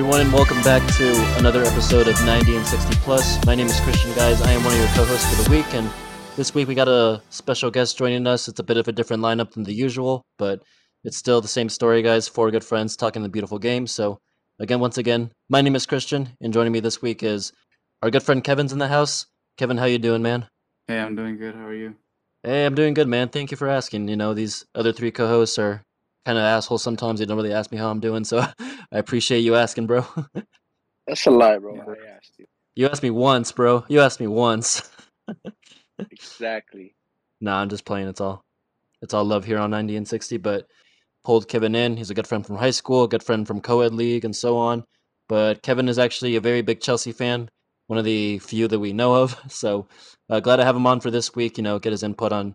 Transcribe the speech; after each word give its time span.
everyone, 0.00 0.22
and 0.22 0.32
welcome 0.32 0.62
back 0.62 0.80
to 0.94 1.12
another 1.36 1.62
episode 1.62 2.08
of 2.08 2.14
90 2.24 2.56
and 2.56 2.66
60 2.66 2.94
Plus. 3.02 3.44
My 3.44 3.54
name 3.54 3.66
is 3.66 3.78
Christian, 3.80 4.10
guys. 4.14 4.40
I 4.40 4.52
am 4.52 4.64
one 4.64 4.72
of 4.72 4.78
your 4.78 4.88
co-hosts 4.94 5.28
for 5.28 5.42
the 5.42 5.50
week, 5.50 5.74
and 5.74 5.90
this 6.36 6.54
week 6.54 6.68
we 6.68 6.74
got 6.74 6.88
a 6.88 7.20
special 7.28 7.70
guest 7.70 7.98
joining 7.98 8.26
us. 8.26 8.48
It's 8.48 8.58
a 8.58 8.62
bit 8.62 8.78
of 8.78 8.88
a 8.88 8.92
different 8.92 9.22
lineup 9.22 9.50
than 9.50 9.64
the 9.64 9.74
usual, 9.74 10.24
but 10.38 10.62
it's 11.04 11.18
still 11.18 11.42
the 11.42 11.48
same 11.48 11.68
story, 11.68 12.00
guys. 12.00 12.28
Four 12.28 12.50
good 12.50 12.64
friends 12.64 12.96
talking 12.96 13.22
the 13.22 13.28
beautiful 13.28 13.58
game. 13.58 13.86
So, 13.86 14.20
again, 14.58 14.80
once 14.80 14.96
again, 14.96 15.32
my 15.50 15.60
name 15.60 15.76
is 15.76 15.84
Christian, 15.84 16.30
and 16.40 16.50
joining 16.50 16.72
me 16.72 16.80
this 16.80 17.02
week 17.02 17.22
is 17.22 17.52
our 18.00 18.10
good 18.10 18.22
friend 18.22 18.42
Kevin's 18.42 18.72
in 18.72 18.78
the 18.78 18.88
house. 18.88 19.26
Kevin, 19.58 19.76
how 19.76 19.84
you 19.84 19.98
doing, 19.98 20.22
man? 20.22 20.48
Hey, 20.88 20.98
I'm 20.98 21.14
doing 21.14 21.36
good. 21.36 21.54
How 21.54 21.66
are 21.66 21.74
you? 21.74 21.94
Hey, 22.42 22.64
I'm 22.64 22.74
doing 22.74 22.94
good, 22.94 23.08
man. 23.08 23.28
Thank 23.28 23.50
you 23.50 23.58
for 23.58 23.68
asking. 23.68 24.08
You 24.08 24.16
know, 24.16 24.32
these 24.32 24.64
other 24.74 24.94
three 24.94 25.10
co-hosts 25.10 25.58
are 25.58 25.82
kind 26.24 26.38
of 26.38 26.44
asshole 26.44 26.78
sometimes. 26.78 27.20
They 27.20 27.26
don't 27.26 27.36
really 27.36 27.52
ask 27.52 27.70
me 27.72 27.78
how 27.78 27.90
I'm 27.90 28.00
doing, 28.00 28.24
so 28.24 28.38
I 28.60 28.98
appreciate 28.98 29.40
you 29.40 29.54
asking, 29.56 29.86
bro. 29.86 30.06
That's 31.06 31.26
a 31.26 31.30
lie, 31.30 31.58
bro. 31.58 31.74
Yeah. 31.74 31.82
I 31.82 32.16
asked 32.16 32.34
you. 32.38 32.46
you 32.76 32.88
asked 32.88 33.02
me 33.02 33.10
once, 33.10 33.52
bro. 33.52 33.84
You 33.88 34.00
asked 34.00 34.20
me 34.20 34.26
once. 34.26 34.88
Exactly. 36.10 36.94
nah, 37.42 37.60
I'm 37.60 37.68
just 37.68 37.84
playing. 37.84 38.08
It's 38.08 38.22
all, 38.22 38.42
it's 39.02 39.12
all 39.12 39.22
love 39.22 39.44
here 39.44 39.58
on 39.58 39.70
90 39.70 39.96
and 39.96 40.08
60. 40.08 40.38
But 40.38 40.66
pulled 41.24 41.48
Kevin 41.48 41.74
in. 41.74 41.96
He's 41.96 42.10
a 42.10 42.14
good 42.14 42.26
friend 42.26 42.46
from 42.46 42.56
high 42.56 42.70
school, 42.70 43.04
a 43.04 43.08
good 43.08 43.22
friend 43.22 43.46
from 43.46 43.60
co-ed 43.60 43.92
league, 43.92 44.24
and 44.24 44.34
so 44.34 44.56
on. 44.56 44.84
But 45.28 45.62
Kevin 45.62 45.88
is 45.88 45.98
actually 45.98 46.36
a 46.36 46.40
very 46.40 46.62
big 46.62 46.80
Chelsea 46.80 47.12
fan, 47.12 47.50
one 47.86 47.98
of 47.98 48.04
the 48.04 48.38
few 48.38 48.66
that 48.68 48.78
we 48.78 48.92
know 48.92 49.14
of. 49.14 49.38
So 49.48 49.88
uh, 50.28 50.40
glad 50.40 50.56
to 50.56 50.64
have 50.64 50.76
him 50.76 50.86
on 50.86 51.00
for 51.00 51.10
this 51.10 51.34
week. 51.34 51.58
You 51.58 51.64
know, 51.64 51.78
get 51.78 51.92
his 51.92 52.02
input 52.02 52.32
on 52.32 52.54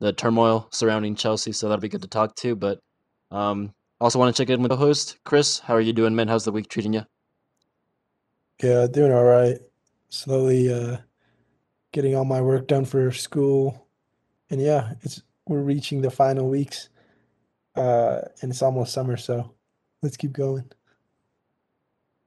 the 0.00 0.12
turmoil 0.12 0.68
surrounding 0.72 1.14
Chelsea. 1.14 1.52
So 1.52 1.68
that'll 1.68 1.80
be 1.80 1.88
good 1.88 2.02
to 2.02 2.08
talk 2.08 2.34
to. 2.36 2.54
But 2.54 2.80
um, 3.34 3.74
also 4.00 4.18
want 4.18 4.34
to 4.34 4.40
check 4.40 4.50
in 4.50 4.62
with 4.62 4.70
the 4.70 4.76
host, 4.76 5.18
Chris. 5.24 5.58
How 5.58 5.74
are 5.74 5.80
you 5.80 5.92
doing, 5.92 6.14
man? 6.14 6.28
How's 6.28 6.44
the 6.44 6.52
week 6.52 6.68
treating 6.68 6.92
you? 6.92 7.04
Yeah, 8.62 8.86
doing 8.86 9.12
all 9.12 9.24
right. 9.24 9.58
Slowly 10.08 10.72
uh 10.72 10.98
getting 11.92 12.14
all 12.14 12.24
my 12.24 12.40
work 12.40 12.68
done 12.68 12.84
for 12.84 13.10
school. 13.10 13.88
And 14.50 14.60
yeah, 14.60 14.92
it's 15.02 15.22
we're 15.48 15.62
reaching 15.62 16.00
the 16.00 16.10
final 16.10 16.48
weeks. 16.48 16.88
Uh 17.74 18.20
and 18.40 18.50
it's 18.52 18.62
almost 18.62 18.92
summer, 18.92 19.16
so 19.16 19.52
let's 20.02 20.16
keep 20.16 20.32
going. 20.32 20.70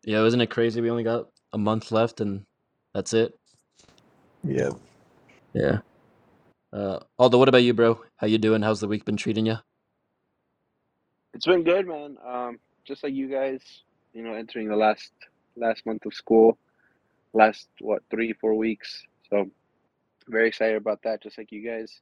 Yeah, 0.03 0.23
isn't 0.25 0.41
it 0.41 0.49
crazy? 0.49 0.81
We 0.81 0.89
only 0.89 1.03
got 1.03 1.27
a 1.53 1.57
month 1.57 1.91
left, 1.91 2.21
and 2.21 2.45
that's 2.93 3.13
it. 3.13 3.33
Yeah. 4.43 4.71
Yeah. 5.53 5.79
Uh, 6.71 6.99
Aldo, 7.17 7.37
what 7.37 7.49
about 7.49 7.63
you, 7.63 7.73
bro? 7.73 8.03
How 8.17 8.27
you 8.27 8.37
doing? 8.37 8.61
How's 8.61 8.79
the 8.79 8.87
week 8.87 9.05
been 9.05 9.17
treating 9.17 9.45
you? 9.45 9.57
It's 11.37 11.45
been 11.45 11.63
good, 11.63 11.87
man. 11.87 12.17
Um, 12.27 12.57
just 12.83 13.03
like 13.03 13.13
you 13.13 13.29
guys, 13.29 13.61
you 14.11 14.23
know, 14.23 14.33
entering 14.33 14.69
the 14.69 14.75
last 14.75 15.11
last 15.55 15.85
month 15.85 16.07
of 16.07 16.15
school, 16.15 16.57
last 17.31 17.67
what 17.79 18.01
three 18.09 18.33
four 18.33 18.55
weeks. 18.55 19.03
So 19.29 19.45
very 20.27 20.47
excited 20.47 20.77
about 20.77 21.03
that, 21.03 21.21
just 21.21 21.37
like 21.37 21.51
you 21.51 21.63
guys. 21.63 22.01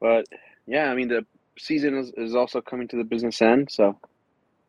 But 0.00 0.24
yeah, 0.66 0.90
I 0.90 0.94
mean 0.94 1.08
the 1.08 1.26
season 1.58 1.98
is, 1.98 2.10
is 2.16 2.34
also 2.34 2.62
coming 2.62 2.88
to 2.88 2.96
the 2.96 3.04
business 3.04 3.42
end, 3.42 3.70
so 3.70 3.98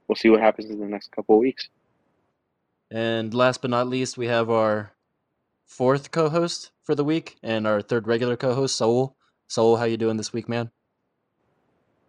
we'll 0.09 0.18
see 0.18 0.30
what 0.30 0.41
happens 0.41 0.69
in 0.69 0.81
the 0.81 0.86
next 0.86 1.13
couple 1.13 1.36
of 1.36 1.41
weeks. 1.41 1.69
And 2.91 3.34
last 3.34 3.62
but 3.62 3.72
not 3.72 3.88
least, 3.88 4.18
we 4.18 4.28
have 4.28 4.50
our 4.50 4.91
fourth 5.66 6.12
co-host 6.12 6.72
for 6.84 6.96
the 6.96 7.06
week 7.06 7.38
and 7.41 7.66
our 7.66 7.81
third 7.81 8.07
regular 8.07 8.36
co-host, 8.36 8.75
Saul. 8.75 9.16
Saul, 9.47 9.78
how 9.78 9.86
you 9.86 9.96
doing 9.96 10.18
this 10.18 10.34
week, 10.34 10.50
man? 10.50 10.69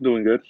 Doing 0.03 0.25
good. 0.25 0.43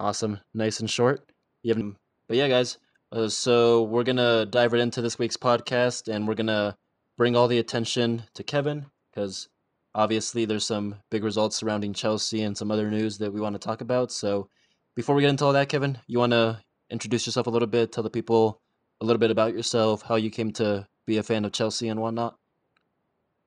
Awesome, 0.00 0.40
nice 0.54 0.80
and 0.80 0.88
short. 0.88 1.30
You 1.62 1.74
have, 1.74 1.84
but 2.26 2.38
yeah, 2.38 2.48
guys. 2.48 2.78
Uh, 3.12 3.28
so 3.28 3.82
we're 3.82 4.02
gonna 4.02 4.46
dive 4.46 4.72
right 4.72 4.80
into 4.80 5.02
this 5.02 5.18
week's 5.18 5.36
podcast, 5.36 6.08
and 6.08 6.26
we're 6.26 6.36
gonna 6.36 6.74
bring 7.18 7.36
all 7.36 7.48
the 7.48 7.58
attention 7.58 8.22
to 8.32 8.42
Kevin 8.42 8.86
because 9.10 9.50
obviously 9.94 10.46
there's 10.46 10.64
some 10.64 10.94
big 11.10 11.22
results 11.22 11.56
surrounding 11.56 11.92
Chelsea 11.92 12.40
and 12.40 12.56
some 12.56 12.70
other 12.70 12.90
news 12.90 13.18
that 13.18 13.30
we 13.30 13.42
want 13.42 13.54
to 13.54 13.58
talk 13.58 13.82
about. 13.82 14.10
So 14.10 14.48
before 14.96 15.14
we 15.14 15.20
get 15.20 15.28
into 15.28 15.44
all 15.44 15.52
that, 15.52 15.68
Kevin, 15.68 15.98
you 16.06 16.18
want 16.18 16.32
to 16.32 16.62
introduce 16.88 17.26
yourself 17.26 17.46
a 17.46 17.50
little 17.50 17.68
bit, 17.68 17.92
tell 17.92 18.02
the 18.02 18.08
people 18.08 18.62
a 19.02 19.04
little 19.04 19.20
bit 19.20 19.30
about 19.30 19.52
yourself, 19.52 20.00
how 20.00 20.14
you 20.14 20.30
came 20.30 20.50
to 20.52 20.86
be 21.06 21.18
a 21.18 21.22
fan 21.22 21.44
of 21.44 21.52
Chelsea 21.52 21.88
and 21.88 22.00
whatnot. 22.00 22.38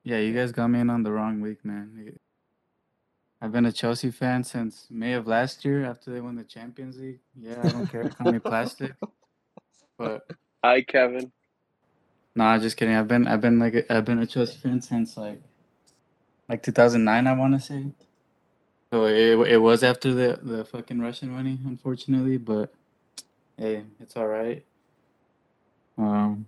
Yeah, 0.04 0.20
you 0.20 0.36
guys 0.36 0.52
got 0.52 0.68
me 0.68 0.82
in 0.82 0.92
on 0.92 1.02
the 1.02 1.12
wrong 1.12 1.42
week, 1.42 1.66
man. 1.66 2.14
I've 3.44 3.52
been 3.52 3.66
a 3.66 3.74
Chelsea 3.74 4.10
fan 4.10 4.46
since 4.46 4.88
May 4.90 5.12
of 5.14 5.28
last 5.28 5.66
year 5.66 5.84
after 5.84 6.12
they 6.14 6.22
won 6.22 6.38
the 6.38 6.46
Champions 6.46 6.98
League. 6.98 7.20
Yeah, 7.38 7.68
I 7.68 7.72
don't 7.74 7.86
care. 7.86 8.08
Call 8.08 8.28
me 8.28 8.40
plastic. 8.40 8.94
But 9.98 10.26
Hi, 10.64 10.82
Kevin. 10.82 11.30
nah, 12.38 12.58
just 12.58 12.78
kidding. 12.78 12.96
I've 12.96 13.10
been 13.10 13.28
I've 13.28 13.42
been 13.42 13.60
like 13.60 13.74
a, 13.76 13.94
I've 13.94 14.06
been 14.06 14.20
a 14.20 14.26
Chelsea 14.26 14.56
fan 14.56 14.82
since 14.82 15.18
like 15.18 15.42
like 16.48 16.64
2009, 16.64 17.28
I 17.28 17.34
want 17.34 17.54
to 17.54 17.60
say. 17.60 17.88
So 18.94 19.08
it 19.08 19.52
it 19.52 19.58
was 19.58 19.84
after 19.84 20.14
the 20.14 20.40
the 20.42 20.64
fucking 20.64 21.02
Russian 21.02 21.30
money, 21.30 21.60
unfortunately. 21.66 22.38
But 22.38 22.74
hey, 23.58 23.84
it's 24.00 24.16
all 24.16 24.28
right. 24.28 24.64
Um, 25.98 26.48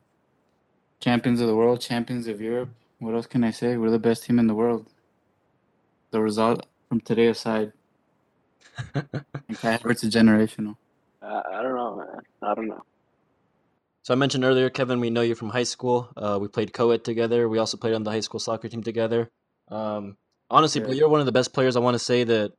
champions 1.01 1.41
of 1.41 1.47
the 1.47 1.55
world, 1.57 1.81
champions 1.81 2.27
of 2.27 2.39
Europe. 2.39 2.69
What 2.99 3.15
else 3.15 3.27
can 3.27 3.43
I 3.43 3.51
say? 3.51 3.75
We're 3.75 3.89
the 3.91 3.99
best 3.99 4.23
team 4.23 4.39
in 4.39 4.47
the 4.47 4.55
world. 4.55 4.87
The 6.11 6.21
result 6.21 6.65
from 6.89 7.01
today 7.01 7.27
aside, 7.27 7.73
and 8.93 9.05
Kai 9.59 9.77
Havertz 9.77 10.03
is 10.03 10.13
generational. 10.13 10.77
Uh, 11.21 11.41
I 11.51 11.61
don't 11.61 11.75
know, 11.75 11.95
man. 11.97 12.21
I 12.41 12.53
don't 12.55 12.67
know. 12.67 12.83
So 14.03 14.13
I 14.13 14.17
mentioned 14.17 14.43
earlier, 14.43 14.69
Kevin, 14.69 14.99
we 14.99 15.09
know 15.09 15.21
you 15.21 15.33
from 15.33 15.49
high 15.49 15.63
school. 15.63 16.09
Uh, 16.15 16.37
we 16.39 16.47
played 16.47 16.73
co-ed 16.73 17.03
together. 17.03 17.49
We 17.49 17.57
also 17.57 17.77
played 17.77 17.95
on 17.95 18.03
the 18.03 18.11
high 18.11 18.19
school 18.19 18.39
soccer 18.39 18.67
team 18.67 18.83
together. 18.83 19.31
Um, 19.69 20.17
honestly, 20.51 20.81
bro, 20.81 20.91
Yeah. 20.91 20.99
you're 20.99 21.09
one 21.09 21.21
of 21.21 21.25
the 21.25 21.31
best 21.31 21.53
players 21.53 21.75
I 21.75 21.79
want 21.79 21.95
to 21.95 21.99
say 21.99 22.23
that 22.23 22.51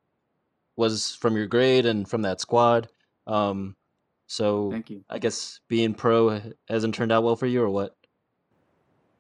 was 0.76 1.14
from 1.14 1.36
your 1.36 1.46
grade 1.46 1.86
and 1.86 2.08
from 2.08 2.22
that 2.22 2.40
squad. 2.40 2.88
Um, 3.28 3.76
so 4.26 4.72
Thank 4.72 4.90
you. 4.90 5.04
I 5.08 5.20
guess 5.20 5.60
being 5.68 5.94
pro 5.94 6.40
hasn't 6.68 6.96
turned 6.96 7.12
out 7.12 7.22
well 7.22 7.36
for 7.36 7.46
you, 7.46 7.62
or 7.62 7.70
what? 7.70 7.94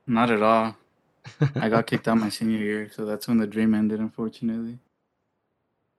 Not 0.08 0.30
at 0.30 0.42
all. 0.42 0.76
I 1.54 1.68
got 1.68 1.86
kicked 1.86 2.08
out 2.08 2.18
my 2.18 2.28
senior 2.28 2.58
year, 2.58 2.90
so 2.92 3.04
that's 3.04 3.28
when 3.28 3.38
the 3.38 3.46
dream 3.46 3.72
ended, 3.74 4.00
unfortunately. 4.00 4.78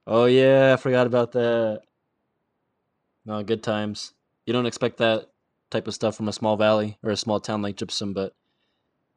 Oh 0.08 0.26
yeah, 0.26 0.74
I 0.74 0.78
forgot 0.78 1.08
about 1.08 1.34
that. 1.34 1.82
No, 3.26 3.44
good 3.44 3.62
times. 3.62 4.14
You 4.46 4.54
don't 4.54 4.66
expect 4.66 4.98
that 4.98 5.28
type 5.70 5.88
of 5.88 5.94
stuff 5.94 6.16
from 6.16 6.30
a 6.30 6.34
small 6.34 6.58
valley 6.58 6.98
or 7.04 7.12
a 7.12 7.18
small 7.18 7.40
town 7.40 7.62
like 7.62 7.76
Gypsum, 7.76 8.14
but 8.14 8.34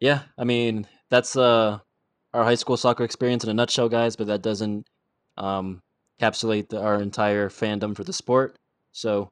yeah, 0.00 0.22
I 0.36 0.44
mean 0.44 0.86
that's 1.10 1.36
uh 1.36 1.78
our 2.34 2.44
high 2.44 2.54
school 2.54 2.76
soccer 2.76 3.04
experience 3.04 3.44
in 3.44 3.50
a 3.50 3.54
nutshell, 3.54 3.88
guys. 3.88 4.16
But 4.16 4.28
that 4.28 4.42
doesn't 4.42 4.86
um, 5.36 5.80
encapsulate 6.20 6.68
the, 6.68 6.80
our 6.80 7.00
entire 7.00 7.48
fandom 7.48 7.96
for 7.96 8.04
the 8.04 8.12
sport. 8.12 8.56
So 8.92 9.30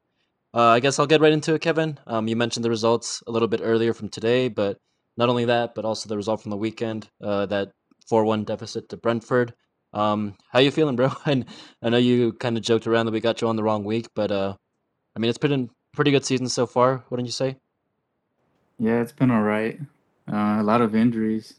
uh, 0.53 0.69
I 0.69 0.79
guess 0.79 0.99
I'll 0.99 1.07
get 1.07 1.21
right 1.21 1.33
into 1.33 1.53
it, 1.53 1.61
Kevin. 1.61 1.99
Um, 2.07 2.27
you 2.27 2.35
mentioned 2.35 2.65
the 2.65 2.69
results 2.69 3.21
a 3.27 3.31
little 3.31 3.47
bit 3.47 3.61
earlier 3.63 3.93
from 3.93 4.09
today, 4.09 4.47
but 4.47 4.77
not 5.17 5.29
only 5.29 5.45
that, 5.45 5.75
but 5.75 5.85
also 5.85 6.09
the 6.09 6.17
result 6.17 6.41
from 6.41 6.51
the 6.51 6.57
weekend, 6.57 7.09
uh, 7.23 7.45
that 7.47 7.71
four-one 8.07 8.43
deficit 8.43 8.89
to 8.89 8.97
Brentford. 8.97 9.53
Um, 9.93 10.35
how 10.51 10.59
you 10.59 10.71
feeling, 10.71 10.95
bro? 10.95 11.11
And 11.25 11.45
I 11.81 11.89
know 11.89 11.97
you 11.97 12.33
kind 12.33 12.57
of 12.57 12.63
joked 12.63 12.87
around 12.87 13.05
that 13.07 13.11
we 13.11 13.19
got 13.21 13.41
you 13.41 13.47
on 13.47 13.55
the 13.55 13.63
wrong 13.63 13.83
week, 13.83 14.07
but 14.15 14.31
uh, 14.31 14.55
I 15.15 15.19
mean 15.19 15.29
it's 15.29 15.37
been 15.37 15.53
a 15.53 15.95
pretty 15.95 16.11
good 16.11 16.25
season 16.25 16.47
so 16.49 16.65
far. 16.67 17.03
Wouldn't 17.09 17.27
you 17.27 17.31
say? 17.33 17.57
Yeah, 18.77 19.01
it's 19.01 19.11
been 19.11 19.31
all 19.31 19.41
right. 19.41 19.79
Uh, 20.31 20.57
a 20.59 20.63
lot 20.63 20.81
of 20.81 20.95
injuries. 20.95 21.55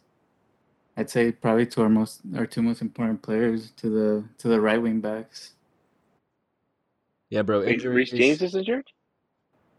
I'd 0.97 1.11
say 1.11 1.33
probably 1.33 1.67
to 1.67 1.83
our 1.83 1.89
most 1.89 2.21
our 2.37 2.47
two 2.47 2.63
most 2.63 2.83
important 2.83 3.23
players 3.23 3.71
to 3.79 3.89
the 3.89 4.25
to 4.39 4.49
the 4.49 4.61
right 4.61 4.81
wing 4.81 5.01
backs. 5.01 5.53
Yeah, 7.31 7.43
bro. 7.43 7.61
Wait, 7.61 7.83
Reece 7.85 8.11
James 8.11 8.43
is 8.43 8.55
injured? 8.55 8.87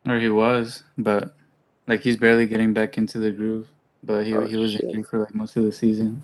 Or 0.07 0.19
he 0.19 0.29
was, 0.29 0.83
but 0.97 1.35
like 1.87 2.01
he's 2.01 2.17
barely 2.17 2.47
getting 2.47 2.73
back 2.73 2.97
into 2.97 3.19
the 3.19 3.31
groove. 3.31 3.67
But 4.03 4.25
he 4.25 4.33
Oh, 4.33 4.47
he 4.47 4.55
was 4.55 4.73
shit. 4.73 4.83
injured 4.83 5.07
for 5.07 5.19
like 5.19 5.35
most 5.35 5.55
of 5.57 5.63
the 5.63 5.71
season. 5.71 6.23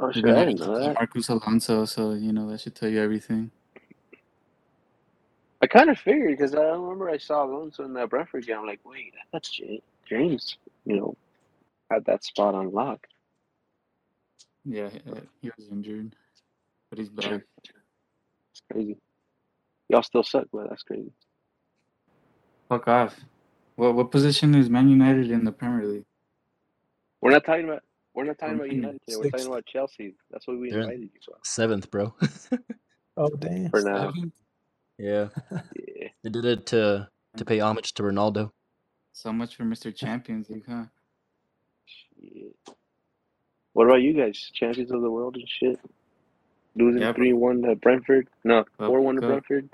Oh, 0.00 0.12
shit, 0.12 0.34
I 0.34 0.44
didn't 0.44 0.60
know 0.60 0.78
that. 0.78 0.94
Marcos 0.94 1.28
Alonso, 1.28 1.84
so 1.86 2.12
you 2.12 2.32
know 2.32 2.50
that 2.50 2.60
should 2.60 2.74
tell 2.74 2.88
you 2.88 3.00
everything. 3.00 3.50
I 5.62 5.66
kind 5.66 5.90
of 5.90 5.98
figured 5.98 6.36
because 6.36 6.54
I 6.54 6.62
remember 6.64 7.08
I 7.10 7.18
saw 7.18 7.44
Alonso 7.44 7.84
in 7.84 7.94
that 7.94 8.10
Brentford 8.10 8.46
game. 8.46 8.58
I'm 8.58 8.66
like, 8.66 8.80
wait, 8.84 9.14
that's 9.32 9.50
James. 9.50 9.82
James, 10.08 10.58
you 10.84 10.96
know, 10.96 11.16
had 11.90 12.04
that 12.06 12.24
spot 12.24 12.54
on 12.54 12.72
lock. 12.72 13.06
Yeah, 14.64 14.90
he- 14.90 15.00
uh, 15.10 15.20
he 15.42 15.50
was 15.56 15.68
injured, 15.70 16.14
but 16.90 16.98
he's 16.98 17.08
back. 17.10 17.42
It's 18.52 18.62
crazy. 18.72 18.98
Y'all 19.88 20.02
still 20.02 20.22
suck, 20.24 20.46
but 20.52 20.68
that's 20.70 20.82
crazy. 20.82 21.12
Fuck 22.68 22.88
off. 22.88 23.20
What 23.76 23.94
what 23.94 24.10
position 24.10 24.54
is 24.54 24.70
Man 24.70 24.88
United 24.88 25.30
in 25.30 25.44
the 25.44 25.52
Premier 25.52 25.86
League? 25.86 26.04
We're 27.22 27.32
not 27.32 27.44
talking 27.44 27.64
about. 27.66 27.82
We're 28.14 28.24
not 28.24 28.38
talking 28.38 28.54
about 28.56 28.70
United 28.70 29.00
today. 29.06 29.16
We're 29.18 29.30
talking 29.30 29.46
about 29.46 29.66
Chelsea. 29.66 30.14
That's 30.30 30.46
what 30.46 30.58
we 30.58 30.70
They're 30.70 30.80
in- 30.80 30.84
invited 30.90 31.10
you 31.14 31.20
for. 31.24 31.34
Seventh, 31.44 31.90
bro. 31.90 32.14
Oh 33.16 33.28
damn. 33.38 33.70
For 33.70 33.80
now, 33.80 34.12
Seven? 34.12 34.32
yeah, 34.98 35.28
yeah. 35.76 36.08
they 36.24 36.30
did 36.30 36.44
it 36.44 36.66
to 36.66 37.08
to 37.36 37.44
pay 37.44 37.60
homage 37.60 37.94
to 37.94 38.02
Ronaldo. 38.02 38.50
So 39.12 39.32
much 39.32 39.54
for 39.54 39.62
Mr. 39.62 39.94
Champions 39.94 40.50
League, 40.50 40.64
huh? 40.68 40.86
Shit. 41.86 42.56
What 43.72 43.86
about 43.86 44.02
you 44.02 44.14
guys? 44.14 44.50
Champions 44.52 44.90
of 44.90 45.00
the 45.00 45.10
world 45.10 45.36
and 45.36 45.48
shit. 45.48 45.78
Losing 46.74 47.02
Yeah, 47.02 47.12
three 47.12 47.32
one 47.32 47.62
to 47.62 47.76
Brentford. 47.76 48.26
No, 48.42 48.64
four 48.78 49.00
one 49.00 49.14
to 49.14 49.20
Brentford. 49.20 49.68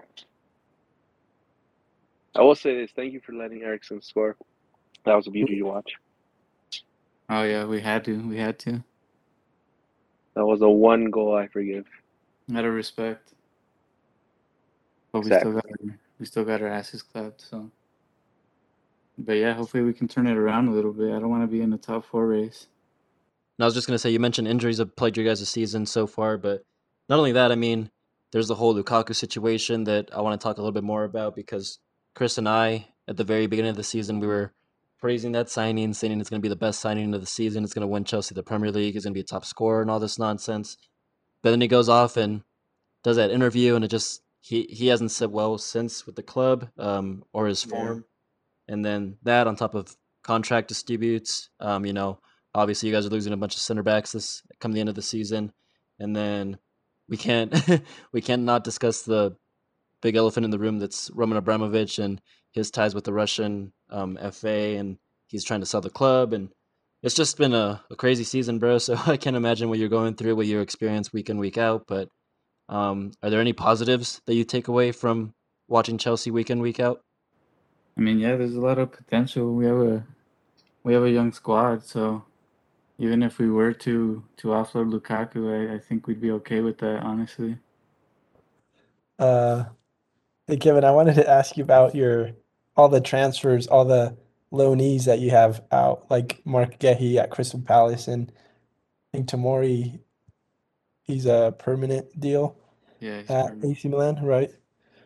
I 2.37 2.43
will 2.43 2.55
say 2.55 2.77
this: 2.79 2.91
thank 2.95 3.15
you 3.15 3.21
for 3.25 3.33
letting 3.33 3.63
Eriksen 3.63 4.03
score. 4.03 4.37
That 5.07 5.15
was 5.15 5.27
a 5.27 5.31
beauty 5.31 5.57
to 5.57 5.63
watch. 5.63 5.91
Oh 7.31 7.45
yeah, 7.45 7.65
we 7.65 7.81
had 7.81 8.05
to. 8.07 8.29
We 8.29 8.39
had 8.39 8.59
to. 8.61 8.83
That 10.35 10.45
was 10.45 10.63
a 10.63 10.69
one 10.69 11.11
goal 11.11 11.37
I 11.37 11.47
forgive. 11.47 11.87
Out 12.55 12.65
of 12.65 12.75
respect. 12.75 13.33
But 15.13 15.21
we 15.21 15.27
still 15.27 15.53
got 15.53 15.65
our, 15.65 15.99
we 16.19 16.27
still 16.27 16.45
got 16.45 16.61
our 16.61 16.69
asses 16.69 17.03
clapped. 17.03 17.43
So. 17.43 17.71
But 19.17 19.35
yeah, 19.35 19.55
hopefully 19.55 19.85
we 19.85 19.93
can 19.93 20.09
turn 20.09 20.27
it 20.27 20.37
around 20.37 20.69
a 20.69 20.73
little 20.73 20.93
bit. 20.93 21.15
I 21.15 21.21
don't 21.21 21.31
want 21.31 21.45
to 21.45 21.47
be 21.47 21.63
in 21.63 21.71
the 21.71 21.79
top 21.79 22.05
four 22.05 22.27
race. 22.27 22.67
And 23.59 23.65
I 23.65 23.67
was 23.67 23.75
just 23.75 23.87
gonna 23.87 23.99
say, 23.99 24.11
you 24.11 24.19
mentioned 24.19 24.49
injuries 24.49 24.79
have 24.79 24.97
plagued 24.97 25.17
your 25.17 25.27
guys' 25.27 25.49
season 25.49 25.87
so 25.87 26.09
far, 26.09 26.37
but 26.37 26.65
not 27.09 27.19
only 27.19 27.33
that, 27.33 27.53
I 27.53 27.55
mean, 27.55 27.91
there's 28.33 28.49
the 28.49 28.57
whole 28.57 28.75
Lukaku 28.75 29.15
situation 29.15 29.85
that 29.85 30.11
I 30.13 30.21
want 30.21 30.41
to 30.41 30.43
talk 30.45 30.57
a 30.57 30.61
little 30.61 30.73
bit 30.73 30.85
more 30.85 31.05
about 31.05 31.37
because 31.37 31.79
Chris 32.15 32.39
and 32.39 32.49
I, 32.49 32.89
at 33.07 33.17
the 33.17 33.25
very 33.25 33.47
beginning 33.47 33.71
of 33.71 33.77
the 33.77 33.85
season, 33.85 34.19
we 34.19 34.27
were 34.27 34.53
praising 35.01 35.33
that 35.33 35.49
signing, 35.51 35.93
saying 35.95 36.21
it's 36.21 36.31
gonna 36.31 36.41
be 36.41 36.49
the 36.49 36.57
best 36.57 36.81
signing 36.81 37.15
of 37.15 37.21
the 37.21 37.27
season. 37.27 37.65
It's 37.65 37.75
gonna 37.75 37.87
win 37.87 38.05
Chelsea 38.05 38.35
the 38.35 38.43
Premier 38.43 38.71
League. 38.71 38.95
He's 38.95 39.05
gonna 39.05 39.15
be 39.15 39.21
a 39.21 39.25
top 39.25 39.45
scorer 39.45 39.83
and 39.83 39.91
all 39.91 40.01
this 40.01 40.19
nonsense. 40.19 40.77
But 41.43 41.51
then 41.51 41.61
he 41.61 41.69
goes 41.69 41.89
off 41.89 42.17
and 42.17 42.43
does 43.03 43.17
that 43.17 43.31
interview, 43.31 43.75
and 43.75 43.85
it 43.85 43.89
just 43.89 44.23
he 44.41 44.63
he 44.71 44.89
hasn't 44.89 45.11
said 45.11 45.31
well 45.31 45.59
since 45.59 46.07
with 46.07 46.17
the 46.17 46.23
club 46.23 46.69
um, 46.79 47.25
or 47.33 47.47
his 47.47 47.65
Yeah. 47.65 47.71
form. 47.71 48.05
And 48.69 48.85
then 48.85 49.17
that 49.23 49.47
on 49.47 49.57
top 49.57 49.75
of 49.75 49.97
contract 50.23 50.69
disputes, 50.69 51.49
um, 51.61 51.85
you 51.85 51.93
know, 51.93 52.21
obviously 52.55 52.89
you 52.89 52.95
guys 52.95 53.07
are 53.07 53.11
losing 53.11 53.33
a 53.33 53.37
bunch 53.37 53.55
of 53.55 53.61
center 53.61 53.83
backs 53.83 54.13
this 54.13 54.43
come 54.61 54.73
the 54.73 54.81
end 54.81 54.89
of 54.89 54.95
the 54.95 55.03
season, 55.03 55.53
and 55.99 56.15
then 56.15 56.59
we 57.09 57.17
can't 57.17 57.53
we 58.13 58.21
can't 58.21 58.43
not 58.43 58.65
discuss 58.65 59.03
the 59.03 59.37
big 60.03 60.17
elephant 60.17 60.45
in 60.45 60.51
the 60.51 60.59
room 60.59 60.79
that's 60.79 61.11
Roman 61.15 61.39
Abramovich 61.39 61.99
and 61.99 62.21
his 62.53 62.71
ties 62.71 62.95
with 62.95 63.05
the 63.05 63.13
Russian 63.13 63.73
um, 63.91 64.19
FA, 64.33 64.77
and 64.79 64.99
he's 65.29 65.45
trying 65.45 65.61
to 65.61 65.67
sell 65.67 65.81
the 65.81 65.91
club, 65.91 66.33
and 66.33 66.51
it's 67.03 67.15
just 67.15 67.39
been 67.39 67.55
a, 67.55 67.83
a 67.91 67.97
crazy 67.97 68.25
season, 68.25 68.59
bro. 68.59 68.79
So 68.79 68.97
I 69.07 69.17
can't 69.17 69.37
imagine 69.37 69.69
what 69.69 69.79
you're 69.79 69.89
going 69.89 70.15
through, 70.15 70.37
what 70.37 70.47
you 70.47 70.61
experience 70.61 71.13
week 71.13 71.31
in 71.31 71.39
week 71.39 71.59
out. 71.59 71.85
But 71.87 72.09
um, 72.69 73.13
are 73.23 73.31
there 73.31 73.41
any 73.41 73.53
positives 73.53 74.21
that 74.27 74.35
you 74.35 74.45
take 74.45 74.69
away 74.69 74.93
from 74.93 75.35
watching 75.69 75.99
Chelsea 75.99 76.31
week 76.31 76.51
in 76.51 76.61
week 76.61 76.81
out? 76.81 77.01
I 77.97 78.01
mean, 78.01 78.19
yeah, 78.19 78.37
there's 78.37 78.55
a 78.55 78.61
lot 78.61 78.79
of 78.79 78.93
potential. 78.93 79.55
We 79.55 79.67
have 79.67 79.81
a 79.81 80.05
we 80.85 80.95
have 80.95 81.05
a 81.05 81.11
young 81.11 81.33
squad, 81.33 81.85
so 81.85 82.25
even 82.99 83.23
if 83.23 83.39
we 83.39 83.51
were 83.51 83.73
to 83.73 84.23
to 84.39 84.49
offload 84.49 84.93
Lukaku, 84.93 85.71
I, 85.71 85.75
I 85.75 85.79
think 85.79 86.07
we'd 86.07 86.21
be 86.21 86.31
okay 86.33 86.61
with 86.61 86.79
that, 86.79 87.03
honestly. 87.03 87.59
Uh, 89.19 89.65
hey 90.47 90.57
Kevin, 90.57 90.85
I 90.85 90.93
wanted 90.93 91.15
to 91.17 91.29
ask 91.29 91.57
you 91.57 91.65
about 91.65 91.95
your 91.95 92.33
all 92.81 92.89
the 92.89 93.01
transfers, 93.03 93.67
all 93.67 93.85
the 93.85 94.17
loanees 94.53 95.05
that 95.05 95.21
you 95.21 95.31
have 95.31 95.63
out, 95.73 96.11
like 96.11 96.41
Marc 96.47 96.79
Guehi 96.81 97.17
at 97.19 97.31
Crystal 97.31 97.61
Palace, 97.61 98.09
and 98.09 98.33
I 99.15 99.19
think 99.19 99.29
Tamori, 99.29 100.01
he's 101.03 101.27
a 101.27 101.55
permanent 101.59 102.19
deal 102.21 102.57
Yeah, 103.01 103.23
at 103.29 103.47
permanent. 103.47 103.65
AC 103.65 103.89
Milan, 103.89 104.25
right? 104.25 104.51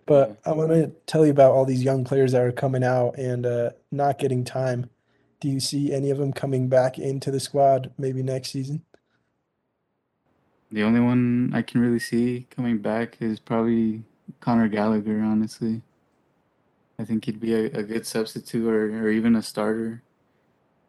But 0.06 0.38
I 0.47 0.53
want 0.53 0.71
to 0.73 0.93
tell 1.06 1.25
you 1.25 1.32
about 1.32 1.53
all 1.53 1.67
these 1.67 1.85
young 1.85 2.05
players 2.05 2.32
that 2.32 2.43
are 2.43 2.53
coming 2.53 2.85
out 2.85 3.19
and 3.19 3.47
uh, 3.47 3.71
not 3.93 4.19
getting 4.19 4.44
time. 4.44 4.91
Do 5.41 5.49
you 5.49 5.61
see 5.61 5.93
any 5.93 6.11
of 6.11 6.19
them 6.19 6.32
coming 6.32 6.69
back 6.69 6.99
into 6.99 7.31
the 7.31 7.41
squad 7.41 7.93
maybe 7.99 8.23
next 8.23 8.50
season? 8.53 8.85
The 10.70 10.82
only 10.82 11.00
one 11.00 11.53
I 11.55 11.62
can 11.62 11.81
really 11.81 11.99
see 12.00 12.47
coming 12.50 12.79
back 12.79 13.17
is 13.23 13.41
probably 13.41 14.05
Conor 14.41 14.69
Gallagher, 14.69 15.20
honestly. 15.23 15.82
I 16.99 17.05
think 17.05 17.25
he'd 17.25 17.41
be 17.41 17.55
a, 17.55 17.64
a 17.67 17.82
good 17.82 18.06
substitute 18.06 18.67
or, 18.67 19.05
or 19.05 19.11
even 19.11 19.37
a 19.37 19.43
starter. 19.43 20.02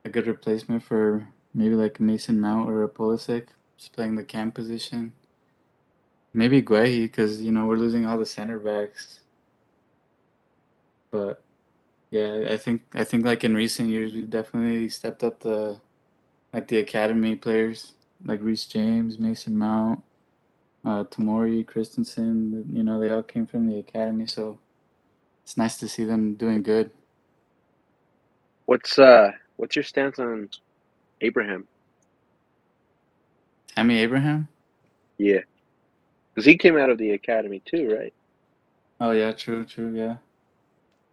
A 0.04 0.10
good 0.10 0.28
replacement 0.28 0.84
for 0.84 1.28
maybe 1.56 1.74
like 1.74 2.00
Mason 2.00 2.40
Mount 2.40 2.70
or 2.70 2.84
a 2.84 2.90
Pulisic, 2.90 3.48
just 3.76 3.94
playing 3.94 4.16
the 4.16 4.24
cam 4.24 4.52
position. 4.52 5.14
Maybe 6.32 6.62
Guehi, 6.62 7.04
because, 7.04 7.42
you 7.42 7.52
know, 7.52 7.66
we're 7.66 7.78
losing 7.78 8.06
all 8.06 8.18
the 8.18 8.26
center 8.26 8.60
backs. 8.60 9.22
But 11.10 11.42
yeah, 12.12 12.48
I 12.52 12.58
think 12.58 12.84
I 12.94 13.04
think 13.04 13.26
like 13.26 13.44
in 13.44 13.56
recent 13.56 13.90
years 13.90 14.14
we've 14.14 14.30
definitely 14.30 14.90
stepped 14.90 15.24
up 15.24 15.40
the 15.40 15.80
like 16.54 16.68
the 16.68 16.78
academy 16.78 17.36
players 17.36 17.94
like 18.24 18.42
Reece 18.42 18.66
James, 18.66 19.18
Mason 19.18 19.58
Mount, 19.58 20.04
uh, 20.86 21.04
Tamori, 21.06 21.66
Christensen. 21.66 22.66
You 22.72 22.84
know, 22.84 23.00
they 23.00 23.10
all 23.10 23.24
came 23.24 23.48
from 23.48 23.68
the 23.68 23.80
academy, 23.80 24.28
so 24.28 24.60
it's 25.46 25.58
nice 25.58 25.78
to 25.78 25.88
see 25.88 26.04
them 26.04 26.34
doing 26.34 26.64
good. 26.64 26.90
What's 28.66 28.98
uh 28.98 29.30
what's 29.58 29.76
your 29.76 29.84
stance 29.84 30.18
on 30.18 30.50
Abraham? 31.22 31.68
Tammy 33.76 34.00
Abraham. 34.00 34.48
Yeah, 35.20 35.42
because 36.34 36.46
he 36.46 36.58
came 36.58 36.78
out 36.78 36.90
of 36.90 36.98
the 36.98 37.12
academy 37.12 37.62
too, 37.64 37.96
right? 37.96 38.14
Oh 39.00 39.12
yeah, 39.12 39.34
true, 39.34 39.66
true, 39.66 39.94
yeah. 39.96 40.18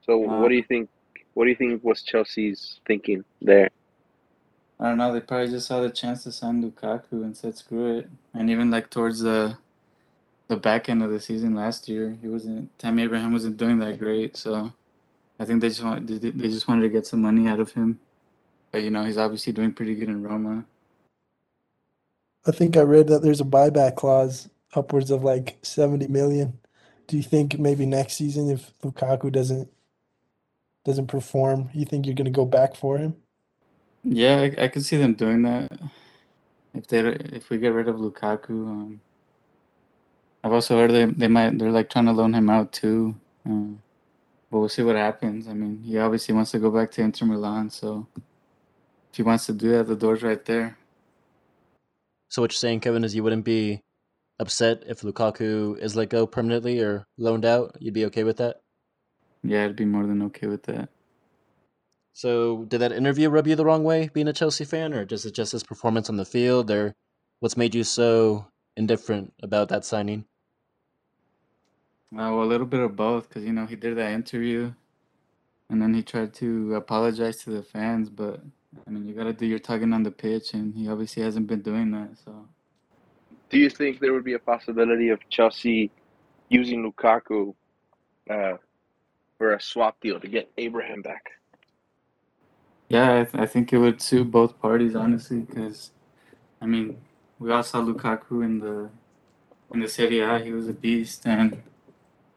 So 0.06 0.16
what 0.16 0.48
do 0.48 0.54
you 0.54 0.64
think? 0.64 0.88
What 1.34 1.44
do 1.44 1.50
you 1.50 1.56
think 1.56 1.84
was 1.84 2.02
Chelsea's 2.02 2.80
thinking 2.86 3.24
there? 3.42 3.68
I 4.80 4.88
don't 4.88 4.98
know. 4.98 5.12
They 5.12 5.20
probably 5.20 5.48
just 5.48 5.68
saw 5.68 5.80
the 5.82 5.90
chance 5.90 6.24
to 6.24 6.32
sign 6.32 6.62
Lukaku 6.62 7.22
and 7.22 7.36
said 7.36 7.58
screw 7.58 7.98
it. 7.98 8.08
And 8.32 8.48
even 8.48 8.70
like 8.70 8.88
towards 8.88 9.20
the 9.20 9.58
the 10.52 10.60
back 10.60 10.88
end 10.88 11.02
of 11.02 11.10
the 11.10 11.20
season 11.20 11.54
last 11.54 11.88
year, 11.88 12.16
he 12.20 12.28
wasn't. 12.28 12.78
Tammy 12.78 13.04
Abraham 13.04 13.32
wasn't 13.32 13.56
doing 13.56 13.78
that 13.78 13.98
great, 13.98 14.36
so 14.36 14.72
I 15.40 15.44
think 15.46 15.60
they 15.60 15.68
just 15.68 15.82
want 15.82 16.06
they 16.06 16.48
just 16.48 16.68
wanted 16.68 16.82
to 16.82 16.88
get 16.90 17.06
some 17.06 17.22
money 17.22 17.48
out 17.48 17.58
of 17.58 17.72
him. 17.72 17.98
But 18.70 18.82
you 18.82 18.90
know, 18.90 19.04
he's 19.04 19.18
obviously 19.18 19.52
doing 19.54 19.72
pretty 19.72 19.94
good 19.94 20.08
in 20.08 20.22
Roma. 20.22 20.64
I 22.46 22.50
think 22.50 22.76
I 22.76 22.82
read 22.82 23.08
that 23.08 23.22
there's 23.22 23.40
a 23.40 23.44
buyback 23.44 23.96
clause 23.96 24.50
upwards 24.74 25.10
of 25.10 25.22
like 25.24 25.58
70 25.62 26.08
million. 26.08 26.58
Do 27.06 27.16
you 27.16 27.22
think 27.22 27.58
maybe 27.58 27.86
next 27.86 28.14
season 28.14 28.50
if 28.50 28.72
Lukaku 28.82 29.32
doesn't 29.32 29.70
doesn't 30.84 31.06
perform, 31.06 31.70
you 31.72 31.84
think 31.86 32.04
you're 32.04 32.14
going 32.14 32.24
to 32.26 32.30
go 32.30 32.44
back 32.44 32.74
for 32.74 32.98
him? 32.98 33.16
Yeah, 34.04 34.36
I, 34.40 34.64
I 34.64 34.68
could 34.68 34.84
see 34.84 34.96
them 34.96 35.14
doing 35.14 35.42
that. 35.42 35.72
If 36.74 36.88
they 36.88 37.00
if 37.00 37.50
we 37.50 37.58
get 37.58 37.72
rid 37.72 37.88
of 37.88 37.96
Lukaku, 37.96 38.50
um, 38.50 39.00
I've 40.44 40.52
also 40.52 40.76
heard 40.76 40.90
they 40.90 41.04
they 41.04 41.28
might 41.28 41.58
they're 41.58 41.70
like 41.70 41.90
trying 41.90 42.06
to 42.06 42.12
loan 42.12 42.34
him 42.34 42.50
out 42.50 42.72
too. 42.72 43.14
Um, 43.46 43.82
but 44.50 44.58
we'll 44.58 44.68
see 44.68 44.82
what 44.82 44.96
happens. 44.96 45.48
I 45.48 45.54
mean, 45.54 45.82
he 45.82 45.98
obviously 45.98 46.34
wants 46.34 46.50
to 46.50 46.58
go 46.58 46.70
back 46.70 46.90
to 46.92 47.02
Inter 47.02 47.26
Milan, 47.26 47.70
so 47.70 48.06
if 49.10 49.16
he 49.16 49.22
wants 49.22 49.46
to 49.46 49.52
do 49.52 49.70
that, 49.70 49.86
the 49.86 49.96
door's 49.96 50.22
right 50.22 50.44
there. 50.44 50.76
So 52.28 52.42
what 52.42 52.52
you're 52.52 52.56
saying, 52.56 52.80
Kevin, 52.80 53.04
is 53.04 53.14
you 53.14 53.22
wouldn't 53.22 53.44
be 53.44 53.82
upset 54.38 54.82
if 54.86 55.02
Lukaku 55.02 55.78
is 55.78 55.96
let 55.96 56.10
go 56.10 56.26
permanently 56.26 56.80
or 56.80 57.06
loaned 57.18 57.44
out? 57.44 57.76
You'd 57.80 57.94
be 57.94 58.06
okay 58.06 58.24
with 58.24 58.38
that? 58.38 58.60
Yeah, 59.42 59.64
I'd 59.64 59.76
be 59.76 59.84
more 59.84 60.06
than 60.06 60.22
okay 60.24 60.46
with 60.46 60.64
that. 60.64 60.88
So 62.12 62.64
did 62.64 62.80
that 62.80 62.92
interview 62.92 63.30
rub 63.30 63.46
you 63.46 63.54
the 63.56 63.64
wrong 63.64 63.84
way, 63.84 64.10
being 64.12 64.28
a 64.28 64.32
Chelsea 64.32 64.64
fan, 64.64 64.92
or 64.92 65.04
just 65.04 65.24
it 65.24 65.34
just 65.34 65.52
his 65.52 65.62
performance 65.62 66.10
on 66.10 66.16
the 66.16 66.24
field, 66.24 66.70
or 66.70 66.94
what's 67.40 67.56
made 67.56 67.74
you 67.74 67.84
so 67.84 68.46
indifferent 68.76 69.32
about 69.42 69.68
that 69.70 69.84
signing? 69.84 70.26
Uh, 72.12 72.30
well, 72.32 72.42
a 72.42 72.46
little 72.46 72.66
bit 72.66 72.80
of 72.80 72.96
both, 72.96 73.28
because 73.28 73.44
you 73.44 73.52
know 73.52 73.66
he 73.66 73.76
did 73.76 73.96
that 73.98 74.12
interview, 74.12 74.72
and 75.70 75.82
then 75.82 75.94
he 75.94 76.02
tried 76.02 76.34
to 76.34 76.74
apologize 76.74 77.38
to 77.38 77.50
the 77.50 77.62
fans. 77.62 78.10
But 78.10 78.40
I 78.86 78.90
mean, 78.90 79.06
you 79.06 79.14
got 79.14 79.24
to 79.24 79.32
do 79.34 79.46
your 79.46 79.58
tugging 79.60 79.92
on 79.94 80.02
the 80.04 80.10
pitch, 80.12 80.54
and 80.54 80.74
he 80.74 80.88
obviously 80.88 81.22
hasn't 81.22 81.48
been 81.48 81.62
doing 81.62 81.90
that. 81.92 82.18
So 82.24 82.46
Do 83.50 83.58
you 83.58 83.70
think 83.70 84.00
there 84.00 84.12
would 84.12 84.24
be 84.24 84.34
a 84.34 84.38
possibility 84.40 85.10
of 85.10 85.20
Chelsea 85.30 85.90
using 86.48 86.84
Lukaku 86.90 87.54
uh, 88.30 88.54
for 89.38 89.54
a 89.54 89.60
swap 89.60 90.00
deal 90.00 90.20
to 90.20 90.28
get 90.28 90.50
Abraham 90.58 91.02
back? 91.02 91.30
yeah, 92.88 93.20
I, 93.20 93.24
th- 93.24 93.34
I 93.42 93.46
think 93.46 93.72
it 93.72 93.78
would 93.78 94.02
suit 94.02 94.30
both 94.30 94.60
parties, 94.60 94.94
honestly, 94.96 95.40
because 95.40 95.92
I 96.60 96.66
mean, 96.66 96.98
we 97.38 97.52
all 97.52 97.62
saw 97.62 97.80
Lukaku 97.82 98.44
in 98.44 98.60
the 98.60 98.90
in 99.74 99.80
the 99.80 99.88
Serie 99.88 100.20
A. 100.20 100.38
He 100.40 100.52
was 100.52 100.68
a 100.68 100.74
beast, 100.74 101.26
and 101.26 101.62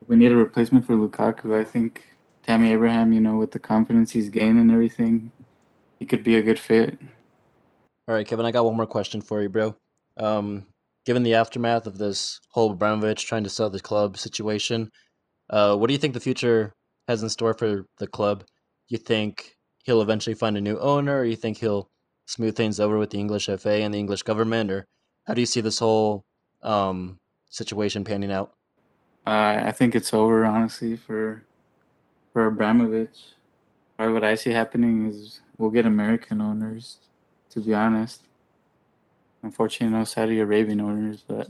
we 0.08 0.16
need 0.16 0.32
a 0.32 0.36
replacement 0.36 0.86
for 0.86 0.94
Lukaku. 0.94 1.60
I 1.60 1.64
think 1.64 2.06
Tammy 2.44 2.72
Abraham, 2.72 3.14
you 3.14 3.22
know, 3.22 3.38
with 3.38 3.52
the 3.52 3.60
confidence 3.60 4.12
he's 4.12 4.30
gained 4.30 4.60
and 4.60 4.72
everything, 4.72 5.32
he 6.00 6.06
could 6.06 6.24
be 6.24 6.36
a 6.36 6.42
good 6.42 6.60
fit. 6.60 6.98
All 8.08 8.14
right, 8.16 8.28
Kevin, 8.28 8.46
I 8.46 8.52
got 8.52 8.66
one 8.66 8.78
more 8.78 8.86
question 8.86 9.22
for 9.22 9.42
you, 9.42 9.50
bro. 9.50 9.76
Um, 10.18 10.68
given 11.06 11.24
the 11.24 11.34
aftermath 11.34 11.88
of 11.88 11.98
this 11.98 12.40
whole 12.50 12.72
Abramovich 12.72 13.26
trying 13.26 13.44
to 13.44 13.50
sell 13.50 13.70
the 13.70 13.80
club 13.80 14.18
situation, 14.18 14.92
uh, 15.50 15.76
what 15.76 15.88
do 15.88 15.94
you 15.94 16.00
think 16.00 16.14
the 16.14 16.20
future 16.20 16.74
has 17.08 17.24
in 17.24 17.30
store 17.30 17.54
for 17.54 17.86
the 17.98 18.08
club? 18.08 18.44
You 18.90 18.98
think 18.98 19.56
he'll 19.84 20.02
eventually 20.02 20.36
find 20.36 20.58
a 20.58 20.62
new 20.62 20.78
owner, 20.80 21.20
or 21.20 21.26
you 21.26 21.36
think 21.36 21.58
he'll 21.58 21.90
smooth 22.28 22.56
things 22.56 22.80
over 22.80 22.98
with 22.98 23.12
the 23.12 23.20
English 23.20 23.46
FA 23.46 23.82
and 23.82 23.94
the 23.94 24.00
English 24.00 24.24
government, 24.24 24.72
or 24.72 24.86
how 25.26 25.34
do 25.34 25.42
you 25.42 25.46
see 25.48 25.62
this 25.62 25.80
whole 25.80 26.24
um, 26.62 27.18
situation 27.50 28.04
panning 28.04 28.32
out? 28.32 28.54
Uh, 29.26 29.64
I 29.66 29.72
think 29.72 29.96
it's 29.96 30.14
over, 30.14 30.46
honestly, 30.46 30.96
for 30.96 31.44
for 32.34 32.46
Abramovich. 32.46 33.34
Or 33.98 34.12
what 34.12 34.24
I 34.24 34.36
see 34.36 34.52
happening 34.52 35.08
is 35.08 35.40
we'll 35.58 35.72
get 35.72 35.86
American 35.86 36.42
owners, 36.42 36.98
to 37.52 37.62
be 37.62 37.74
honest. 37.74 38.22
Unfortunately, 39.42 39.98
no 39.98 40.04
Saudi 40.04 40.40
Arabian 40.40 40.82
owners, 40.82 41.24
but 41.26 41.50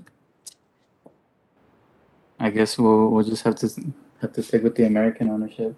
I 2.39 2.49
guess 2.49 2.77
we'll 2.77 3.09
we'll 3.09 3.23
just 3.23 3.43
have 3.43 3.55
to 3.55 3.69
have 4.21 4.33
to 4.33 4.43
stick 4.43 4.63
with 4.63 4.75
the 4.75 4.85
American 4.85 5.29
ownership. 5.29 5.75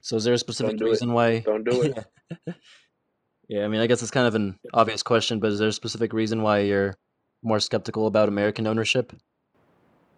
So 0.00 0.16
is 0.16 0.24
there 0.24 0.34
a 0.34 0.38
specific 0.38 0.78
do 0.78 0.86
it. 0.86 0.90
reason 0.90 1.12
why? 1.12 1.40
Don't 1.40 1.64
do 1.64 1.82
it. 1.82 2.06
Yeah. 2.30 2.54
yeah, 3.48 3.64
I 3.64 3.68
mean, 3.68 3.80
I 3.80 3.86
guess 3.86 4.02
it's 4.02 4.10
kind 4.10 4.26
of 4.26 4.34
an 4.34 4.58
obvious 4.74 5.02
question, 5.02 5.38
but 5.38 5.52
is 5.52 5.58
there 5.58 5.68
a 5.68 5.72
specific 5.72 6.12
reason 6.12 6.42
why 6.42 6.60
you're 6.60 6.96
more 7.42 7.60
skeptical 7.60 8.06
about 8.06 8.28
American 8.28 8.66
ownership? 8.66 9.12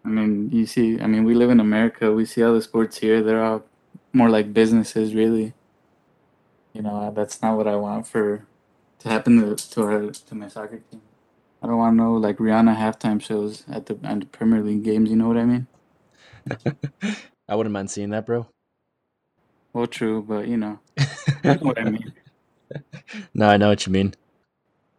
I 0.05 0.07
mean, 0.07 0.51
you 0.51 0.67
see, 0.67 0.99
I 1.01 1.07
mean, 1.07 1.23
we 1.23 1.33
live 1.33 1.49
in 1.49 1.59
America. 1.59 2.11
We 2.11 2.25
see 2.25 2.43
all 2.43 2.53
the 2.53 2.61
sports 2.61 2.99
here. 2.99 3.23
They're 3.23 3.43
all 3.43 3.63
more 4.13 4.29
like 4.29 4.53
businesses, 4.53 5.15
really. 5.15 5.53
You 6.73 6.83
know, 6.83 7.11
that's 7.15 7.41
not 7.41 7.57
what 7.57 7.67
I 7.67 7.75
want 7.75 8.05
for 8.07 8.45
to 8.99 9.09
happen 9.09 9.41
to 9.41 9.55
to 9.55 9.81
our 9.83 10.11
to 10.11 10.35
my 10.35 10.47
soccer 10.47 10.81
team. 10.91 11.01
I 11.63 11.67
don't 11.67 11.77
want 11.77 11.95
no 11.95 12.13
like 12.13 12.37
Rihanna 12.37 12.75
halftime 12.77 13.19
shows 13.21 13.63
at 13.67 13.87
the 13.87 13.97
at 14.03 14.19
the 14.19 14.25
Premier 14.27 14.61
League 14.61 14.83
games. 14.83 15.09
You 15.09 15.15
know 15.15 15.27
what 15.27 15.37
I 15.37 15.45
mean? 15.45 15.67
I 17.49 17.55
wouldn't 17.55 17.73
mind 17.73 17.89
seeing 17.89 18.11
that, 18.11 18.25
bro. 18.25 18.47
Well, 19.73 19.87
true, 19.87 20.21
but 20.21 20.47
you 20.47 20.57
know, 20.57 20.79
you 20.99 21.05
know 21.43 21.55
what 21.55 21.79
I 21.79 21.85
mean. 21.85 22.13
no, 23.33 23.49
I 23.49 23.57
know 23.57 23.69
what 23.69 23.85
you 23.87 23.91
mean. 23.91 24.13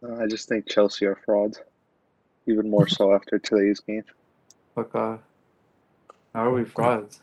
Uh, 0.03 0.15
I 0.17 0.27
just 0.27 0.49
think 0.49 0.67
Chelsea 0.67 1.05
are 1.05 1.19
frauds, 1.25 1.61
even 2.45 2.69
more 2.69 2.87
so 2.87 3.13
after 3.13 3.39
today's 3.39 3.79
game. 3.79 4.03
Fuck 4.77 4.93
off. 4.93 5.19
How 6.35 6.45
are 6.45 6.53
we 6.53 6.63
frauds? 6.63 7.21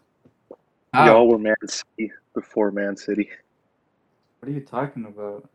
Y'all 0.93 1.29
were 1.29 1.39
Man 1.39 1.55
City 1.69 2.11
before 2.35 2.73
Man 2.73 2.97
City. 2.97 3.31
What 4.41 4.49
are 4.49 4.53
you 4.53 4.61
talking 4.61 5.05
about? 5.05 5.49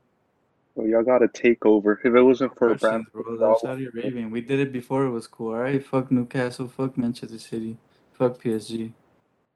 Well, 0.75 0.87
y'all 0.87 1.03
got 1.03 1.23
a 1.23 1.27
takeover. 1.27 1.97
If 1.99 2.05
it 2.05 2.21
wasn't 2.21 2.57
for 2.57 2.69
Russians, 2.69 2.83
Abramovich, 2.83 3.11
bro. 3.11 3.37
They're 3.37 3.55
Saudi 3.59 3.87
Arabian. 3.87 4.31
We 4.31 4.39
did 4.39 4.61
it 4.61 4.71
before 4.71 5.07
it 5.07 5.09
was 5.09 5.27
cool. 5.27 5.49
All 5.53 5.59
right, 5.59 5.85
fuck 5.85 6.09
Newcastle, 6.09 6.69
fuck 6.69 6.97
Manchester 6.97 7.37
City, 7.37 7.75
fuck 8.13 8.41
PSG. 8.41 8.93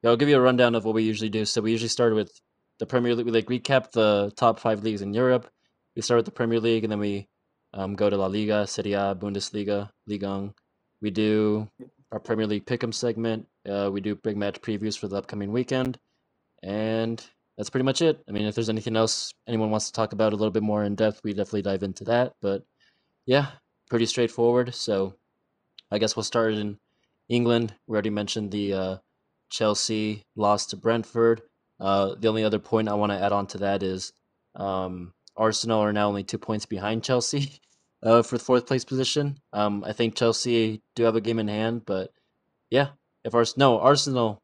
Yeah, 0.02 0.10
I'll 0.10 0.18
give 0.18 0.28
you 0.28 0.36
a 0.36 0.42
rundown 0.42 0.76
of 0.76 0.84
what 0.84 0.96
we 0.96 1.04
usually 1.04 1.30
do. 1.30 1.46
So 1.46 1.62
we 1.62 1.72
usually 1.72 1.88
start 1.88 2.14
with 2.14 2.42
the 2.78 2.86
Premier 2.86 3.16
League. 3.16 3.26
We 3.26 3.32
like 3.32 3.46
recap 3.46 3.92
the 3.92 4.34
top 4.36 4.60
five 4.60 4.84
leagues 4.84 5.02
in 5.02 5.14
Europe. 5.14 5.50
We 5.96 6.02
start 6.02 6.18
with 6.18 6.26
the 6.26 6.32
Premier 6.32 6.60
League, 6.60 6.84
and 6.84 6.92
then 6.92 7.00
we 7.00 7.26
um, 7.74 7.96
go 7.96 8.10
to 8.10 8.18
La 8.18 8.26
Liga, 8.26 8.68
Serie 8.68 8.92
A, 8.92 9.16
Bundesliga, 9.16 9.92
Ligue 10.08 10.24
1. 10.24 10.54
We 11.00 11.10
do 11.10 11.70
our 12.14 12.20
Premier 12.20 12.46
League 12.46 12.66
pick'em 12.68 12.94
segment. 12.94 13.48
Uh, 13.68 13.90
we 13.92 14.00
do 14.00 14.16
big 14.16 14.38
match 14.38 14.62
previews 14.62 14.98
for 14.98 15.08
the 15.08 15.18
upcoming 15.18 15.52
weekend, 15.52 15.98
and 16.62 17.26
that's 17.58 17.72
pretty 17.72 17.86
much 17.86 18.04
it. 18.04 18.24
I 18.30 18.32
mean, 18.32 18.46
if 18.46 18.54
there's 18.54 18.70
anything 18.70 18.96
else 18.96 19.34
anyone 19.48 19.72
wants 19.72 19.88
to 19.88 19.94
talk 19.94 20.14
about 20.14 20.32
a 20.32 20.36
little 20.36 20.52
bit 20.52 20.62
more 20.62 20.84
in 20.84 20.94
depth, 20.94 21.22
we 21.24 21.34
definitely 21.34 21.64
dive 21.64 21.82
into 21.82 22.04
that. 22.06 22.34
But 22.40 22.64
yeah, 23.26 23.48
pretty 23.90 24.06
straightforward. 24.06 24.76
So 24.76 25.16
I 25.92 25.98
guess 25.98 26.16
we'll 26.16 26.24
start 26.24 26.54
in 26.54 26.78
England. 27.30 27.74
We 27.88 27.94
already 27.96 28.12
mentioned 28.12 28.52
the 28.52 28.74
uh, 28.74 28.98
Chelsea 29.50 30.24
loss 30.36 30.68
to 30.68 30.78
Brentford. 30.78 31.42
Uh, 31.80 32.14
the 32.20 32.28
only 32.28 32.44
other 32.44 32.60
point 32.60 32.90
I 32.90 32.94
want 32.94 33.12
to 33.12 33.20
add 33.20 33.32
on 33.32 33.48
to 33.48 33.58
that 33.60 33.82
is 33.82 34.14
um, 34.56 35.14
Arsenal 35.36 35.80
are 35.80 35.94
now 35.94 36.08
only 36.08 36.24
two 36.24 36.38
points 36.38 36.68
behind 36.68 37.04
Chelsea 37.04 37.60
uh, 38.04 38.22
for 38.22 38.38
the 38.38 38.44
fourth 38.44 38.68
place 38.68 38.86
position. 38.86 39.38
Um, 39.54 39.84
I 39.86 39.94
think 39.94 40.16
Chelsea 40.16 40.82
do 40.96 41.04
have 41.04 41.16
a 41.16 41.22
game 41.22 41.40
in 41.40 41.48
hand, 41.48 41.84
but 41.86 42.12
yeah, 42.70 42.90
if 43.24 43.34
Ars- 43.34 43.58
no 43.58 43.80
Arsenal 43.80 44.40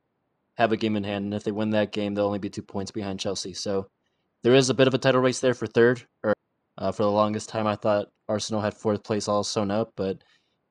have 0.58 0.72
a 0.72 0.78
game 0.78 0.96
in 0.96 1.04
hand, 1.04 1.26
and 1.26 1.34
if 1.34 1.44
they 1.44 1.52
win 1.52 1.72
that 1.72 1.92
game, 1.92 2.14
they'll 2.16 2.26
only 2.26 2.40
be 2.40 2.50
two 2.50 2.62
points 2.62 2.92
behind 2.92 3.20
Chelsea. 3.20 3.54
So 3.54 3.88
there 4.44 4.54
is 4.56 4.70
a 4.70 4.74
bit 4.74 4.88
of 4.88 4.94
a 4.94 4.98
title 4.98 5.22
race 5.22 5.40
there 5.40 5.54
for 5.54 5.68
third. 5.68 6.04
Or 6.24 6.34
uh, 6.78 6.92
for 6.92 7.04
the 7.04 7.12
longest 7.12 7.50
time, 7.50 7.68
I 7.68 7.76
thought 7.76 8.10
Arsenal 8.28 8.62
had 8.62 8.74
fourth 8.74 9.04
place 9.04 9.28
all 9.28 9.44
sewn 9.44 9.72
up, 9.72 9.92
but 9.96 10.18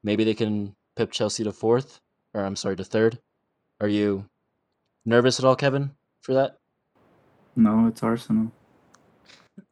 maybe 0.03 0.25
they 0.25 0.35
can 0.35 0.75
pip 0.97 1.11
Chelsea 1.11 1.45
to 1.45 1.53
fourth, 1.53 2.01
or 2.35 2.45
I'm 2.45 2.57
sorry, 2.57 2.77
to 2.77 2.85
third. 2.85 3.19
Are 3.81 3.89
you 3.89 4.25
nervous 5.05 5.39
at 5.39 5.45
all, 5.45 5.57
Kevin, 5.57 5.93
for 6.23 6.35
that? 6.35 6.57
No, 7.57 7.87
it's 7.87 8.03
Arsenal. 8.03 8.53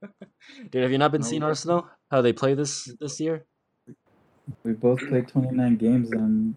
Dude, 0.71 0.83
have 0.83 0.93
you 0.93 0.99
not 0.99 1.13
been 1.13 1.21
No, 1.21 1.27
seeing 1.27 1.43
Arsenal? 1.43 1.89
How 2.11 2.23
they 2.23 2.33
play 2.33 2.55
this 2.55 2.95
this 3.01 3.21
year? 3.21 3.47
We 4.65 4.73
both 4.73 5.07
played 5.09 5.29
29 5.29 5.77
games, 5.77 6.13
and 6.13 6.57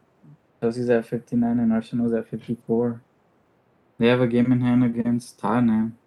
Chelsea's 0.62 0.90
at 0.90 1.06
59 1.06 1.60
and 1.60 1.74
Arsenal's 1.74 2.14
at 2.14 2.30
54. 2.30 3.02
They 4.00 4.08
have 4.08 4.22
a 4.22 4.28
game 4.28 4.52
in 4.52 4.62
hand 4.62 4.84
against 4.84 5.40
Tottenham. 5.40 5.98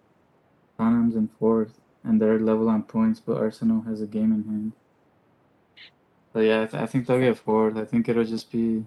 Tottenham's 0.77 1.15
in 1.15 1.29
fourth, 1.39 1.79
and 2.03 2.21
they're 2.21 2.39
level 2.39 2.69
on 2.69 2.83
points, 2.83 3.19
but 3.19 3.37
Arsenal 3.37 3.81
has 3.83 4.01
a 4.01 4.07
game 4.07 4.33
in 4.33 4.43
hand. 4.45 4.71
So 6.33 6.39
yeah, 6.39 6.63
I, 6.63 6.65
th- 6.67 6.83
I 6.83 6.85
think 6.87 7.07
they'll 7.07 7.19
get 7.19 7.37
fourth. 7.37 7.77
I 7.77 7.85
think 7.85 8.09
it'll 8.09 8.23
just 8.25 8.51
be. 8.51 8.85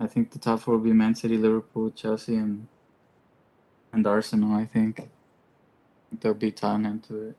I 0.00 0.06
think 0.06 0.32
the 0.32 0.38
top 0.38 0.60
four 0.60 0.74
will 0.76 0.84
be 0.84 0.92
Man 0.92 1.14
City, 1.14 1.36
Liverpool, 1.38 1.90
Chelsea, 1.90 2.36
and 2.36 2.68
and 3.92 4.06
Arsenal. 4.06 4.54
I 4.54 4.66
think. 4.66 5.00
I 5.00 5.08
think 6.10 6.22
they'll 6.22 6.34
be 6.34 6.52
Tottenham 6.52 7.00
to 7.08 7.28
it. 7.30 7.36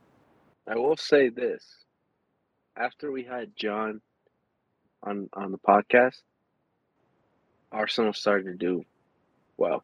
I 0.70 0.76
will 0.76 0.98
say 0.98 1.30
this: 1.30 1.66
after 2.78 3.12
we 3.12 3.24
had 3.24 3.56
John 3.56 4.02
on 5.02 5.28
on 5.34 5.52
the 5.52 5.58
podcast, 5.58 6.22
Arsenal 7.72 8.14
started 8.14 8.46
to 8.46 8.54
do 8.54 8.86
well. 9.58 9.84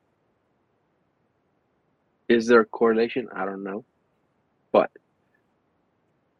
Is 2.30 2.46
there 2.46 2.62
a 2.62 2.66
correlation? 2.66 3.28
I 3.36 3.46
don't 3.46 3.64
know, 3.64 3.84
but 4.72 4.92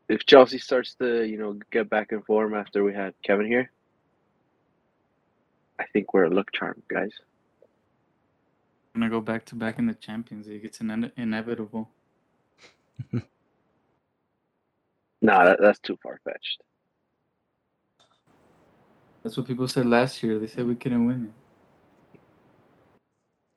if 0.10 0.26
Chelsea 0.28 0.60
starts 0.60 0.94
to 0.96 1.24
you 1.24 1.38
know 1.40 1.58
get 1.72 1.90
back 1.90 2.12
in 2.12 2.22
form 2.22 2.54
after 2.54 2.84
we 2.84 2.94
had 2.94 3.16
Kevin 3.24 3.48
here, 3.48 3.72
I 5.80 5.86
think 5.92 6.14
we're 6.14 6.26
a 6.26 6.30
luck 6.30 6.52
charm, 6.54 6.84
guys. 6.88 7.12
gonna 8.94 9.10
go 9.10 9.22
back 9.22 9.46
to 9.46 9.56
back 9.56 9.80
in 9.80 9.88
the 9.88 9.96
Champions 9.96 10.46
League. 10.46 10.66
It's 10.66 10.82
ine- 10.82 11.12
inevitable. 11.18 11.90
Nah, 15.26 15.44
that, 15.44 15.58
that's 15.60 15.80
too 15.80 15.98
far 16.04 16.20
fetched. 16.24 16.62
That's 19.24 19.36
what 19.36 19.48
people 19.48 19.68
said 19.68 19.88
last 19.88 20.22
year. 20.22 20.38
They 20.38 20.46
said 20.46 20.68
we 20.68 20.76
couldn't 20.76 21.08
win 21.08 21.32
it. 22.14 22.20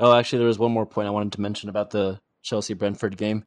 Oh, 0.01 0.15
actually, 0.17 0.39
there 0.39 0.49
was 0.49 0.59
one 0.59 0.73
more 0.73 0.87
point 0.87 1.09
I 1.09 1.11
wanted 1.11 1.33
to 1.33 1.43
mention 1.43 1.69
about 1.69 1.91
the 1.91 2.19
Chelsea 2.43 2.73
Brentford 2.73 3.19
game. 3.19 3.45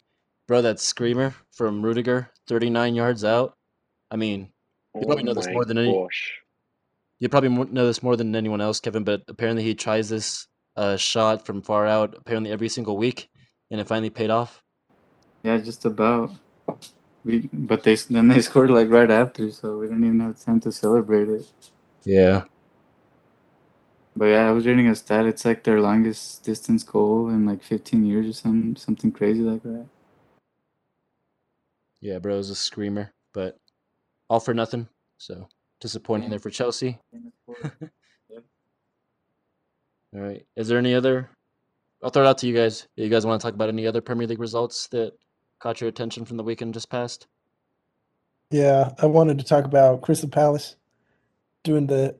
Bro, 0.47 0.61
that 0.61 0.79
screamer 0.79 1.33
from 1.51 1.81
Rudiger, 1.81 2.29
39 2.47 2.93
yards 2.93 3.23
out. 3.23 3.55
I 4.11 4.17
mean, 4.17 4.49
You 4.93 5.05
probably 5.07 5.23
know 5.23 5.33
this 5.33 5.47
my 5.47 5.53
more 5.53 5.65
than 5.65 5.79
any- 5.79 5.91
gosh. 5.91 6.41
you 7.17 7.27
probably 7.27 7.49
know 7.49 7.87
this 7.87 8.03
more 8.03 8.15
than 8.15 8.35
anyone 8.35 8.61
else, 8.61 8.79
Kevin, 8.79 9.03
but 9.03 9.23
apparently 9.29 9.63
he 9.63 9.73
tries 9.73 10.09
this 10.09 10.45
uh, 10.75 10.95
shot 10.95 11.43
from 11.43 11.63
far 11.63 11.87
out 11.87 12.13
apparently 12.15 12.51
every 12.51 12.69
single 12.69 12.97
week, 12.97 13.29
and 13.71 13.81
it 13.81 13.87
finally 13.87 14.11
paid 14.11 14.29
off. 14.29 14.61
Yeah, 15.41 15.57
just 15.57 15.85
about. 15.85 16.29
We 17.25 17.49
but 17.53 17.83
they 17.83 17.95
then 17.95 18.29
they 18.29 18.41
scored 18.49 18.71
like 18.71 18.89
right 18.89 19.11
after, 19.11 19.51
so 19.51 19.77
we 19.79 19.87
didn't 19.87 20.05
even 20.05 20.19
have 20.21 20.39
time 20.43 20.59
to 20.61 20.71
celebrate 20.71 21.29
it. 21.29 21.47
Yeah. 22.03 22.45
But 24.15 24.25
yeah, 24.27 24.49
I 24.49 24.51
was 24.51 24.67
reading 24.67 24.87
a 24.89 24.95
stat. 24.95 25.25
It's 25.25 25.45
like 25.45 25.63
their 25.63 25.81
longest 25.81 26.43
distance 26.43 26.83
goal 26.83 27.29
in 27.29 27.45
like 27.45 27.63
15 27.63 28.05
years 28.05 28.27
or 28.29 28.33
something, 28.33 28.75
something 28.75 29.11
crazy 29.11 29.41
like 29.41 29.63
that. 29.63 29.87
Yeah, 32.01 32.19
bro, 32.19 32.35
it 32.35 32.37
was 32.37 32.49
a 32.49 32.55
screamer, 32.55 33.13
but 33.33 33.57
all 34.29 34.39
for 34.39 34.53
nothing. 34.53 34.87
So 35.17 35.47
disappointing 35.81 36.25
Yeah. 36.25 36.31
there 36.31 36.39
for 36.39 36.49
Chelsea. 36.49 36.99
All 40.13 40.21
right. 40.21 40.45
Is 40.55 40.67
there 40.67 40.77
any 40.79 40.93
other? 40.95 41.29
I'll 42.03 42.09
throw 42.09 42.23
it 42.23 42.27
out 42.27 42.37
to 42.39 42.47
you 42.47 42.55
guys. 42.55 42.87
You 42.95 43.09
guys 43.09 43.25
want 43.25 43.39
to 43.41 43.45
talk 43.47 43.53
about 43.55 43.69
any 43.69 43.87
other 43.87 44.01
Premier 44.01 44.27
League 44.27 44.39
results 44.39 44.87
that 44.89 45.13
caught 45.61 45.79
your 45.79 45.87
attention 45.87 46.25
from 46.25 46.37
the 46.37 46.43
weekend 46.43 46.73
just 46.73 46.89
past? 46.89 47.27
Yeah, 48.49 48.91
I 48.99 49.05
wanted 49.05 49.39
to 49.39 49.45
talk 49.45 49.63
about 49.65 50.01
Crystal 50.01 50.29
Palace 50.29 50.75
doing 51.63 51.87
the 51.87 52.17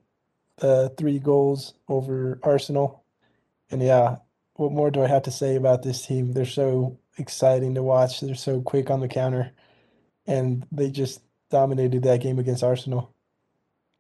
the 0.58 0.94
three 0.98 1.20
goals 1.20 1.74
over 1.88 2.40
Arsenal. 2.44 3.04
And 3.72 3.82
yeah, 3.82 4.18
what 4.54 4.72
more 4.72 4.92
do 4.92 5.04
I 5.04 5.08
have 5.08 5.24
to 5.24 5.32
say 5.32 5.56
about 5.56 5.82
this 5.82 6.06
team? 6.06 6.34
They're 6.34 6.46
so 6.46 7.00
exciting 7.18 7.74
to 7.76 7.84
watch. 7.84 8.22
They're 8.22 8.36
so 8.36 8.62
quick 8.62 8.90
on 8.90 9.00
the 9.00 9.08
counter. 9.08 9.52
And 10.28 10.66
they 10.72 10.92
just 10.92 11.22
dominated 11.50 12.04
that 12.04 12.22
game 12.22 12.38
against 12.38 12.64
Arsenal. 12.64 13.14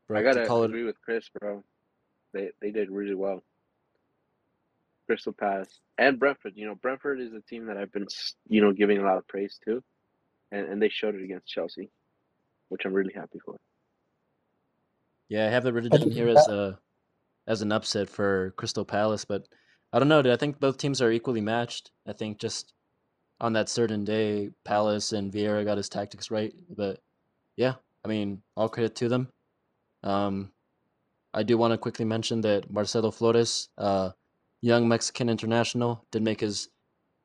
Bro, 0.07 0.19
I 0.19 0.23
gotta 0.23 0.45
call 0.45 0.63
it 0.63 0.69
agree 0.69 0.83
with 0.83 1.01
Chris, 1.01 1.27
bro. 1.39 1.63
They 2.33 2.51
they 2.61 2.71
did 2.71 2.91
really 2.91 3.15
well. 3.15 3.43
Crystal 5.11 5.33
Palace, 5.33 5.81
and 5.97 6.17
Brentford. 6.17 6.53
You 6.55 6.67
know, 6.67 6.75
Brentford 6.75 7.19
is 7.19 7.33
a 7.33 7.41
team 7.41 7.65
that 7.65 7.75
I've 7.75 7.91
been, 7.91 8.07
you 8.47 8.61
know, 8.61 8.71
giving 8.71 8.97
a 8.99 9.03
lot 9.03 9.17
of 9.17 9.27
praise 9.27 9.59
to, 9.65 9.83
and, 10.53 10.65
and 10.67 10.81
they 10.81 10.87
showed 10.87 11.15
it 11.15 11.21
against 11.21 11.47
Chelsea, 11.47 11.89
which 12.69 12.85
I'm 12.85 12.93
really 12.93 13.11
happy 13.13 13.39
for. 13.43 13.57
Yeah, 15.27 15.47
I 15.47 15.49
have 15.49 15.65
it 15.65 15.73
written 15.73 15.89
down 15.89 16.11
here 16.11 16.29
as 16.29 16.47
a 16.47 16.79
as 17.45 17.61
an 17.61 17.73
upset 17.73 18.07
for 18.07 18.53
Crystal 18.55 18.85
Palace, 18.85 19.25
but 19.25 19.49
I 19.91 19.99
don't 19.99 20.07
know. 20.07 20.21
dude. 20.21 20.31
I 20.31 20.37
think 20.37 20.61
both 20.61 20.77
teams 20.77 21.01
are 21.01 21.11
equally 21.11 21.41
matched. 21.41 21.91
I 22.07 22.13
think 22.13 22.39
just 22.39 22.71
on 23.41 23.51
that 23.51 23.67
certain 23.67 24.05
day, 24.05 24.51
Palace 24.63 25.11
and 25.11 25.29
Vieira 25.29 25.65
got 25.65 25.75
his 25.75 25.89
tactics 25.89 26.31
right. 26.31 26.53
But 26.69 27.01
yeah, 27.57 27.73
I 28.05 28.07
mean, 28.07 28.43
all 28.55 28.69
credit 28.69 28.95
to 28.95 29.09
them. 29.09 29.27
Um, 30.03 30.53
I 31.33 31.43
do 31.43 31.57
want 31.57 31.73
to 31.73 31.77
quickly 31.77 32.05
mention 32.05 32.39
that 32.41 32.71
Marcelo 32.71 33.11
Flores, 33.11 33.67
uh, 33.77 34.11
young 34.61 34.87
Mexican 34.87 35.29
international, 35.29 36.05
did 36.11 36.21
make 36.21 36.41
his 36.41 36.69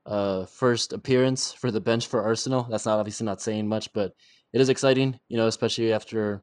uh, 0.07 0.47
first 0.47 0.93
appearance 0.93 1.53
for 1.53 1.71
the 1.71 1.81
bench 1.81 2.07
for 2.07 2.23
Arsenal. 2.23 2.67
That's 2.71 2.87
not 2.87 2.99
obviously 2.99 3.27
not 3.27 3.43
saying 3.43 3.69
much, 3.69 3.93
but 3.93 4.13
it 4.53 4.61
is 4.61 4.69
exciting, 4.69 5.19
you 5.29 5.37
know, 5.37 5.47
especially 5.47 5.93
after 5.93 6.43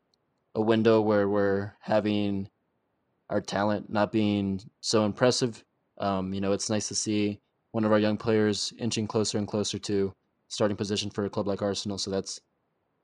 a 0.56 0.62
window 0.62 1.02
where 1.02 1.28
we're 1.28 1.74
having 1.82 2.50
our 3.30 3.42
talent 3.42 3.90
not 3.90 4.12
being 4.12 4.62
so 4.82 5.06
impressive. 5.06 5.64
Um, 5.98 6.34
you 6.34 6.42
know, 6.42 6.52
it's 6.52 6.70
nice 6.70 6.88
to 6.90 6.96
see 6.96 7.40
one 7.72 7.86
of 7.86 7.92
our 7.92 8.00
young 8.00 8.18
players 8.18 8.74
inching 8.78 9.08
closer 9.08 9.38
and 9.38 9.48
closer 9.48 9.80
to 9.80 10.14
starting 10.48 10.78
position 10.78 11.10
for 11.10 11.26
a 11.26 11.30
club 11.30 11.48
like 11.48 11.62
Arsenal. 11.62 11.98
So 11.98 12.12
that's 12.12 12.40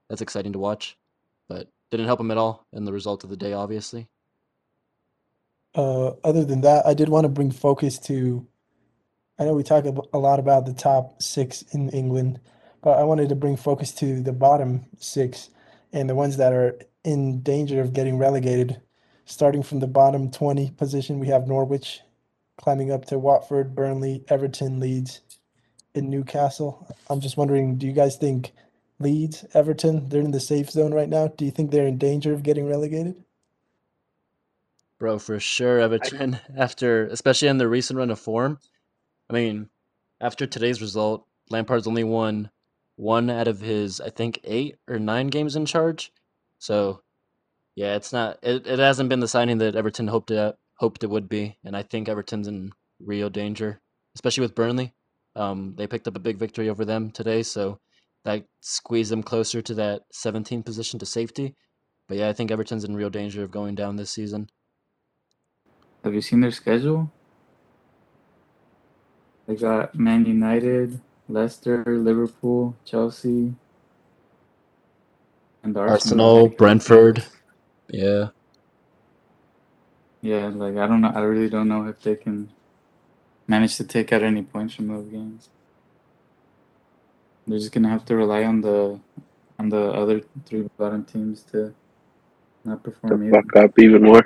that's 0.10 0.22
exciting 0.22 0.54
to 0.54 0.60
watch. 0.60 0.98
But 1.48 1.68
didn't 1.90 2.06
help 2.06 2.20
him 2.20 2.32
at 2.32 2.38
all 2.38 2.68
in 2.74 2.86
the 2.86 2.94
result 2.94 3.24
of 3.24 3.30
the 3.30 3.38
day, 3.38 3.54
obviously. 3.54 4.08
Uh, 5.76 6.10
other 6.24 6.44
than 6.44 6.62
that, 6.62 6.86
I 6.86 6.94
did 6.94 7.10
want 7.10 7.26
to 7.26 7.30
bring 7.30 7.52
focus 7.52 8.00
to. 8.00 8.48
I 9.40 9.46
know 9.46 9.54
we 9.54 9.64
talk 9.64 9.86
a 9.86 10.18
lot 10.18 10.40
about 10.40 10.66
the 10.66 10.74
top 10.74 11.22
six 11.22 11.62
in 11.72 11.90
England, 11.90 12.40
but 12.82 13.00
I 13.00 13.04
wanted 13.04 13.30
to 13.30 13.36
bring 13.36 13.56
focus 13.56 13.94
to 13.96 14.22
the 14.22 14.34
bottom 14.34 14.86
six 15.00 15.50
and 15.94 16.10
the 16.10 16.16
ones 16.16 16.38
that 16.38 16.54
are 16.54 16.78
in 17.04 17.42
danger 17.42 17.82
of 17.82 17.94
getting 17.94 18.18
relegated. 18.18 18.82
Starting 19.26 19.64
from 19.64 19.80
the 19.80 19.88
bottom 19.88 20.32
20 20.32 20.72
position, 20.72 21.20
we 21.20 21.28
have 21.28 21.48
Norwich 21.48 22.02
climbing 22.58 22.92
up 22.92 23.06
to 23.06 23.20
Watford, 23.20 23.76
Burnley, 23.76 24.26
Everton, 24.28 24.80
Leeds, 24.80 25.22
and 25.96 26.10
Newcastle. 26.10 26.88
I'm 27.10 27.22
just 27.22 27.38
wondering, 27.38 27.78
do 27.78 27.86
you 27.88 27.94
guys 27.94 28.18
think 28.18 28.52
Leeds, 29.00 29.46
Everton, 29.54 30.10
they're 30.10 30.22
in 30.22 30.32
the 30.32 30.40
safe 30.40 30.70
zone 30.70 30.94
right 30.94 31.08
now? 31.10 31.28
Do 31.28 31.46
you 31.46 31.52
think 31.52 31.72
they're 31.72 31.88
in 31.88 31.98
danger 31.98 32.34
of 32.34 32.44
getting 32.44 32.68
relegated? 32.68 33.24
Bro, 35.00 35.20
for 35.20 35.40
sure, 35.40 35.80
Everton, 35.80 36.40
after 36.58 37.08
especially 37.08 37.48
in 37.48 37.58
their 37.58 37.70
recent 37.70 37.98
run 37.98 38.12
of 38.12 38.20
form. 38.20 38.60
I 39.30 39.34
mean, 39.34 39.70
after 40.20 40.46
today's 40.46 40.82
result, 40.82 41.26
Lampard's 41.50 41.88
only 41.88 42.04
won 42.04 42.50
one 42.98 43.30
out 43.30 43.48
of 43.48 43.62
his, 43.62 44.02
I 44.02 44.10
think, 44.10 44.42
eight 44.44 44.76
or 44.90 45.00
nine 45.00 45.28
games 45.28 45.56
in 45.56 45.66
charge. 45.66 46.12
So, 46.58 47.02
yeah, 47.76 47.96
it's 47.96 48.12
not. 48.12 48.40
It, 48.44 48.68
it 48.68 48.80
hasn't 48.80 49.08
been 49.08 49.22
the 49.22 49.28
signing 49.28 49.60
that 49.60 49.76
Everton 49.76 50.10
hoped 50.10 50.32
it 50.32 50.58
hoped 50.76 51.04
it 51.04 51.10
would 51.10 51.30
be, 51.30 51.58
and 51.64 51.78
I 51.78 51.84
think 51.84 52.10
Everton's 52.10 52.48
in 52.48 52.72
real 53.00 53.30
danger, 53.30 53.80
especially 54.16 54.42
with 54.42 54.56
Burnley. 54.56 54.94
Um, 55.36 55.76
they 55.78 55.88
picked 55.88 56.08
up 56.08 56.18
a 56.18 56.20
big 56.20 56.38
victory 56.38 56.70
over 56.70 56.84
them 56.84 57.12
today, 57.12 57.44
so 57.44 57.80
that 58.26 58.44
squeezed 58.60 59.12
them 59.12 59.24
closer 59.24 59.62
to 59.62 59.74
that 59.76 60.02
17th 60.14 60.66
position 60.66 61.00
to 61.00 61.06
safety. 61.06 61.56
But 62.08 62.18
yeah, 62.18 62.28
I 62.28 62.34
think 62.34 62.52
Everton's 62.52 62.84
in 62.84 62.96
real 62.96 63.10
danger 63.10 63.44
of 63.44 63.52
going 63.52 63.76
down 63.76 63.96
this 63.96 64.10
season. 64.10 64.50
Have 66.04 66.14
you 66.14 66.22
seen 66.22 66.42
their 66.42 66.52
schedule? 66.52 67.12
They 69.48 69.56
got 69.56 69.96
Man 69.96 70.26
United, 70.26 71.02
Leicester, 71.28 71.84
Liverpool, 71.88 72.76
Chelsea, 72.86 73.56
and 75.64 75.78
Arsenal. 75.78 75.90
Arsenal, 75.94 76.50
Brentford. 76.50 77.24
Yeah. 77.90 78.30
Yeah, 80.22 80.48
like 80.48 80.78
I 80.78 80.88
don't 80.88 81.02
know. 81.02 81.12
I 81.16 81.22
really 81.22 81.50
don't 81.50 81.68
know 81.70 81.88
if 81.88 82.02
they 82.02 82.16
can 82.16 82.52
manage 83.48 83.78
to 83.78 83.84
take 83.86 84.14
out 84.14 84.24
any 84.24 84.44
points 84.44 84.76
from 84.76 84.88
those 84.88 85.08
games. 85.08 85.50
They're 87.48 87.60
just 87.60 87.72
gonna 87.72 87.90
have 87.90 88.06
to 88.06 88.16
rely 88.16 88.44
on 88.44 88.62
the 88.62 89.00
on 89.60 89.70
the 89.70 89.92
other 89.92 90.22
three 90.46 90.70
bottom 90.78 91.06
teams 91.06 91.44
to 91.52 91.74
not 92.66 92.84
To 93.08 93.18
perform 93.18 93.28
either. 93.28 93.32
fuck 93.32 93.56
up 93.58 93.80
even 93.80 94.04
more. 94.04 94.24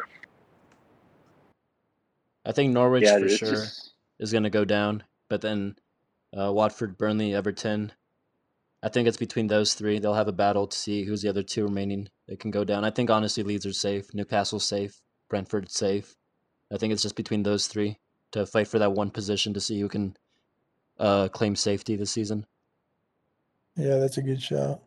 I 2.46 2.52
think 2.52 2.74
Norwich 2.74 3.04
yeah, 3.04 3.20
for 3.20 3.30
sure 3.30 3.52
just 3.52 3.94
is 4.20 4.32
going 4.32 4.44
to 4.44 4.50
go 4.50 4.66
down, 4.66 5.04
but 5.30 5.42
then 5.42 5.76
uh, 6.38 6.52
Watford, 6.52 6.98
Burnley, 6.98 7.34
Everton. 7.34 7.92
I 8.82 8.90
think 8.90 9.08
it's 9.08 9.18
between 9.18 9.48
those 9.48 9.74
three. 9.74 10.00
They'll 10.00 10.14
have 10.14 10.28
a 10.28 10.34
battle 10.34 10.68
to 10.68 10.78
see 10.78 11.04
who's 11.04 11.22
the 11.22 11.30
other 11.30 11.44
two 11.44 11.64
remaining 11.64 12.10
that 12.28 12.40
can 12.40 12.52
go 12.52 12.64
down. 12.64 12.84
I 12.84 12.90
think 12.90 13.10
honestly, 13.10 13.44
Leeds 13.44 13.66
are 13.66 13.74
safe, 13.74 14.14
Newcastle's 14.14 14.66
safe, 14.66 15.02
Brentford 15.30 15.72
safe. 15.72 16.16
I 16.72 16.78
think 16.78 16.92
it's 16.92 17.02
just 17.02 17.16
between 17.16 17.44
those 17.44 17.68
three 17.68 18.00
to 18.32 18.46
fight 18.46 18.68
for 18.68 18.80
that 18.80 18.92
one 18.92 19.12
position 19.12 19.54
to 19.54 19.62
see 19.62 19.80
who 19.80 19.88
can 19.88 20.18
uh, 21.00 21.30
claim 21.30 21.56
safety 21.56 21.96
this 21.96 22.12
season. 22.12 22.46
Yeah, 23.76 23.98
that's 23.98 24.18
a 24.18 24.22
good 24.22 24.42
shout. 24.42 24.82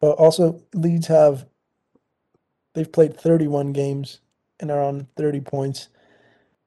But 0.00 0.12
also, 0.12 0.62
Leeds 0.74 1.06
have 1.08 1.46
they've 2.74 2.90
played 2.90 3.18
31 3.18 3.72
games 3.72 4.20
and 4.60 4.70
are 4.70 4.82
on 4.82 5.08
30 5.16 5.40
points. 5.40 5.88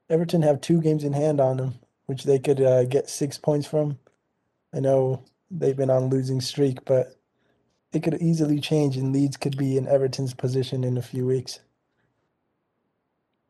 Everton 0.08 0.42
have 0.42 0.60
two 0.60 0.80
games 0.80 1.04
in 1.04 1.12
hand 1.12 1.40
on 1.40 1.56
them, 1.56 1.74
which 2.06 2.24
they 2.24 2.38
could 2.38 2.60
uh, 2.60 2.84
get 2.84 3.08
six 3.08 3.38
points 3.38 3.66
from. 3.66 3.98
I 4.74 4.80
know 4.80 5.22
they've 5.50 5.76
been 5.76 5.90
on 5.90 6.10
losing 6.10 6.40
streak, 6.40 6.84
but 6.84 7.16
it 7.92 8.02
could 8.02 8.20
easily 8.20 8.60
change, 8.60 8.96
and 8.96 9.12
Leeds 9.12 9.36
could 9.36 9.56
be 9.56 9.76
in 9.76 9.88
Everton's 9.88 10.34
position 10.34 10.84
in 10.84 10.96
a 10.96 11.02
few 11.02 11.26
weeks. 11.26 11.60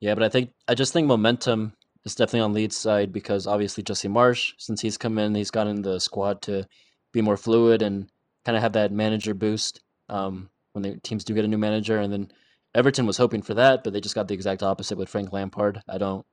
Yeah, 0.00 0.14
but 0.14 0.22
I 0.22 0.30
think 0.30 0.52
I 0.66 0.74
just 0.74 0.92
think 0.94 1.06
momentum 1.06 1.74
is 2.04 2.14
definitely 2.14 2.40
on 2.40 2.54
Leeds' 2.54 2.76
side 2.76 3.12
because 3.12 3.46
obviously 3.46 3.82
Jesse 3.82 4.08
Marsch, 4.08 4.54
since 4.56 4.80
he's 4.80 4.96
come 4.96 5.18
in, 5.18 5.34
he's 5.34 5.50
gotten 5.50 5.82
the 5.82 6.00
squad 6.00 6.40
to 6.42 6.66
be 7.12 7.20
more 7.20 7.36
fluid 7.36 7.82
and 7.82 8.08
kind 8.44 8.56
of 8.56 8.62
have 8.62 8.72
that 8.72 8.92
manager 8.92 9.34
boost 9.34 9.80
um, 10.08 10.48
when 10.72 10.82
the 10.82 10.98
teams 11.00 11.24
do 11.24 11.34
get 11.34 11.44
a 11.44 11.48
new 11.48 11.58
manager. 11.58 11.98
And 11.98 12.12
then 12.12 12.32
Everton 12.74 13.06
was 13.06 13.16
hoping 13.16 13.42
for 13.42 13.54
that, 13.54 13.82
but 13.82 13.92
they 13.92 14.00
just 14.00 14.14
got 14.14 14.28
the 14.28 14.34
exact 14.34 14.62
opposite 14.62 14.98
with 14.98 15.08
Frank 15.08 15.32
Lampard. 15.32 15.82
I 15.88 15.98
don't. 15.98 16.24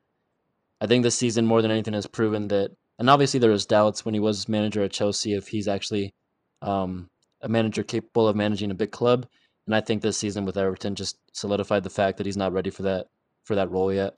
I 0.80 0.86
think 0.86 1.04
this 1.04 1.17
season 1.17 1.45
more 1.45 1.62
than 1.62 1.71
anything 1.71 1.93
has 1.93 2.06
proven 2.06 2.50
that, 2.50 2.71
and 3.00 3.10
obviously 3.10 3.39
there 3.39 3.52
was 3.52 3.65
doubts 3.65 4.06
when 4.06 4.13
he 4.13 4.19
was 4.19 4.47
manager 4.47 4.84
at 4.84 4.91
Chelsea 4.91 5.34
if 5.34 5.47
he's 5.47 5.67
actually 5.67 6.13
um, 6.62 7.10
a 7.41 7.50
manager 7.50 7.84
capable 7.84 8.28
of 8.28 8.36
managing 8.36 8.71
a 8.71 8.76
big 8.76 8.91
club. 8.91 9.28
And 9.65 9.76
I 9.76 9.82
think 9.82 10.02
this 10.02 10.17
season 10.17 10.45
with 10.45 10.58
Everton 10.58 10.95
just 10.95 11.17
solidified 11.34 11.84
the 11.84 11.89
fact 11.89 12.17
that 12.17 12.26
he's 12.26 12.38
not 12.38 12.54
ready 12.54 12.69
for 12.69 12.84
that 12.84 13.08
for 13.45 13.56
that 13.56 13.71
role 13.71 13.91
yet. 13.91 14.13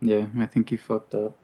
Yeah, 0.00 0.26
I 0.38 0.46
think 0.46 0.70
he 0.70 0.76
fucked 0.76 1.14
up. 1.14 1.36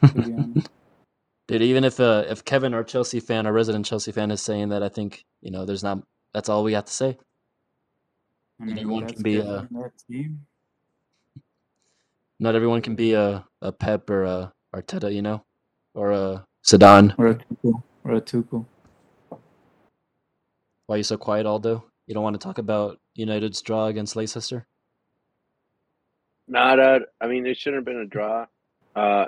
To 0.00 0.12
be 0.12 0.32
honest. 0.34 0.70
Dude, 1.48 1.62
even 1.62 1.84
if 1.84 1.98
uh, 1.98 2.24
if 2.28 2.44
Kevin, 2.44 2.74
our 2.74 2.84
Chelsea 2.84 3.20
fan, 3.20 3.46
our 3.46 3.52
resident 3.52 3.86
Chelsea 3.86 4.12
fan, 4.12 4.30
is 4.30 4.42
saying 4.42 4.68
that, 4.68 4.82
I 4.82 4.90
think 4.90 5.24
you 5.40 5.50
know, 5.50 5.64
there's 5.64 5.82
not. 5.82 6.02
That's 6.34 6.50
all 6.50 6.62
we 6.62 6.74
have 6.74 6.84
to 6.84 6.92
say. 6.92 7.16
I 8.60 8.64
Not 8.66 8.74
mean, 8.74 8.78
everyone 8.78 9.06
can 9.06 9.22
be 9.22 9.38
a 9.38 9.68
team. 10.08 10.46
not 12.40 12.54
everyone 12.54 12.82
can 12.82 12.94
be 12.96 13.14
a 13.14 13.44
a 13.62 13.72
Pep 13.72 14.10
or 14.10 14.24
a 14.24 14.52
Arteta, 14.74 15.12
you 15.12 15.22
know, 15.22 15.44
or 15.94 16.12
a 16.12 16.46
Zidane 16.64 17.14
Or 17.18 17.28
a 17.28 17.34
Tuchel. 17.36 17.82
Or 18.04 18.14
a 18.14 18.20
Tuchel. 18.20 18.66
Why 20.86 20.94
are 20.94 20.98
you 20.98 21.04
so 21.04 21.16
quiet, 21.16 21.46
Aldo? 21.46 21.84
You 22.06 22.14
don't 22.14 22.22
want 22.22 22.34
to 22.40 22.44
talk 22.44 22.58
about 22.58 22.98
United's 23.14 23.62
draw 23.62 23.86
against 23.86 24.16
Leicester? 24.16 24.66
not 26.48 26.78
a. 26.78 27.00
I 27.20 27.26
mean, 27.26 27.46
it 27.46 27.56
shouldn't 27.58 27.78
have 27.80 27.84
been 27.84 28.02
a 28.02 28.06
draw. 28.06 28.46
Uh, 28.96 29.26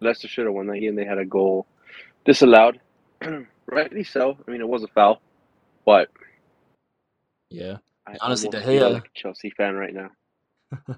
Leicester 0.00 0.28
should 0.28 0.46
have 0.46 0.54
won 0.54 0.66
that 0.68 0.78
game. 0.80 0.94
They 0.96 1.04
had 1.04 1.18
a 1.18 1.24
goal 1.24 1.66
disallowed. 2.24 2.80
Rightly 3.66 4.04
so. 4.04 4.38
I 4.46 4.50
mean, 4.50 4.60
it 4.60 4.68
was 4.68 4.82
a 4.82 4.88
foul, 4.88 5.20
but 5.84 6.08
Yeah, 7.50 7.78
I 8.06 8.16
Honestly, 8.20 8.48
De 8.48 8.60
Gea- 8.60 8.92
like 8.92 9.06
a 9.06 9.18
Chelsea 9.18 9.50
fan 9.50 9.74
right 9.74 9.94
now. 9.94 10.10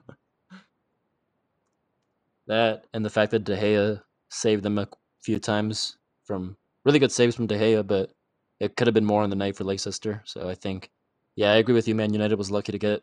that 2.46 2.84
and 2.92 3.04
the 3.04 3.10
fact 3.10 3.30
that 3.30 3.44
De 3.44 3.56
Gea 3.56 4.02
saved 4.30 4.62
them 4.62 4.78
a 4.78 4.88
few 5.20 5.38
times 5.38 5.96
from 6.24 6.56
really 6.84 6.98
good 6.98 7.12
saves 7.12 7.34
from 7.34 7.46
De 7.46 7.58
Gea, 7.58 7.86
but 7.86 8.12
it 8.60 8.76
could 8.76 8.86
have 8.86 8.94
been 8.94 9.04
more 9.04 9.22
on 9.22 9.30
the 9.30 9.36
night 9.36 9.56
for 9.56 9.64
Leicester. 9.64 10.22
So 10.24 10.48
I 10.48 10.54
think, 10.54 10.90
yeah, 11.36 11.52
I 11.52 11.56
agree 11.56 11.74
with 11.74 11.88
you. 11.88 11.94
Man 11.94 12.12
United 12.12 12.36
was 12.36 12.50
lucky 12.50 12.72
to 12.72 12.78
get 12.78 13.02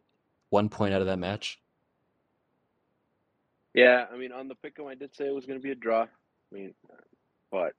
one 0.49 0.69
point 0.69 0.93
out 0.93 1.01
of 1.01 1.07
that 1.07 1.19
match. 1.19 1.59
Yeah, 3.73 4.05
I 4.11 4.17
mean, 4.17 4.31
on 4.31 4.47
the 4.47 4.55
pick'em, 4.55 4.89
I 4.89 4.95
did 4.95 5.15
say 5.15 5.27
it 5.27 5.35
was 5.35 5.45
going 5.45 5.59
to 5.59 5.63
be 5.63 5.71
a 5.71 5.75
draw. 5.75 6.03
I 6.03 6.07
mean, 6.55 6.73
but 7.51 7.73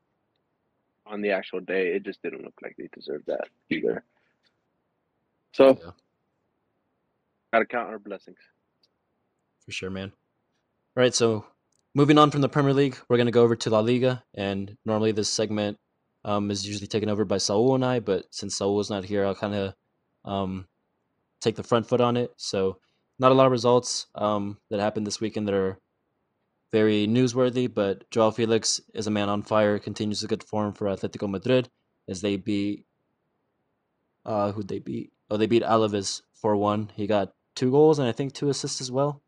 on 1.07 1.23
the 1.23 1.31
actual 1.31 1.61
day, 1.61 1.89
it 1.89 2.05
just 2.05 2.23
didn't 2.23 2.43
look 2.43 2.55
like 2.63 2.75
they 2.77 2.89
deserved 2.93 3.27
that 3.27 3.49
either. 3.71 4.05
So, 5.53 5.79
Yeah, 5.83 5.91
gotta 7.57 7.67
count 7.67 7.89
our 7.89 7.99
blessings. 7.99 8.39
for 9.65 9.73
sure, 9.73 9.91
man. 9.91 10.13
All 10.97 11.03
right, 11.03 11.15
so 11.15 11.45
moving 11.95 12.19
on 12.19 12.31
from 12.31 12.43
the 12.43 12.49
Premier 12.49 12.75
League, 12.75 12.97
we're 13.09 13.17
going 13.17 13.27
to 13.27 13.33
go 13.33 13.43
over 13.43 13.57
to 13.57 13.71
La 13.71 13.81
Liga. 13.81 14.23
And 14.35 14.77
normally 14.85 15.13
this 15.13 15.31
segment 15.31 15.79
um, 16.25 16.51
is 16.51 16.67
usually 16.67 16.87
taken 16.87 17.09
over 17.09 17.25
by 17.25 17.39
Saul 17.39 17.75
and 17.75 17.85
I, 17.85 18.01
but 18.01 18.27
since 18.31 18.57
Saul 18.57 18.79
is 18.81 18.91
not 18.91 19.05
here, 19.05 19.25
I'll 19.25 19.35
kind 19.35 19.55
of 19.55 19.75
um, 20.25 20.67
take 21.41 21.57
the 21.57 21.63
front 21.63 21.89
foot 21.89 22.03
on 22.03 22.17
it. 22.19 22.31
So, 22.37 22.79
not 23.19 23.33
a 23.33 23.35
lot 23.35 23.47
of 23.47 23.53
results 23.53 24.09
um, 24.15 24.59
that 24.69 24.79
happened 24.81 25.07
this 25.07 25.23
weekend 25.23 25.49
that 25.49 25.55
are 25.55 25.79
very 26.71 27.07
newsworthy, 27.07 27.73
but 27.73 28.05
Joao 28.11 28.31
Felix 28.31 28.79
is 28.93 29.07
a 29.07 29.11
man 29.11 29.31
on 29.31 29.41
fire, 29.43 29.79
continues 29.79 30.23
a 30.23 30.27
good 30.27 30.45
form 30.45 30.75
for 30.75 30.89
Atletico 30.89 31.31
Madrid 31.31 31.71
as 32.09 32.21
they 32.21 32.37
beat. 32.37 32.85
Uh, 34.27 34.53
who'd 34.53 34.69
they 34.69 34.81
beat? 34.81 35.13
Oh, 35.31 35.39
they 35.39 35.47
beat 35.47 35.63
Alaves 35.63 36.21
4 36.35 36.57
1. 36.57 36.93
He 36.95 37.07
got 37.07 37.33
two 37.57 37.71
goals 37.71 37.99
and 37.99 38.07
I 38.07 38.13
think 38.13 38.33
two 38.33 38.49
assists 38.49 38.81
as 38.81 38.93
well. 38.93 39.23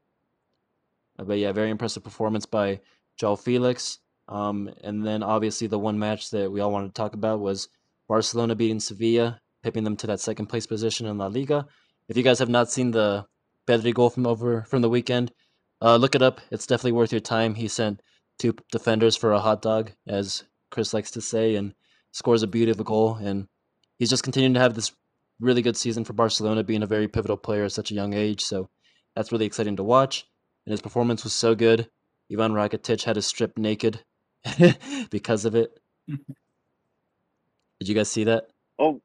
Uh, 1.18 1.24
but 1.24 1.38
yeah, 1.38 1.50
very 1.50 1.70
impressive 1.70 2.04
performance 2.04 2.46
by 2.46 2.80
Joao 3.16 3.34
Felix. 3.34 3.98
Um, 4.28 4.70
and 4.84 5.04
then 5.04 5.22
obviously 5.22 5.66
the 5.66 5.78
one 5.78 5.98
match 5.98 6.30
that 6.30 6.52
we 6.52 6.60
all 6.60 6.70
wanted 6.70 6.88
to 6.88 6.94
talk 6.94 7.14
about 7.14 7.40
was 7.40 7.68
Barcelona 8.08 8.54
beating 8.54 8.78
Sevilla, 8.78 9.40
pipping 9.62 9.84
them 9.84 9.96
to 9.96 10.06
that 10.06 10.20
second 10.20 10.46
place 10.46 10.66
position 10.66 11.06
in 11.06 11.18
La 11.18 11.26
Liga. 11.26 11.66
If 12.08 12.16
you 12.16 12.22
guys 12.22 12.38
have 12.38 12.48
not 12.48 12.70
seen 12.70 12.90
the 12.90 13.26
Pedri 13.66 13.92
goal 13.92 14.10
from 14.10 14.26
over 14.26 14.62
from 14.62 14.82
the 14.82 14.88
weekend, 14.88 15.32
uh, 15.82 15.96
look 15.96 16.14
it 16.14 16.22
up. 16.22 16.40
It's 16.50 16.66
definitely 16.66 16.92
worth 16.92 17.12
your 17.12 17.20
time. 17.20 17.54
He 17.54 17.68
sent 17.68 18.02
two 18.38 18.54
defenders 18.70 19.16
for 19.16 19.32
a 19.32 19.40
hot 19.40 19.62
dog, 19.62 19.92
as 20.06 20.44
Chris 20.70 20.94
likes 20.94 21.10
to 21.12 21.20
say, 21.20 21.54
and 21.54 21.74
scores 22.12 22.42
a 22.42 22.46
beautiful 22.46 22.84
goal. 22.84 23.16
And 23.16 23.48
he's 23.98 24.10
just 24.10 24.22
continuing 24.22 24.54
to 24.54 24.60
have 24.60 24.74
this 24.74 24.92
really 25.40 25.62
good 25.62 25.76
season 25.76 26.04
for 26.04 26.12
Barcelona, 26.12 26.64
being 26.64 26.82
a 26.82 26.86
very 26.86 27.08
pivotal 27.08 27.36
player 27.36 27.64
at 27.64 27.72
such 27.72 27.90
a 27.90 27.94
young 27.94 28.14
age. 28.14 28.42
So 28.42 28.68
that's 29.14 29.32
really 29.32 29.46
exciting 29.46 29.76
to 29.76 29.84
watch. 29.84 30.26
And 30.66 30.72
his 30.72 30.82
performance 30.82 31.24
was 31.24 31.32
so 31.32 31.54
good. 31.54 31.88
Ivan 32.30 32.52
Rakitic 32.52 33.04
had 33.04 33.14
to 33.14 33.22
strip 33.22 33.56
naked 33.56 34.00
because 35.10 35.44
of 35.44 35.54
it. 35.54 35.78
Did 36.08 37.88
you 37.88 37.94
guys 37.94 38.10
see 38.10 38.24
that? 38.24 38.48
Oh, 38.78 39.00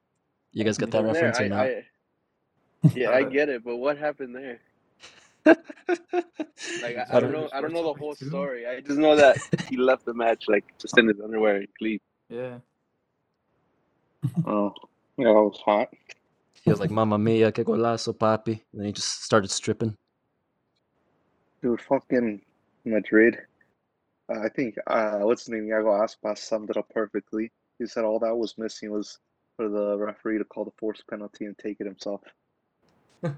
You 0.52 0.64
guys 0.64 0.78
got 0.78 0.92
that 0.92 1.04
from 1.04 1.14
there, 1.14 1.24
reference 1.26 1.40
or 1.40 1.50
not? 1.50 1.68
I, 1.68 1.84
yeah, 2.96 3.12
I 3.12 3.24
get 3.38 3.50
it, 3.50 3.64
but 3.64 3.78
what 3.78 3.98
happened 3.98 4.36
there? 4.36 4.60
Like 5.46 6.98
I, 6.98 7.06
I 7.18 7.20
don't 7.20 7.32
know. 7.32 7.50
I 7.54 7.62
don't 7.62 7.74
know 7.74 7.84
the 7.84 8.00
whole 8.00 8.16
story. 8.16 8.66
I 8.66 8.80
just 8.80 8.98
know 8.98 9.16
that 9.16 9.38
he 9.70 9.78
left 9.78 10.06
the 10.06 10.14
match 10.14 10.46
like 10.48 10.64
just 10.80 10.98
in 10.98 11.08
his 11.08 11.20
underwear 11.22 11.58
and 11.58 11.68
clean. 11.78 12.00
Yeah. 12.30 12.60
Oh, 14.46 14.74
yeah, 15.18 15.30
it 15.30 15.34
was 15.34 15.62
hot. 15.66 15.90
He 16.64 16.72
was 16.72 16.80
like, 16.80 16.92
"Mamma 16.92 17.18
mia, 17.18 17.52
que 17.52 17.64
golazo, 17.64 18.14
papi!" 18.14 18.62
And 18.72 18.80
then 18.80 18.86
he 18.86 18.92
just 18.94 19.24
started 19.24 19.52
stripping. 19.52 19.96
Dude, 21.62 21.82
fucking 21.82 22.42
Madrid. 22.86 23.38
Uh, 24.30 24.40
I 24.40 24.50
think 24.50 24.76
uh, 24.88 25.20
what's 25.20 25.44
his 25.44 25.50
name? 25.50 25.68
Iago 25.68 25.90
Aspas 25.92 26.38
summed 26.38 26.70
it 26.70 26.78
up 26.78 26.90
perfectly. 26.90 27.52
He 27.80 27.86
said 27.86 28.06
all 28.06 28.20
that 28.20 28.36
was 28.36 28.58
missing 28.58 28.92
was 28.92 29.20
for 29.58 29.68
the 29.68 29.98
referee 29.98 30.38
to 30.38 30.46
call 30.46 30.64
the 30.66 30.72
forced 30.80 31.06
penalty 31.08 31.46
and 31.46 31.58
take 31.58 31.78
it 31.80 31.86
himself. 31.86 32.22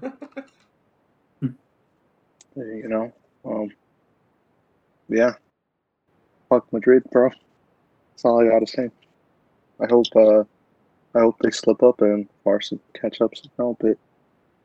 You 2.56 2.88
know, 2.88 3.12
um, 3.44 3.70
yeah. 5.10 5.32
Fuck 6.48 6.72
Madrid, 6.72 7.02
bro. 7.12 7.28
That's 7.28 8.24
all 8.24 8.40
I 8.40 8.48
gotta 8.48 8.66
say. 8.66 8.88
I 9.78 9.86
hope, 9.90 10.06
uh, 10.16 10.44
I 11.16 11.20
hope 11.20 11.36
they 11.40 11.50
slip 11.50 11.82
up 11.82 12.02
and 12.02 12.28
Barca 12.44 12.78
catch 12.94 13.20
up 13.20 13.32
somehow, 13.36 13.76
but 13.80 13.96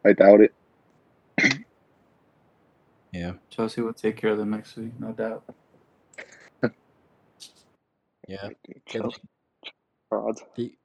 I 0.05 0.13
doubt 0.13 0.41
it. 0.41 0.53
Yeah, 3.13 3.33
Chelsea 3.49 3.81
will 3.81 3.91
take 3.91 4.15
care 4.15 4.31
of 4.31 4.37
them 4.37 4.51
next 4.51 4.77
week, 4.77 4.93
no 4.97 5.11
doubt. 5.11 5.43
yeah. 8.27 8.47
Chelsea 8.87 9.17
frauds. 10.07 10.41
He- 10.55 10.77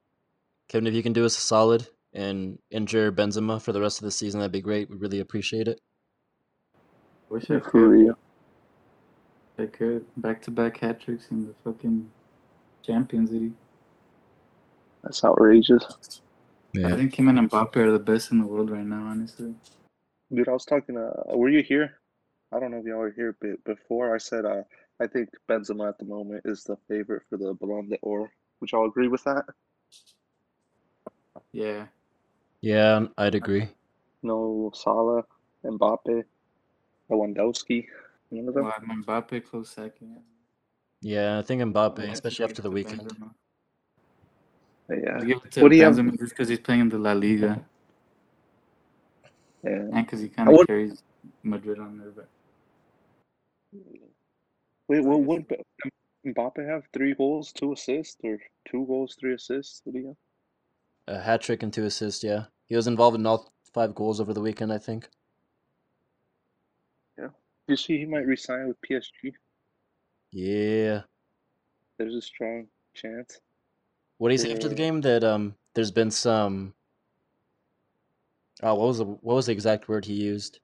Kevin, 0.67 0.87
if 0.87 0.93
you 0.93 1.01
can 1.01 1.13
do 1.13 1.23
us 1.25 1.37
a 1.37 1.41
solid 1.41 1.87
and 2.11 2.59
injure 2.69 3.13
Benzema 3.13 3.61
for 3.61 3.71
the 3.71 3.79
rest 3.79 3.99
of 3.99 4.03
the 4.03 4.11
season, 4.11 4.41
that'd 4.41 4.51
be 4.51 4.59
great. 4.59 4.89
We 4.89 4.97
really 4.97 5.21
appreciate 5.21 5.69
it. 5.69 5.79
Wish 7.29 7.49
I 7.49 7.59
For 7.61 7.61
could. 7.61 7.89
real. 7.89 8.17
I 9.57 9.65
could. 9.67 10.05
Back 10.17 10.41
to 10.41 10.51
back 10.51 10.79
hat 10.81 10.99
tricks 10.99 11.27
in 11.31 11.47
the 11.47 11.53
fucking 11.63 12.11
Champions 12.85 13.31
League. 13.31 13.53
That's 15.07 15.23
outrageous. 15.23 16.21
Yeah. 16.73 16.89
I 16.89 16.97
think 16.97 17.17
him 17.17 17.29
and 17.29 17.49
Mbappe 17.49 17.77
are 17.77 17.93
the 17.93 17.99
best 17.99 18.31
in 18.31 18.39
the 18.39 18.45
world 18.45 18.69
right 18.69 18.85
now, 18.85 19.07
honestly. 19.07 19.55
Dude, 20.33 20.49
I 20.49 20.51
was 20.51 20.65
talking. 20.65 20.97
Uh, 20.97 21.37
were 21.37 21.47
you 21.47 21.63
here? 21.63 21.99
I 22.51 22.59
don't 22.59 22.71
know 22.71 22.79
if 22.79 22.85
y'all 22.85 22.97
were 22.97 23.13
here, 23.15 23.37
but 23.39 23.63
before 23.63 24.13
I 24.13 24.17
said, 24.17 24.43
uh, 24.43 24.63
I 24.99 25.07
think 25.07 25.29
Benzema 25.49 25.87
at 25.87 25.97
the 25.97 26.03
moment 26.03 26.41
is 26.43 26.65
the 26.65 26.75
favorite 26.89 27.23
for 27.29 27.37
the 27.37 27.53
Ballon 27.53 27.87
d'Or. 27.87 28.29
Would 28.59 28.71
y'all 28.73 28.85
agree 28.85 29.07
with 29.07 29.23
that? 29.23 29.45
Yeah. 31.53 31.85
Yeah, 32.59 33.05
I'd 33.17 33.35
agree. 33.35 33.69
No 34.23 34.71
Salah, 34.73 35.23
Mbappe, 35.63 36.23
Lewandowski, 37.09 37.85
none 38.29 38.49
of 38.49 38.55
them. 38.55 38.65
Well, 38.65 38.73
Mbappe 39.03 39.45
close 39.45 39.69
second. 39.69 40.17
Yeah, 41.01 41.39
I 41.39 41.43
think 41.43 41.61
Mbappe, 41.61 42.03
Yeah, 42.03 42.11
especially 42.11 42.43
after 42.43 42.61
the 42.61 42.71
weekend. 42.71 43.03
Benzema. 43.03 43.31
Yeah, 44.89 45.17
I 45.17 45.25
give 45.25 45.37
it 45.43 45.51
to 45.51 45.61
What 45.61 45.71
do 45.71 45.77
you 45.77 45.83
have- 45.83 45.95
just 46.17 46.29
because 46.31 46.47
he's 46.47 46.59
playing 46.59 46.81
in 46.81 46.89
the 46.89 46.97
La 46.97 47.11
Liga 47.13 47.65
yeah. 49.63 49.71
and 49.71 50.05
because 50.05 50.21
he 50.21 50.29
kind 50.29 50.47
of 50.49 50.55
would- 50.55 50.67
carries 50.67 51.03
Madrid 51.43 51.79
on 51.79 51.97
there. 51.97 52.11
But 52.11 52.29
Wait, 54.87 55.03
well, 55.03 55.21
would 55.21 55.45
Mbappe 56.25 56.65
have 56.65 56.83
three 56.93 57.13
goals, 57.13 57.51
two 57.51 57.73
assists, 57.73 58.17
or 58.23 58.39
two 58.65 58.85
goals, 58.85 59.15
three 59.19 59.33
assists? 59.33 59.81
What 59.83 59.93
do 59.93 59.99
you? 59.99 60.17
A 61.07 61.19
hat 61.19 61.41
trick 61.41 61.63
and 61.63 61.73
two 61.73 61.85
assists. 61.85 62.23
Yeah, 62.23 62.45
he 62.67 62.75
was 62.75 62.87
involved 62.87 63.17
in 63.17 63.25
all 63.25 63.51
five 63.73 63.93
goals 63.93 64.21
over 64.21 64.33
the 64.33 64.41
weekend. 64.41 64.71
I 64.71 64.77
think. 64.77 65.09
Yeah. 67.17 67.29
You 67.67 67.75
see, 67.75 67.97
he 67.97 68.05
might 68.05 68.25
resign 68.25 68.67
with 68.69 68.77
PSG. 68.81 69.33
Yeah. 70.31 71.01
There's 71.97 72.15
a 72.15 72.21
strong 72.21 72.67
chance. 72.93 73.39
What 74.19 74.29
do 74.29 74.33
you 74.33 74.37
say 74.37 74.51
after 74.51 74.69
the 74.69 74.75
game? 74.75 75.01
That 75.01 75.23
um, 75.23 75.55
there's 75.73 75.91
been 75.91 76.11
some. 76.11 76.73
Oh, 78.61 78.75
what 78.75 78.87
was 78.87 78.97
the 78.99 79.05
what 79.05 79.35
was 79.35 79.45
the 79.47 79.51
exact 79.51 79.87
word 79.87 80.05
he 80.05 80.13
used? 80.13 80.59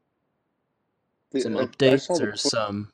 Some 1.38 1.56
I- 1.56 1.60
I 1.62 1.66
updates 1.68 2.00
saw 2.00 2.18
or 2.20 2.36
some. 2.36 2.92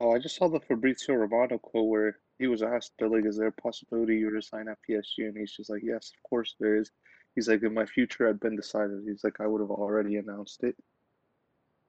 Oh, 0.00 0.10
I 0.12 0.18
just 0.18 0.36
saw 0.36 0.48
the 0.48 0.60
Fabrizio 0.60 1.14
Romano 1.14 1.56
quote 1.58 1.88
where 1.88 2.18
he 2.38 2.46
was 2.46 2.62
asked, 2.62 2.92
"They're 2.98 3.08
like, 3.08 3.24
is 3.24 3.38
there 3.38 3.46
a 3.46 3.52
possibility 3.52 4.18
you 4.18 4.28
resign 4.28 4.68
at 4.68 4.82
PSG?" 4.82 5.24
And 5.24 5.34
he's 5.36 5.52
just 5.52 5.70
like, 5.70 5.82
"Yes, 5.82 6.12
of 6.14 6.22
course 6.28 6.54
there 6.60 6.76
is." 6.76 6.90
He's 7.34 7.48
like, 7.48 7.62
"In 7.62 7.72
my 7.72 7.86
future 7.86 8.26
had 8.26 8.38
been 8.40 8.54
decided." 8.56 9.02
He's 9.06 9.24
like, 9.24 9.40
"I 9.40 9.46
would 9.46 9.62
have 9.62 9.70
already 9.70 10.16
announced 10.16 10.62
it." 10.62 10.76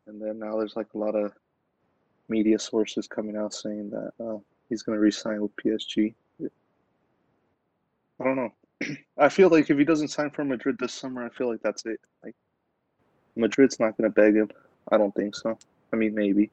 And 0.08 0.22
then 0.22 0.40
now 0.40 0.58
there's 0.58 0.76
like 0.78 0.94
a 0.94 0.98
lot 0.98 1.16
of 1.16 1.34
media 2.30 2.60
sources 2.60 3.08
coming 3.08 3.38
out 3.38 3.54
saying 3.54 3.90
that 3.92 4.14
uh, 4.20 4.40
he's 4.70 4.84
going 4.84 4.98
to 4.98 5.02
resign 5.02 5.42
with 5.42 5.56
PSG. 5.58 6.16
I 8.24 8.26
don't 8.26 8.36
know. 8.38 8.54
I 9.18 9.30
feel 9.30 9.50
like 9.50 9.70
if 9.70 9.78
he 9.78 9.84
doesn't 9.84 10.08
sign 10.08 10.30
for 10.30 10.46
Madrid 10.46 10.78
this 10.80 10.94
summer, 10.94 11.26
I 11.26 11.30
feel 11.30 11.50
like 11.52 11.62
that's 11.62 11.86
it. 11.86 12.00
Like 12.24 12.36
Madrid's 13.36 13.80
not 13.80 13.98
going 13.98 14.10
to 14.10 14.14
beg 14.14 14.36
him. 14.36 14.50
I 14.92 14.98
don't 14.98 15.14
think 15.14 15.36
so. 15.36 15.58
I 15.92 15.96
mean, 15.98 16.16
maybe 16.16 16.50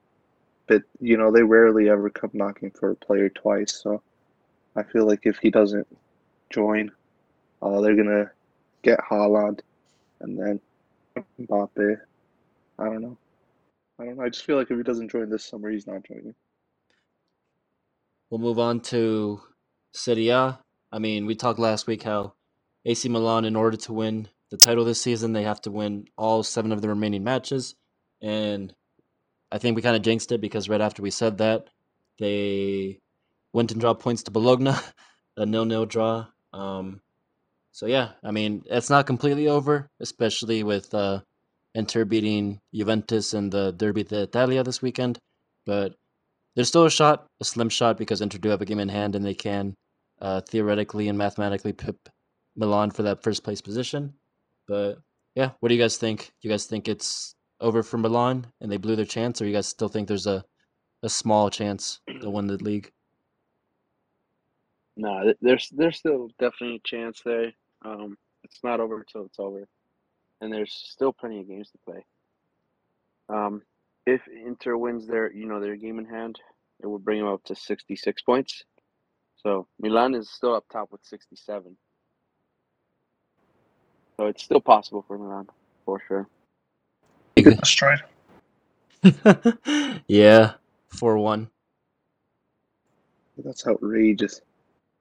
but 0.70 0.84
you 1.00 1.16
know 1.16 1.32
they 1.32 1.42
rarely 1.42 1.90
ever 1.90 2.08
come 2.08 2.30
knocking 2.32 2.70
for 2.70 2.92
a 2.92 2.94
player 2.94 3.28
twice. 3.28 3.74
So 3.82 4.00
I 4.76 4.84
feel 4.84 5.04
like 5.04 5.22
if 5.24 5.36
he 5.38 5.50
doesn't 5.50 5.86
join, 6.48 6.92
uh, 7.60 7.80
they're 7.80 7.96
gonna 7.96 8.30
get 8.82 9.00
Haaland 9.00 9.60
and 10.20 10.38
then 10.38 10.60
Mbappe. 11.40 12.00
I 12.78 12.84
don't 12.84 13.02
know. 13.02 13.18
I 13.98 14.04
don't 14.04 14.16
know. 14.16 14.22
I 14.22 14.28
just 14.28 14.44
feel 14.44 14.56
like 14.56 14.70
if 14.70 14.76
he 14.76 14.84
doesn't 14.84 15.10
join 15.10 15.28
this 15.28 15.44
summer, 15.44 15.70
he's 15.70 15.88
not 15.88 16.04
joining. 16.04 16.36
We'll 18.30 18.38
move 18.40 18.60
on 18.60 18.78
to 18.92 19.40
Serie 19.92 20.28
A. 20.28 20.60
I 20.92 20.98
mean, 20.98 21.26
we 21.26 21.34
talked 21.34 21.58
last 21.58 21.86
week 21.86 22.02
how 22.02 22.34
AC 22.84 23.08
Milan, 23.08 23.44
in 23.44 23.56
order 23.56 23.76
to 23.76 23.92
win 23.92 24.28
the 24.50 24.56
title 24.56 24.84
this 24.84 25.00
season, 25.00 25.32
they 25.32 25.44
have 25.44 25.60
to 25.62 25.70
win 25.70 26.06
all 26.16 26.42
seven 26.42 26.72
of 26.72 26.82
the 26.82 26.88
remaining 26.88 27.22
matches. 27.22 27.74
And 28.20 28.74
I 29.52 29.58
think 29.58 29.76
we 29.76 29.82
kind 29.82 29.96
of 29.96 30.02
jinxed 30.02 30.32
it 30.32 30.40
because 30.40 30.68
right 30.68 30.80
after 30.80 31.02
we 31.02 31.10
said 31.10 31.38
that, 31.38 31.68
they 32.18 33.00
went 33.52 33.70
and 33.70 33.80
dropped 33.80 34.02
points 34.02 34.24
to 34.24 34.30
Bologna, 34.30 34.72
a 35.36 35.46
nil-nil 35.46 35.86
draw. 35.86 36.26
Um, 36.52 37.00
so 37.72 37.86
yeah, 37.86 38.10
I 38.24 38.32
mean, 38.32 38.64
it's 38.66 38.90
not 38.90 39.06
completely 39.06 39.48
over, 39.48 39.88
especially 40.00 40.64
with 40.64 40.92
uh, 40.92 41.20
Inter 41.74 42.04
beating 42.04 42.60
Juventus 42.74 43.32
in 43.32 43.50
the 43.50 43.72
Derby 43.72 44.02
d'Italia 44.02 44.64
this 44.64 44.82
weekend. 44.82 45.18
But 45.66 45.94
there's 46.54 46.68
still 46.68 46.84
a 46.84 46.90
shot, 46.90 47.26
a 47.40 47.44
slim 47.44 47.68
shot, 47.68 47.96
because 47.96 48.20
Inter 48.20 48.38
do 48.38 48.48
have 48.48 48.60
a 48.60 48.64
game 48.64 48.80
in 48.80 48.88
hand 48.88 49.14
and 49.14 49.24
they 49.24 49.34
can 49.34 49.76
uh, 50.20 50.40
theoretically 50.42 51.08
and 51.08 51.18
mathematically 51.18 51.72
pip 51.72 52.08
Milan 52.56 52.90
for 52.90 53.02
that 53.02 53.22
first 53.22 53.44
place 53.44 53.60
position. 53.60 54.14
But 54.68 54.98
yeah, 55.34 55.50
what 55.60 55.68
do 55.68 55.74
you 55.74 55.80
guys 55.80 55.96
think? 55.96 56.32
You 56.42 56.50
guys 56.50 56.66
think 56.66 56.88
it's 56.88 57.34
over 57.60 57.82
for 57.82 57.98
Milan 57.98 58.46
and 58.60 58.70
they 58.70 58.76
blew 58.76 58.96
their 58.96 59.04
chance, 59.04 59.40
or 59.40 59.46
you 59.46 59.52
guys 59.52 59.68
still 59.68 59.88
think 59.88 60.08
there's 60.08 60.26
a 60.26 60.44
a 61.02 61.08
small 61.08 61.48
chance 61.50 62.00
they'll 62.20 62.32
win 62.32 62.46
the 62.46 62.62
league? 62.62 62.92
No, 64.96 65.22
th- 65.24 65.36
there's 65.40 65.68
there's 65.70 65.96
still 65.96 66.28
definitely 66.38 66.76
a 66.76 66.88
chance 66.88 67.22
there. 67.24 67.52
Um, 67.84 68.18
it's 68.44 68.60
not 68.62 68.80
over 68.80 68.98
until 68.98 69.24
it's 69.24 69.38
over, 69.38 69.66
and 70.40 70.52
there's 70.52 70.72
still 70.72 71.12
plenty 71.12 71.40
of 71.40 71.48
games 71.48 71.70
to 71.70 71.78
play. 71.78 72.04
Um, 73.28 73.62
if 74.06 74.20
Inter 74.28 74.76
wins 74.76 75.06
their 75.06 75.32
you 75.32 75.46
know 75.46 75.60
their 75.60 75.76
game 75.76 75.98
in 75.98 76.04
hand, 76.04 76.38
it 76.82 76.86
would 76.86 77.04
bring 77.04 77.18
them 77.20 77.28
up 77.32 77.44
to 77.44 77.54
66 77.54 78.22
points. 78.22 78.64
So 79.42 79.66
Milan 79.78 80.14
is 80.14 80.30
still 80.30 80.54
up 80.54 80.64
top 80.70 80.92
with 80.92 81.02
67. 81.04 81.76
So 84.18 84.26
it's 84.26 84.42
still 84.42 84.60
possible 84.60 85.04
for 85.06 85.16
Milan, 85.18 85.48
for 85.84 86.00
sure. 86.06 86.28
Get 87.36 87.58
destroyed. 87.58 88.02
yeah, 90.08 90.52
four 90.88 91.16
one. 91.16 91.48
That's 93.38 93.66
outrageous. 93.66 94.42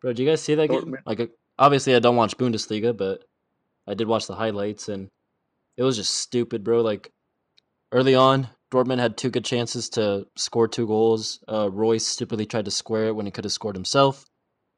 Bro, 0.02 0.14
do 0.14 0.24
you 0.24 0.30
guys 0.30 0.42
see 0.42 0.56
that 0.56 0.70
game? 0.70 0.96
Like, 1.06 1.30
obviously, 1.58 1.96
I 1.96 2.00
don't 2.00 2.16
watch 2.16 2.38
Bundesliga, 2.38 2.96
but 2.96 3.26
I 3.86 3.94
did 3.94 4.08
watch 4.08 4.28
the 4.28 4.36
highlights, 4.36 4.88
and 4.88 5.10
it 5.76 5.84
was 5.84 5.98
just 5.98 6.16
stupid, 6.16 6.64
bro. 6.64 6.82
Like, 6.82 7.12
early 7.92 8.16
on, 8.16 8.48
Dortmund 8.72 9.00
had 9.00 9.18
two 9.18 9.30
good 9.30 9.46
chances 9.46 9.90
to 9.90 10.28
score 10.36 10.68
two 10.68 10.86
goals. 10.86 11.44
Uh, 11.48 11.70
Reus 11.72 12.08
stupidly 12.08 12.46
tried 12.46 12.66
to 12.66 12.72
square 12.72 13.08
it 13.08 13.16
when 13.16 13.26
he 13.26 13.32
could 13.32 13.44
have 13.44 13.54
scored 13.54 13.76
himself. 13.76 14.26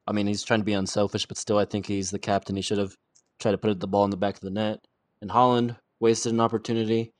I 0.06 0.12
mean, 0.12 0.26
he's 0.26 0.42
trying 0.42 0.60
to 0.60 0.64
be 0.64 0.72
unselfish, 0.72 1.26
but 1.26 1.36
still, 1.36 1.58
I 1.58 1.64
think 1.64 1.86
he's 1.86 2.10
the 2.10 2.18
captain. 2.18 2.56
He 2.56 2.62
should 2.62 2.78
have 2.78 2.96
tried 3.38 3.52
to 3.52 3.58
put 3.58 3.78
the 3.78 3.86
ball 3.86 4.04
in 4.04 4.10
the 4.10 4.16
back 4.16 4.34
of 4.34 4.40
the 4.40 4.50
net. 4.50 4.80
And 5.20 5.30
Haaland 5.30 5.76
wasted 6.00 6.32
an 6.32 6.40
opportunity, 6.40 7.12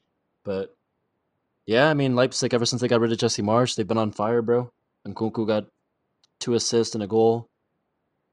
but 0.45 0.75
yeah, 1.67 1.89
I 1.89 1.95
mean, 1.95 2.17
Leipzig. 2.17 2.53
Ever 2.53 2.67
since 2.67 2.83
they 2.83 2.89
got 2.89 3.01
rid 3.01 3.13
of 3.13 3.19
Jesse 3.19 3.43
Marsch, 3.43 3.77
they've 3.77 3.87
been 3.87 3.99
on 3.99 4.11
fire, 4.11 4.43
bro. 4.43 4.71
And 5.05 5.15
Nkunku 5.15 5.47
got 5.47 5.67
two 6.41 6.55
assists 6.55 6.95
and 6.95 7.05
a 7.05 7.07
goal. 7.07 7.47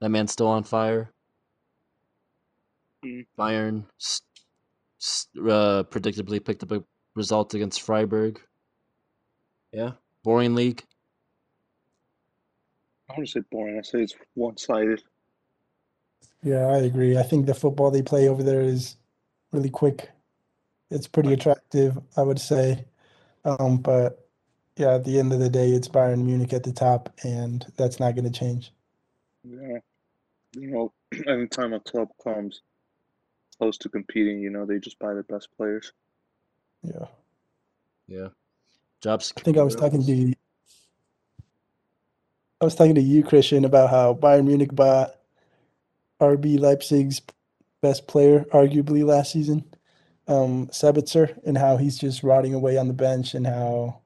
That 0.01 0.09
man's 0.09 0.31
still 0.31 0.47
on 0.47 0.63
fire. 0.63 1.11
Mm. 3.05 3.27
Bayern 3.37 3.83
uh, 5.37 5.83
predictably 5.83 6.43
picked 6.43 6.63
up 6.63 6.71
a 6.71 6.83
result 7.19 7.53
against 7.53 7.83
Freiburg. 7.83 8.41
Yeah, 9.71 9.91
boring 10.23 10.55
league. 10.55 10.83
I 13.07 13.13
want 13.13 13.27
to 13.27 13.31
say 13.31 13.41
boring. 13.51 13.77
I 13.77 13.83
say 13.83 14.01
it's 14.01 14.15
one 14.33 14.57
sided. 14.57 15.03
Yeah, 16.41 16.67
I 16.67 16.77
agree. 16.77 17.17
I 17.17 17.23
think 17.23 17.45
the 17.45 17.53
football 17.53 17.91
they 17.91 18.01
play 18.01 18.27
over 18.27 18.41
there 18.41 18.61
is 18.61 18.95
really 19.51 19.69
quick. 19.69 20.09
It's 20.89 21.07
pretty 21.07 21.33
attractive, 21.33 21.99
I 22.17 22.23
would 22.23 22.39
say. 22.39 22.85
Um, 23.45 23.77
but 23.77 24.27
yeah, 24.77 24.95
at 24.95 25.03
the 25.03 25.19
end 25.19 25.33
of 25.33 25.39
the 25.39 25.49
day, 25.49 25.69
it's 25.69 25.89
Bayern 25.89 26.23
Munich 26.23 26.53
at 26.53 26.63
the 26.63 26.71
top, 26.71 27.13
and 27.23 27.65
that's 27.77 27.99
not 27.99 28.15
going 28.15 28.31
to 28.31 28.39
change. 28.39 28.71
Yeah. 29.43 29.79
You 30.55 30.71
know, 30.71 30.93
anytime 31.27 31.73
a 31.73 31.79
club 31.79 32.09
comes 32.23 32.61
close 33.57 33.77
to 33.79 33.89
competing, 33.89 34.39
you 34.39 34.49
know, 34.49 34.65
they 34.65 34.79
just 34.79 34.97
buy 34.97 35.13
the 35.13 35.23
best 35.23 35.49
players. 35.57 35.91
Yeah. 36.83 37.05
Yeah, 38.07 38.29
job 39.01 39.21
I 39.37 39.41
think 39.41 39.57
I 39.57 39.63
was 39.63 39.75
talking 39.75 40.03
to 40.03 40.33
I 42.61 42.65
was 42.65 42.75
talking 42.75 42.95
to 42.95 43.01
you, 43.01 43.23
Christian, 43.23 43.65
about 43.65 43.89
how 43.89 44.15
Bayern 44.15 44.45
Munich 44.45 44.75
bought 44.75 45.15
RB 46.21 46.59
Leipzig's 46.59 47.21
best 47.81 48.07
player, 48.07 48.45
arguably 48.53 49.05
last 49.05 49.31
season, 49.31 49.63
um, 50.27 50.67
Sabitzer, 50.67 51.37
and 51.45 51.57
how 51.57 51.77
he's 51.77 51.97
just 51.97 52.23
rotting 52.23 52.53
away 52.53 52.77
on 52.77 52.87
the 52.87 52.93
bench, 52.93 53.33
and 53.33 53.47
how 53.47 54.01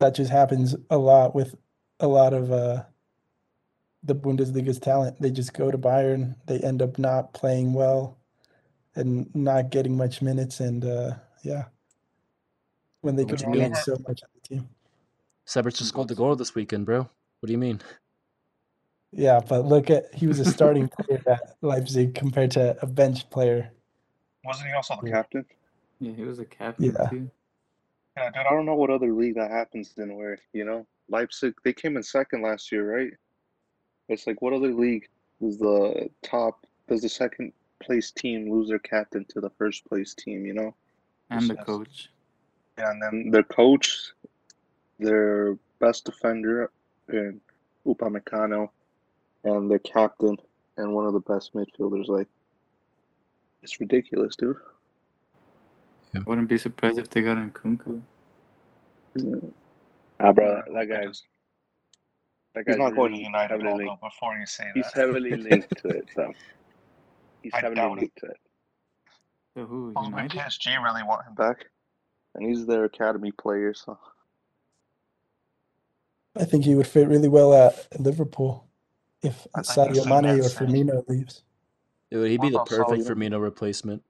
that 0.00 0.14
just 0.14 0.30
happens 0.30 0.76
a 0.90 0.98
lot 0.98 1.34
with 1.34 1.54
a 2.00 2.08
lot 2.08 2.32
of 2.32 2.52
uh, 2.52 2.84
the 4.02 4.14
Bundesliga's 4.14 4.78
talent. 4.78 5.20
They 5.20 5.30
just 5.30 5.52
go 5.52 5.70
to 5.70 5.78
Bayern, 5.78 6.36
they 6.46 6.60
end 6.60 6.80
up 6.80 6.98
not 6.98 7.34
playing 7.34 7.74
well, 7.74 8.18
and 8.94 9.34
not 9.34 9.70
getting 9.70 9.96
much 9.96 10.22
minutes, 10.22 10.60
and 10.60 10.84
uh, 10.84 11.14
yeah, 11.42 11.64
when 13.00 13.16
they 13.16 13.24
What 13.24 13.30
could 13.30 13.38
do 13.38 13.44
you 13.44 13.62
mean? 13.62 13.74
so 13.74 13.92
much 14.06 14.22
on 14.22 14.28
the 14.34 14.40
team. 14.48 14.68
Sabitzer 15.46 15.78
just 15.78 15.88
scored 15.88 16.08
the 16.08 16.14
goal 16.14 16.36
this 16.36 16.54
weekend, 16.54 16.84
bro. 16.86 16.98
What 17.40 17.46
do 17.46 17.52
you 17.52 17.58
mean? 17.58 17.80
Yeah, 19.12 19.40
but 19.40 19.64
look 19.64 19.88
at 19.90 20.12
he 20.14 20.26
was 20.26 20.38
a 20.40 20.44
starting 20.44 20.88
player 21.00 21.22
at 21.26 21.56
Leipzig 21.62 22.14
compared 22.14 22.50
to 22.52 22.76
a 22.82 22.86
bench 22.86 23.28
player. 23.30 23.70
Wasn't 24.44 24.68
he 24.68 24.74
also 24.74 24.98
the 25.02 25.10
captain? 25.10 25.46
Yeah, 26.00 26.12
he 26.12 26.22
was 26.22 26.38
a 26.38 26.44
captain 26.44 26.94
Yeah. 26.98 27.08
too. 27.08 27.30
Yeah, 28.16 28.30
dude, 28.30 28.46
I 28.46 28.50
don't 28.50 28.66
know 28.66 28.74
what 28.74 28.90
other 28.90 29.12
league 29.12 29.36
that 29.36 29.50
happens 29.50 29.94
in 29.96 30.16
where, 30.16 30.38
you 30.52 30.64
know, 30.64 30.86
Leipzig, 31.08 31.54
they 31.64 31.72
came 31.72 31.96
in 31.96 32.02
second 32.02 32.42
last 32.42 32.70
year, 32.72 32.96
right? 32.96 33.12
It's 34.08 34.26
like, 34.26 34.42
what 34.42 34.52
other 34.52 34.72
league 34.72 35.08
does 35.40 35.58
the 35.58 36.10
top, 36.22 36.66
does 36.88 37.02
the 37.02 37.08
second 37.08 37.52
place 37.80 38.10
team 38.10 38.50
lose 38.50 38.68
their 38.68 38.80
captain 38.80 39.24
to 39.26 39.40
the 39.40 39.50
first 39.50 39.84
place 39.86 40.14
team, 40.14 40.44
you 40.44 40.52
know? 40.52 40.74
And 41.30 41.48
the 41.48 41.56
coach. 41.56 42.10
Yeah, 42.78 42.90
and 42.90 43.02
then 43.02 43.30
their 43.30 43.42
coach, 43.44 44.12
their 44.98 45.56
best 45.80 46.04
defender, 46.04 46.70
and 47.08 47.40
Upamecano, 47.86 48.70
and 49.44 49.70
their 49.70 49.80
captain, 49.80 50.36
and 50.76 50.92
one 50.94 51.06
of 51.06 51.12
the 51.12 51.20
best 51.20 51.54
midfielders. 51.54 52.08
Like, 52.08 52.28
it's 53.62 53.80
ridiculous, 53.80 54.36
dude. 54.36 54.56
Yeah. 56.14 56.22
Wouldn't 56.26 56.48
be 56.48 56.58
surprised 56.58 56.98
if 56.98 57.10
they 57.10 57.22
got 57.22 57.38
in 57.38 57.50
Nkunku. 57.50 58.02
Ah, 60.20 60.32
bro, 60.32 60.62
that 60.74 60.88
guy, 60.88 61.06
that 62.54 62.64
guy's 62.66 62.76
He's 62.76 62.78
not 62.78 62.94
going 62.94 63.12
to 63.12 63.18
really 63.18 63.18
United, 63.18 63.50
heavily 63.50 63.66
although, 63.66 63.78
linked. 63.84 64.00
before 64.02 64.36
you 64.36 64.46
say 64.46 64.64
He's 64.74 64.92
that. 64.92 64.92
heavily 64.92 65.36
linked 65.36 65.76
to 65.82 65.88
it, 65.88 66.08
so 66.14 66.34
he's 67.42 67.54
I 67.54 67.62
heavily 67.62 67.74
doubt 67.74 68.00
it. 68.02 68.10
linked 68.10 68.18
to 68.18 68.26
it. 68.26 68.38
So 69.58 69.66
who? 69.66 69.92
Well, 69.96 70.04
United? 70.04 70.38
PSG 70.38 70.80
really 70.84 71.02
want 71.02 71.26
him 71.26 71.34
back, 71.34 71.66
and 72.36 72.48
he's 72.48 72.64
their 72.64 72.84
academy 72.84 73.32
player, 73.32 73.74
so 73.74 73.98
I 76.36 76.44
think 76.44 76.64
he 76.64 76.76
would 76.76 76.86
fit 76.86 77.08
really 77.08 77.26
well 77.26 77.52
at 77.52 77.88
Liverpool 77.98 78.68
if 79.20 79.48
I 79.56 79.62
think 79.62 79.96
Sadio 79.96 80.04
Mane 80.04 80.22
man 80.22 80.38
or 80.38 80.42
sense. 80.44 80.70
Firmino 80.70 81.08
leaves. 81.08 81.42
Dude, 82.08 82.30
he'd 82.30 82.40
be 82.40 82.52
What 82.52 82.66
the 82.66 82.76
perfect 82.76 83.02
Salah? 83.02 83.16
Firmino 83.16 83.42
replacement. 83.42 84.04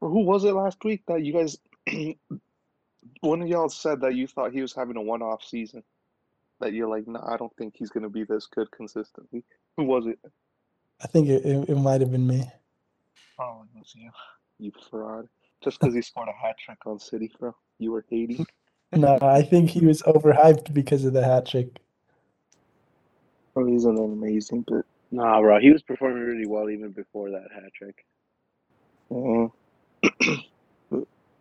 Well, 0.00 0.10
who 0.10 0.24
was 0.24 0.42
it 0.42 0.54
last 0.54 0.82
week 0.82 1.04
that 1.06 1.24
you 1.24 1.32
guys? 1.32 1.56
one 3.20 3.42
of 3.42 3.46
y'all 3.46 3.68
said 3.68 4.00
that 4.00 4.16
you 4.16 4.26
thought 4.26 4.52
he 4.52 4.60
was 4.60 4.74
having 4.74 4.96
a 4.96 5.02
one-off 5.02 5.44
season. 5.44 5.84
That 6.58 6.72
you're 6.72 6.88
like, 6.88 7.06
no, 7.06 7.22
I 7.24 7.36
don't 7.36 7.54
think 7.56 7.76
he's 7.76 7.90
gonna 7.90 8.10
be 8.10 8.24
this 8.24 8.48
good 8.48 8.72
consistently. 8.72 9.44
Who 9.76 9.84
was 9.84 10.06
it? 10.08 10.18
I 11.00 11.06
think 11.06 11.28
it, 11.28 11.44
it, 11.44 11.68
it 11.68 11.76
might 11.76 12.00
have 12.00 12.10
been 12.10 12.26
me. 12.26 12.44
Oh, 13.38 13.62
it 13.74 13.78
was 13.78 13.92
you. 13.94 14.10
You 14.58 14.72
fraud. 14.90 15.28
Just 15.62 15.80
because 15.80 15.94
he 15.94 16.02
scored 16.02 16.28
a 16.28 16.32
hat 16.46 16.56
trick 16.58 16.78
on 16.86 16.98
City, 16.98 17.30
bro. 17.38 17.54
You 17.78 17.92
were 17.92 18.04
hating. 18.08 18.46
No, 18.90 19.18
I 19.20 19.42
think 19.42 19.68
he 19.68 19.84
was 19.84 20.00
overhyped 20.04 20.72
because 20.72 21.04
of 21.04 21.12
the 21.12 21.22
hat 21.22 21.44
trick. 21.44 21.76
Oh, 23.54 23.66
he's 23.66 23.84
an 23.84 23.98
amazing, 23.98 24.64
but 24.66 24.86
Nah, 25.10 25.40
bro, 25.40 25.58
he 25.60 25.70
was 25.70 25.82
performing 25.82 26.22
really 26.22 26.46
well 26.46 26.68
even 26.70 26.92
before 26.92 27.30
that 27.30 27.48
hat 27.54 27.72
trick. 27.74 28.04
uh, 29.10 29.48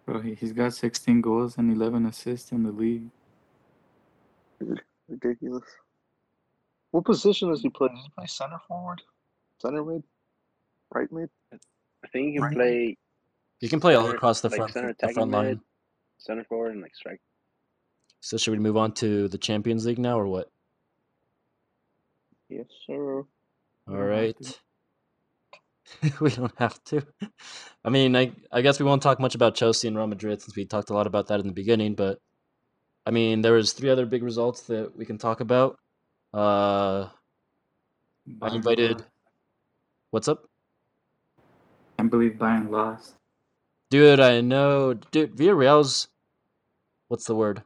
Bro, 0.06 0.22
he, 0.22 0.36
he's 0.36 0.54
got 0.54 0.74
16 0.74 1.20
goals 1.22 1.58
and 1.58 1.72
11 1.72 2.06
assists 2.06 2.52
in 2.52 2.64
the 2.64 2.72
league. 2.72 3.10
ridiculous. 5.10 5.64
What 6.92 7.06
position 7.06 7.50
does 7.50 7.62
he 7.62 7.70
play? 7.70 7.90
Does 7.90 8.04
he 8.04 8.10
play 8.18 8.26
center 8.28 8.60
forward, 8.68 9.02
center 9.62 9.84
mid, 9.84 10.04
right 10.94 11.12
mid? 11.12 11.30
I 11.54 12.08
think 12.14 12.34
you 12.34 12.40
can 12.40 12.44
Right. 12.44 12.56
play 12.56 12.98
You 13.60 13.70
can 13.70 13.80
play 13.80 13.96
all 13.96 14.04
Center- 14.06 14.16
across 14.18 14.42
the 14.42 14.50
like 14.50 14.58
front 14.58 14.74
center 14.74 14.88
the 14.88 14.92
attacking 14.94 15.14
front 15.16 15.32
mid. 15.32 15.38
line. 15.38 15.62
center 16.20 16.44
forward 16.46 16.72
and 16.74 16.82
like 16.82 16.96
strike. 16.96 17.22
So 18.20 18.38
should 18.38 18.52
we 18.52 18.60
move 18.60 18.78
on 18.78 18.94
to 18.96 19.28
the 19.28 19.38
Champions 19.38 19.86
League 19.86 20.00
now, 20.00 20.20
or 20.20 20.28
what? 20.28 20.52
Yes, 22.50 22.66
sir. 22.86 23.20
All 23.20 23.28
don't 23.88 23.98
have 24.00 24.10
right. 24.10 24.62
we 26.22 26.30
don't 26.32 26.58
have 26.58 26.84
to. 26.86 27.06
I 27.84 27.90
mean, 27.90 28.16
I 28.16 28.34
I 28.52 28.62
guess 28.62 28.80
we 28.80 28.86
won't 28.86 29.02
talk 29.02 29.20
much 29.20 29.36
about 29.36 29.56
Chelsea 29.56 29.88
and 29.88 29.96
Real 29.98 30.08
Madrid 30.08 30.42
since 30.42 30.56
we 30.56 30.66
talked 30.66 30.90
a 30.90 30.94
lot 30.94 31.08
about 31.08 31.28
that 31.28 31.40
in 31.40 31.48
the 31.48 31.54
beginning. 31.54 31.96
But 31.96 32.20
I 33.06 33.12
mean, 33.12 33.42
there 33.42 33.54
was 33.54 33.74
three 33.74 33.90
other 33.90 34.06
big 34.06 34.24
results 34.24 34.64
that 34.64 34.96
we 34.98 35.06
can 35.06 35.18
talk 35.18 35.40
about. 35.40 35.78
Uh, 36.34 37.10
I 38.42 38.56
invited. 38.56 39.06
What's 40.12 40.28
up, 40.28 40.47
Can't 41.98 42.12
believe 42.12 42.34
Bayern 42.34 42.70
lost. 42.70 43.16
dude? 43.90 44.20
I 44.20 44.42
know, 44.42 44.94
dude. 44.94 45.36
Villarreal's. 45.36 46.08
What's 47.08 47.26
the 47.26 47.36
word? 47.36 47.64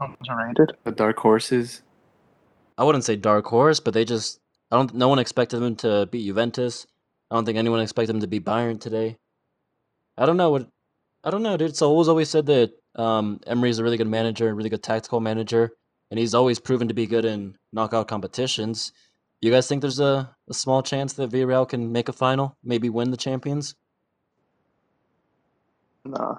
Underrated. 0.00 0.76
The 0.84 0.92
dark 0.92 1.18
horses. 1.18 1.82
I 2.76 2.84
wouldn't 2.84 3.04
say 3.04 3.16
dark 3.16 3.46
horse, 3.46 3.80
but 3.80 3.94
they 3.94 4.04
just. 4.04 4.40
I 4.70 4.76
don't. 4.76 4.94
No 4.94 5.08
one 5.08 5.18
expected 5.18 5.60
them 5.60 5.76
to 5.76 6.06
beat 6.10 6.26
Juventus. 6.26 6.86
I 7.30 7.34
don't 7.34 7.44
think 7.44 7.58
anyone 7.58 7.80
expected 7.80 8.12
them 8.12 8.20
to 8.20 8.26
beat 8.26 8.44
Bayern 8.44 8.80
today. 8.80 9.16
I 10.18 10.26
don't 10.26 10.36
know 10.36 10.50
what. 10.50 10.68
I 11.24 11.30
don't 11.30 11.42
know, 11.42 11.56
dude. 11.56 11.76
Saul's 11.76 12.08
always 12.08 12.28
said 12.28 12.46
that 12.46 12.72
um, 12.94 13.40
Emery's 13.46 13.78
a 13.78 13.84
really 13.84 13.96
good 13.96 14.06
manager, 14.08 14.48
a 14.48 14.54
really 14.54 14.70
good 14.70 14.82
tactical 14.82 15.20
manager, 15.20 15.72
and 16.10 16.18
he's 16.20 16.34
always 16.34 16.58
proven 16.58 16.88
to 16.88 16.94
be 16.94 17.06
good 17.06 17.24
in 17.24 17.56
knockout 17.72 18.08
competitions. 18.08 18.92
You 19.42 19.50
guys 19.50 19.68
think 19.68 19.82
there's 19.82 20.00
a, 20.00 20.34
a 20.48 20.54
small 20.54 20.82
chance 20.82 21.12
that 21.14 21.30
Villarreal 21.30 21.68
can 21.68 21.92
make 21.92 22.08
a 22.08 22.12
final, 22.12 22.56
maybe 22.64 22.88
win 22.88 23.10
the 23.10 23.16
champions? 23.16 23.74
Nah. 26.04 26.36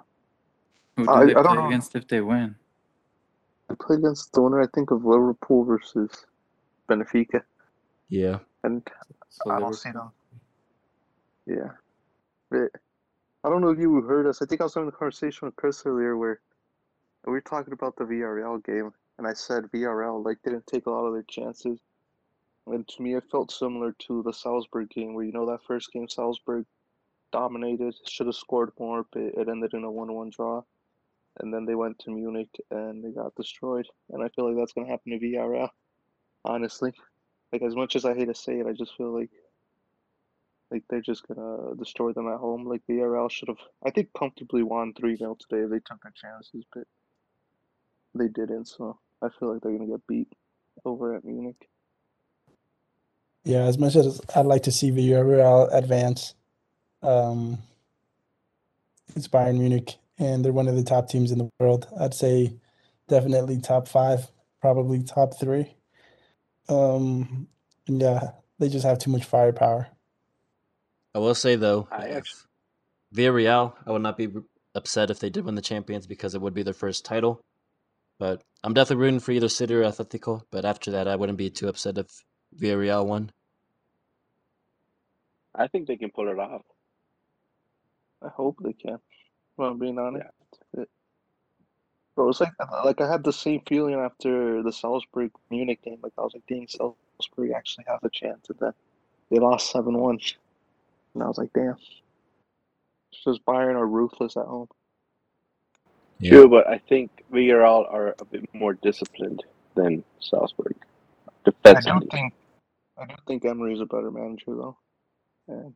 Who 0.96 1.06
do 1.06 1.12
I- 1.12 1.26
they 1.26 1.32
I 1.32 1.44
don't 1.44 1.46
play 1.46 1.56
know. 1.56 1.68
against 1.68 1.96
if 1.96 2.08
they 2.08 2.22
win? 2.22 2.56
They 3.70 3.76
play 3.76 3.98
against 3.98 4.32
the 4.34 4.42
winner, 4.42 4.62
I 4.62 4.68
think, 4.74 4.92
of 4.92 5.06
Liverpool 5.06 5.64
versus 5.66 6.26
Benfica. 6.90 7.42
Yeah. 8.10 8.40
And 8.64 8.88
So 9.30 9.52
I 9.52 9.60
don't 9.60 9.74
see 9.76 9.92
them. 9.92 10.12
Yeah. 11.46 11.72
But 12.50 12.72
I 13.44 13.50
don't 13.50 13.62
know 13.62 13.70
if 13.70 13.80
you 13.80 14.02
heard 14.02 14.26
us. 14.28 14.42
I 14.42 14.46
think 14.46 14.62
I 14.62 14.64
was 14.64 14.74
having 14.74 14.90
a 14.90 14.92
conversation 14.94 15.46
with 15.48 15.56
Chris 15.58 15.86
earlier 15.86 16.18
where 16.18 16.40
we 17.26 17.34
were 17.34 17.42
talking 17.42 17.74
about 17.74 17.96
the 17.98 18.06
VRL 18.06 18.64
game, 18.64 18.92
and 19.18 19.28
I 19.28 19.34
said 19.34 19.66
VRL 19.74 20.24
like 20.24 20.38
didn't 20.44 20.66
take 20.66 20.86
a 20.86 20.90
lot 20.90 21.06
of 21.06 21.14
their 21.14 21.24
chances. 21.24 21.80
And 22.72 22.88
to 22.88 23.02
me, 23.02 23.16
it 23.16 23.24
felt 23.32 23.52
similar 23.52 23.94
to 24.08 24.24
the 24.24 24.34
Salzburg 24.34 24.90
game, 24.90 25.14
where 25.14 25.26
you 25.26 25.32
know 25.32 25.46
that 25.48 25.64
first 25.64 25.92
game 25.92 26.08
Salzburg 26.08 26.66
dominated, 27.32 27.96
should 28.08 28.28
have 28.28 28.36
scored 28.36 28.72
more, 28.80 29.06
but 29.12 29.22
it 29.22 29.50
ended 29.50 29.74
in 29.74 29.84
a 29.84 29.92
one-one 29.92 30.30
draw. 30.30 30.62
And 31.40 31.54
then 31.54 31.66
they 31.66 31.76
went 31.76 32.00
to 32.00 32.12
Munich 32.12 32.50
and 32.72 33.04
they 33.04 33.12
got 33.12 33.36
destroyed. 33.36 33.86
And 34.10 34.24
I 34.24 34.30
feel 34.30 34.48
like 34.48 34.58
that's 34.58 34.74
gonna 34.74 34.88
happen 34.88 35.12
to 35.12 35.20
VRL. 35.20 35.70
Honestly, 36.46 36.94
like 37.52 37.62
as 37.62 37.76
much 37.76 37.96
as 37.96 38.06
I 38.06 38.16
hate 38.16 38.26
to 38.26 38.36
say 38.36 38.60
it, 38.60 38.68
I 38.68 38.74
just 38.74 38.96
feel 38.98 39.14
like 39.14 39.30
like 40.72 40.84
they're 40.90 41.02
just 41.02 41.28
gonna 41.28 41.76
destroy 41.76 42.12
them 42.12 42.28
at 42.28 42.40
home. 42.40 42.66
Like 42.66 42.82
VRL 42.90 43.30
should 43.30 43.50
have, 43.50 43.60
I 43.86 43.92
think, 43.92 44.10
comfortably 44.18 44.64
won 44.64 44.94
three 44.94 45.16
0 45.16 45.38
today. 45.40 45.64
if 45.64 45.70
They 45.70 45.80
took 45.80 46.02
their 46.02 46.14
chances, 46.16 46.66
but 46.74 46.86
they 48.16 48.28
didn't. 48.28 48.66
So 48.66 49.00
I 49.22 49.30
feel 49.30 49.54
like 49.54 49.62
they're 49.62 49.78
gonna 49.78 49.88
get 49.88 50.08
beat 50.08 50.34
over 50.86 51.16
at 51.16 51.24
Munich. 51.24 51.70
Yeah, 53.48 53.64
as 53.64 53.78
much 53.78 53.96
as 53.96 54.20
I'd 54.36 54.46
like 54.46 54.64
to 54.64 54.74
see 54.74 54.92
Villarreal 54.92 55.74
advance, 55.74 56.34
um, 57.02 57.60
it's 59.16 59.30
Bayern 59.30 59.58
Munich, 59.58 59.96
and 60.20 60.44
they're 60.44 60.52
one 60.52 60.68
of 60.68 60.76
the 60.76 60.84
top 60.84 61.08
teams 61.08 61.32
in 61.32 61.38
the 61.38 61.50
world. 61.58 61.88
I'd 61.98 62.14
say 62.14 62.58
definitely 63.08 63.62
top 63.62 63.88
five, 63.88 64.28
probably 64.60 65.02
top 65.02 65.40
three. 65.40 65.74
Um, 66.68 67.48
yeah, 67.86 68.32
they 68.60 68.68
just 68.68 68.86
have 68.86 69.00
too 69.00 69.12
much 69.12 69.24
firepower. 69.24 69.88
I 71.16 71.20
will 71.20 71.34
say 71.34 71.56
though, 71.56 71.88
I 71.90 72.08
if 72.08 72.18
actu- 72.18 72.36
Villarreal, 73.16 73.76
I 73.86 73.94
would 73.94 74.02
not 74.02 74.18
be 74.18 74.28
upset 74.76 75.10
if 75.10 75.20
they 75.20 75.30
did 75.30 75.46
win 75.46 75.56
the 75.56 75.62
champions 75.62 76.06
because 76.06 76.36
it 76.36 76.42
would 76.42 76.54
be 76.54 76.64
their 76.64 76.74
first 76.74 77.06
title. 77.06 77.40
But 78.20 78.42
I'm 78.66 78.74
definitely 78.74 79.06
rooting 79.06 79.22
for 79.22 79.32
either 79.32 79.48
City 79.48 79.74
or 79.74 79.84
Atletico. 79.84 80.42
But 80.52 80.66
after 80.66 80.92
that, 80.92 81.08
I 81.08 81.16
wouldn't 81.16 81.38
be 81.38 81.50
too 81.50 81.70
upset 81.70 81.98
if 81.98 82.08
Villarreal 82.54 83.06
won. 83.06 83.32
I 85.58 85.68
think 85.68 85.88
they 85.88 85.98
can 85.98 86.12
pull 86.12 86.30
it 86.30 86.40
off. 86.40 86.62
I 88.24 88.30
hope 88.30 88.58
they 88.64 88.74
can. 88.74 89.00
Well, 89.58 89.72
I'm 89.72 89.80
being 89.80 90.00
honest. 90.00 90.30
But, 90.74 90.90
bro, 92.16 92.30
it's 92.30 92.40
like 92.42 92.54
like 92.86 93.02
I 93.02 93.12
had 93.12 93.24
the 93.24 93.34
same 93.34 93.62
feeling 93.68 93.96
after 93.96 94.64
the 94.64 94.72
Salzburg 94.72 95.32
Munich 95.50 95.82
game. 95.84 96.00
Like 96.02 96.14
I 96.18 96.22
was 96.22 96.34
like, 96.34 96.46
dang, 96.48 96.68
Salzburg 96.68 97.52
actually 97.56 97.86
has 97.88 98.00
a 98.04 98.10
chance, 98.10 98.50
and 98.50 98.60
then 98.60 98.74
they 99.32 99.40
lost 99.40 99.72
seven 99.72 99.98
one, 99.98 100.20
and 101.14 101.24
I 101.24 101.28
was 101.28 101.38
like, 101.38 101.54
damn. 101.54 101.78
It's 103.12 103.24
just 103.24 103.46
Bayern 103.46 103.76
are 103.76 103.88
ruthless 103.88 104.38
at 104.38 104.46
home. 104.46 104.68
True, 106.24 106.48
but 106.50 106.68
I 106.68 106.80
think 106.90 107.12
Villarreal 107.32 107.92
are 107.92 108.16
a 108.20 108.26
bit 108.26 108.52
more 108.54 108.74
disciplined 108.74 109.44
than 109.76 110.04
Salzburg. 110.20 110.76
I 111.74 111.82
do 111.82 112.00
Defensively. 112.04 112.08
think 112.12 112.34
I 112.98 113.06
do 113.06 113.16
think 113.28 113.46
Emery's 113.46 113.82
a 113.82 113.86
better 113.86 114.12
manager 114.12 114.56
though, 114.56 114.78
and 115.48 115.74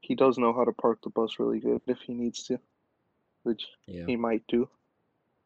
he 0.00 0.14
does 0.14 0.38
know 0.38 0.52
how 0.52 0.64
to 0.64 0.72
park 0.72 1.00
the 1.02 1.10
bus 1.10 1.38
really 1.38 1.60
good 1.60 1.80
if 1.86 1.98
he 2.00 2.14
needs 2.14 2.42
to, 2.44 2.58
which 3.42 3.64
Yeah. 3.86 4.04
he 4.06 4.16
might 4.16 4.42
do, 4.48 4.68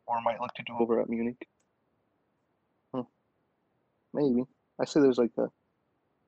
or 0.06 0.20
might 0.22 0.40
look 0.40 0.54
to 0.54 0.62
do 0.64 0.76
over 0.78 1.00
at 1.00 1.08
Munich. 1.08 1.46
Huh. 2.94 3.04
Maybe 4.14 4.44
I 4.80 4.84
say 4.84 5.00
there's 5.00 5.18
like 5.18 5.32
a, 5.38 5.48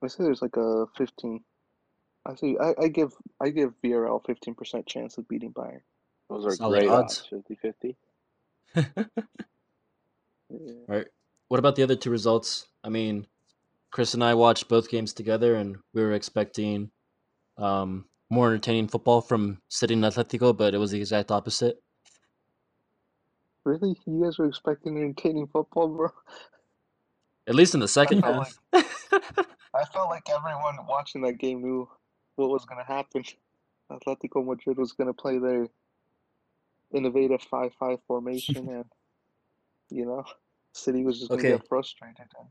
I 0.02 0.06
say 0.08 0.24
there's 0.24 0.42
like 0.42 0.56
a 0.56 0.86
fifteen. 0.96 1.44
I 2.26 2.34
say 2.34 2.56
I, 2.60 2.74
I 2.84 2.88
give 2.88 3.12
I 3.40 3.50
give 3.50 3.72
VRL 3.82 4.24
fifteen 4.26 4.54
percent 4.54 4.86
chance 4.86 5.18
of 5.18 5.26
beating 5.28 5.52
Bayern. 5.52 5.80
Those 6.28 6.46
are 6.46 6.54
Solid 6.54 6.80
great 6.80 6.90
odds. 6.90 7.18
odds, 7.20 7.28
50 7.28 7.54
50. 7.56 7.96
Yeah. 10.50 10.72
Right. 10.88 11.06
What 11.48 11.58
about 11.58 11.76
the 11.76 11.82
other 11.82 11.96
two 11.96 12.10
results? 12.10 12.66
I 12.84 12.88
mean, 12.88 13.26
Chris 13.90 14.14
and 14.14 14.22
I 14.24 14.34
watched 14.34 14.68
both 14.68 14.90
games 14.90 15.12
together, 15.12 15.54
and 15.56 15.76
we 15.94 16.02
were 16.02 16.12
expecting 16.12 16.90
um, 17.60 18.06
more 18.30 18.48
entertaining 18.48 18.88
football 18.88 19.20
from 19.20 19.60
City 19.68 19.94
and 19.94 20.04
Atletico, 20.04 20.56
but 20.56 20.74
it 20.74 20.78
was 20.78 20.90
the 20.92 20.98
exact 20.98 21.30
opposite. 21.30 21.82
Really, 23.64 23.96
you 24.06 24.24
guys 24.24 24.38
were 24.38 24.46
expecting 24.46 24.96
entertaining 24.96 25.46
football, 25.48 25.88
bro? 25.88 26.08
At 27.46 27.54
least 27.54 27.74
in 27.74 27.80
the 27.80 27.88
second 27.88 28.22
felt 28.22 28.36
half. 28.36 28.58
I 29.74 29.84
felt 29.84 30.08
like 30.10 30.28
everyone 30.30 30.86
watching 30.88 31.22
that 31.22 31.38
game 31.38 31.62
knew 31.62 31.88
what 32.36 32.50
was 32.50 32.64
going 32.64 32.80
to 32.84 32.92
happen. 32.92 33.24
Atletico 33.92 34.44
Madrid 34.46 34.78
was 34.78 34.92
going 34.92 35.08
to 35.08 35.14
play 35.14 35.38
their 35.38 35.68
innovative 36.94 37.42
5 37.42 37.72
5 37.78 37.98
formation, 38.06 38.68
and, 38.68 38.84
you 39.90 40.06
know, 40.06 40.24
City 40.74 41.04
was 41.04 41.18
just 41.20 41.32
going 41.32 41.46
to 41.46 41.50
Okay. 41.50 41.58
get 41.58 41.68
frustrated. 41.68 42.26
And 42.38 42.48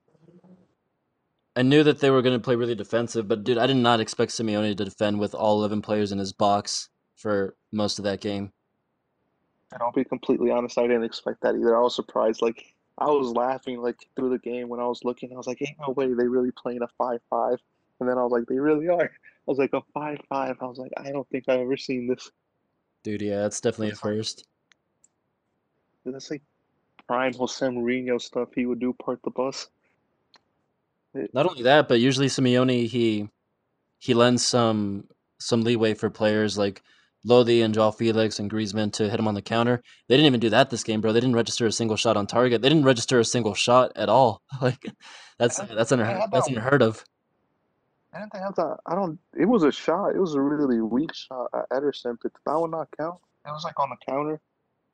I 1.60 1.62
knew 1.62 1.84
that 1.84 2.00
they 2.00 2.10
were 2.10 2.22
going 2.22 2.40
to 2.40 2.42
play 2.42 2.56
really 2.56 2.74
defensive, 2.74 3.28
but 3.28 3.44
dude, 3.44 3.58
I 3.58 3.68
did 3.68 3.76
not 3.76 4.00
expect 4.00 4.32
Simeone 4.32 4.78
to 4.78 4.86
defend 4.86 5.20
with 5.20 5.36
all 5.36 5.60
11 5.60 5.82
players 5.82 6.14
in 6.14 6.18
his 6.18 6.32
box 6.32 6.88
for 7.18 7.54
most 7.74 8.00
of 8.00 8.06
that 8.06 8.22
game. 8.22 8.54
and 9.72 9.82
I'll 9.82 9.92
be 9.92 10.04
completely 10.04 10.52
honest, 10.52 10.78
I 10.78 10.84
didn't 10.84 11.04
expect 11.04 11.42
that 11.42 11.56
either. 11.56 11.76
I 11.76 11.82
was 11.82 11.96
surprised. 11.96 12.42
Like, 12.42 12.74
I 12.98 13.06
was 13.06 13.32
laughing, 13.32 13.82
like, 13.82 13.98
through 14.16 14.30
the 14.30 14.40
game 14.40 14.70
when 14.70 14.80
I 14.80 14.86
was 14.86 15.04
looking. 15.04 15.32
I 15.34 15.36
was 15.36 15.48
like, 15.48 15.62
ain't 15.62 15.78
no 15.86 15.94
way 15.94 16.08
they 16.14 16.28
really 16.28 16.52
playing 16.52 16.82
a 16.82 16.88
5 16.98 17.20
5. 17.30 17.58
And 18.00 18.10
then 18.10 18.18
I 18.18 18.24
was 18.24 18.32
like, 18.32 18.46
they 18.48 18.60
really 18.60 18.88
are. 18.88 19.04
I 19.04 19.10
was 19.46 19.58
like, 19.58 19.74
a 19.74 19.82
5 19.94 20.20
5. 20.30 20.58
I 20.60 20.66
was 20.66 20.78
like, 20.78 20.92
I 20.98 21.12
don't 21.12 21.28
think 21.30 21.46
I've 21.48 21.60
ever 21.60 21.78
seen 21.78 22.08
this. 22.08 22.32
Dude, 23.04 23.22
yeah, 23.22 23.42
that's 23.42 23.62
definitely 23.62 23.92
a 23.92 23.96
first. 23.96 24.48
That's 26.06 26.32
like 26.32 26.42
prime 27.08 27.34
Jose 27.34 27.66
Mourinho 27.66 28.22
stuff 28.22 28.50
he 28.56 28.66
would 28.66 28.80
do, 28.80 28.94
part 28.94 29.20
the 29.24 29.30
bus. 29.30 29.68
Not 31.34 31.46
only 31.48 31.64
that, 31.64 31.88
but 31.88 32.00
usually 32.00 32.28
Simeone 32.28 32.88
he 32.88 33.30
he 33.98 34.14
lends 34.14 34.46
some 34.46 35.06
some 35.40 35.62
leeway 35.64 35.94
for 35.94 36.10
players 36.10 36.58
like 36.58 36.82
Lodi 37.26 37.62
and 37.62 37.74
Joao 37.74 37.92
Felix 37.92 38.40
and 38.40 38.50
Griezmann 38.50 38.94
to 38.94 39.10
hit 39.10 39.20
him 39.20 39.28
on 39.28 39.34
the 39.34 39.42
counter. 39.42 39.82
They 40.08 40.16
didn't 40.16 40.28
even 40.28 40.40
do 40.40 40.50
that 40.52 40.70
this 40.70 40.84
game, 40.84 41.02
bro. 41.02 41.12
They 41.12 41.20
didn't 41.20 41.36
register 41.36 41.66
a 41.66 41.72
single 41.72 41.98
shot 41.98 42.16
on 42.16 42.28
target. 42.28 42.62
They 42.62 42.70
didn't 42.70 42.86
register 42.86 43.20
a 43.20 43.26
single 43.26 43.54
shot 43.56 43.92
at 43.96 44.10
all. 44.10 44.42
Like 44.62 44.86
that's 45.38 45.58
Yeah, 45.60 45.74
that's 45.76 45.92
unheard 45.92 46.18
had 46.18 46.32
that's 46.32 46.48
that- 46.48 46.56
unheard 46.56 46.82
of. 46.82 47.04
Didn't 48.14 48.34
they 48.34 48.40
have 48.40 48.56
that? 48.56 48.78
I 48.88 48.96
don't. 48.96 49.20
It 49.40 49.46
was 49.46 49.64
a 49.64 49.72
shot. 49.72 50.10
It 50.16 50.20
was 50.20 50.34
a 50.34 50.42
really 50.42 50.82
weak 50.82 51.14
shot 51.14 51.48
at 51.54 51.70
Ederson, 51.70 52.18
but 52.22 52.32
that 52.46 52.60
one 52.60 52.72
not 52.72 52.88
count? 52.98 53.20
It 53.46 53.52
was 53.52 53.64
like 53.64 53.80
on 53.80 53.90
the 53.92 53.98
counter. 54.12 54.42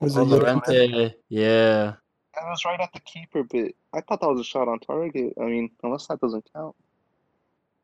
Was 0.02 0.18
Oh, 0.18 0.22
it 0.22 0.26
Llorente? 0.26 0.88
Llorente, 0.88 1.16
yeah. 1.30 1.94
And 2.38 2.48
it 2.48 2.50
was 2.50 2.66
right 2.66 2.80
at 2.80 2.92
the 2.94 3.00
keeper, 3.00 3.44
but 3.44 3.72
I 3.94 4.02
thought 4.02 4.22
that 4.22 4.28
was 4.30 4.42
a 4.42 4.44
shot 4.44 4.68
on 4.68 4.80
target. 4.80 5.34
I 5.40 5.46
mean, 5.46 5.72
unless 5.84 6.08
that 6.08 6.20
doesn't 6.20 6.46
count. 6.54 6.76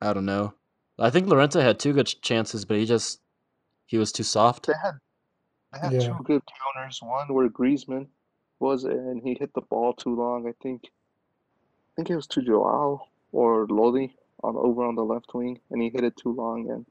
I 0.02 0.14
don't 0.14 0.26
know. 0.26 0.54
I 1.00 1.10
think 1.10 1.28
Llorente 1.28 1.62
had 1.62 1.80
two 1.80 1.94
good 1.94 2.08
chances, 2.22 2.66
but 2.66 2.78
he 2.78 2.86
just 2.86 3.22
he 3.86 3.98
was 3.98 4.12
too 4.12 4.24
soft. 4.24 4.68
They 4.68 4.74
had 4.82 5.00
they 5.74 5.80
had 5.80 5.94
Yeah. 5.94 6.08
two 6.08 6.24
good 6.24 6.42
counters. 6.46 7.02
One 7.02 7.34
where 7.34 7.50
Griezmann 7.50 8.08
was, 8.60 8.84
and 8.84 9.22
he 9.24 9.36
hit 9.40 9.54
the 9.54 9.62
ball 9.62 9.94
too 9.94 10.16
long. 10.16 10.48
I 10.48 10.54
think. 10.62 10.86
I 10.86 11.96
think 11.96 12.10
it 12.10 12.16
was 12.16 12.28
to 12.28 12.42
Joao 12.42 13.08
or 13.32 13.68
Lodi 13.68 14.16
on 14.44 14.56
over 14.56 14.84
on 14.84 14.96
the 14.96 15.04
left 15.04 15.34
wing, 15.34 15.60
and 15.70 15.82
he 15.82 15.90
hit 15.90 16.04
it 16.04 16.16
too 16.18 16.34
long, 16.34 16.70
and 16.70 16.86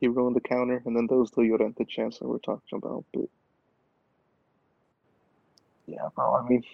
he 0.00 0.08
ruined 0.08 0.36
the 0.36 0.40
counter. 0.40 0.82
And 0.84 0.96
then 0.96 1.06
there 1.06 1.18
was 1.18 1.30
the 1.30 1.42
Llorente 1.42 1.84
chance 1.84 2.18
that 2.18 2.28
we're 2.28 2.38
talking 2.38 2.76
about. 2.78 3.04
But 3.12 3.28
yeah, 5.86 6.08
bro. 6.14 6.34
I 6.34 6.48
mean, 6.48 6.64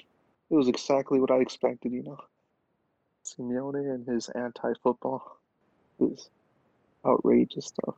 it 0.51 0.55
was 0.55 0.69
exactly 0.69 1.21
what 1.21 1.31
I 1.31 1.37
expected. 1.37 1.93
You 1.93 2.03
know, 2.03 2.19
Simeone 3.25 3.95
and 3.95 4.07
his 4.07 4.29
anti-football 4.31 5.39
is 6.01 6.31
outrageous 7.07 7.67
stuff. 7.67 7.95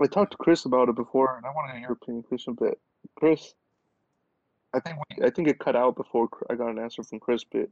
I 0.00 0.06
talked 0.06 0.32
to 0.32 0.36
Chris 0.36 0.64
about 0.64 0.88
it 0.88 0.96
before, 0.96 1.36
and 1.36 1.46
I 1.46 1.50
wanted 1.50 1.74
to 1.74 1.78
hear 1.78 1.88
your 1.88 1.92
opinion, 1.92 2.24
Christian. 2.24 2.54
But 2.54 2.76
Chris, 3.14 3.54
I 4.74 4.80
think 4.80 4.96
we, 4.98 5.24
I 5.24 5.30
think 5.30 5.46
it 5.46 5.60
cut 5.60 5.76
out 5.76 5.94
before 5.96 6.28
I 6.50 6.56
got 6.56 6.70
an 6.70 6.78
answer 6.78 7.04
from 7.04 7.20
Chris. 7.20 7.44
But 7.44 7.68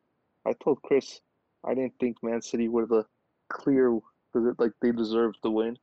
I 0.47 0.53
told 0.63 0.81
Chris 0.83 1.21
I 1.65 1.75
didn't 1.75 1.95
think 1.99 2.23
Man 2.23 2.41
City 2.41 2.69
were 2.69 2.87
the 2.87 3.05
clear, 3.49 3.99
like 4.33 4.73
they 4.81 4.93
deserved 4.93 5.39
the 5.43 5.51
win. 5.51 5.77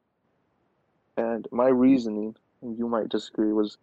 And 1.18 1.48
my 1.52 1.68
reasoning, 1.68 2.36
and 2.62 2.78
you 2.78 2.88
might 2.88 3.10
disagree, 3.10 3.52
was 3.52 3.78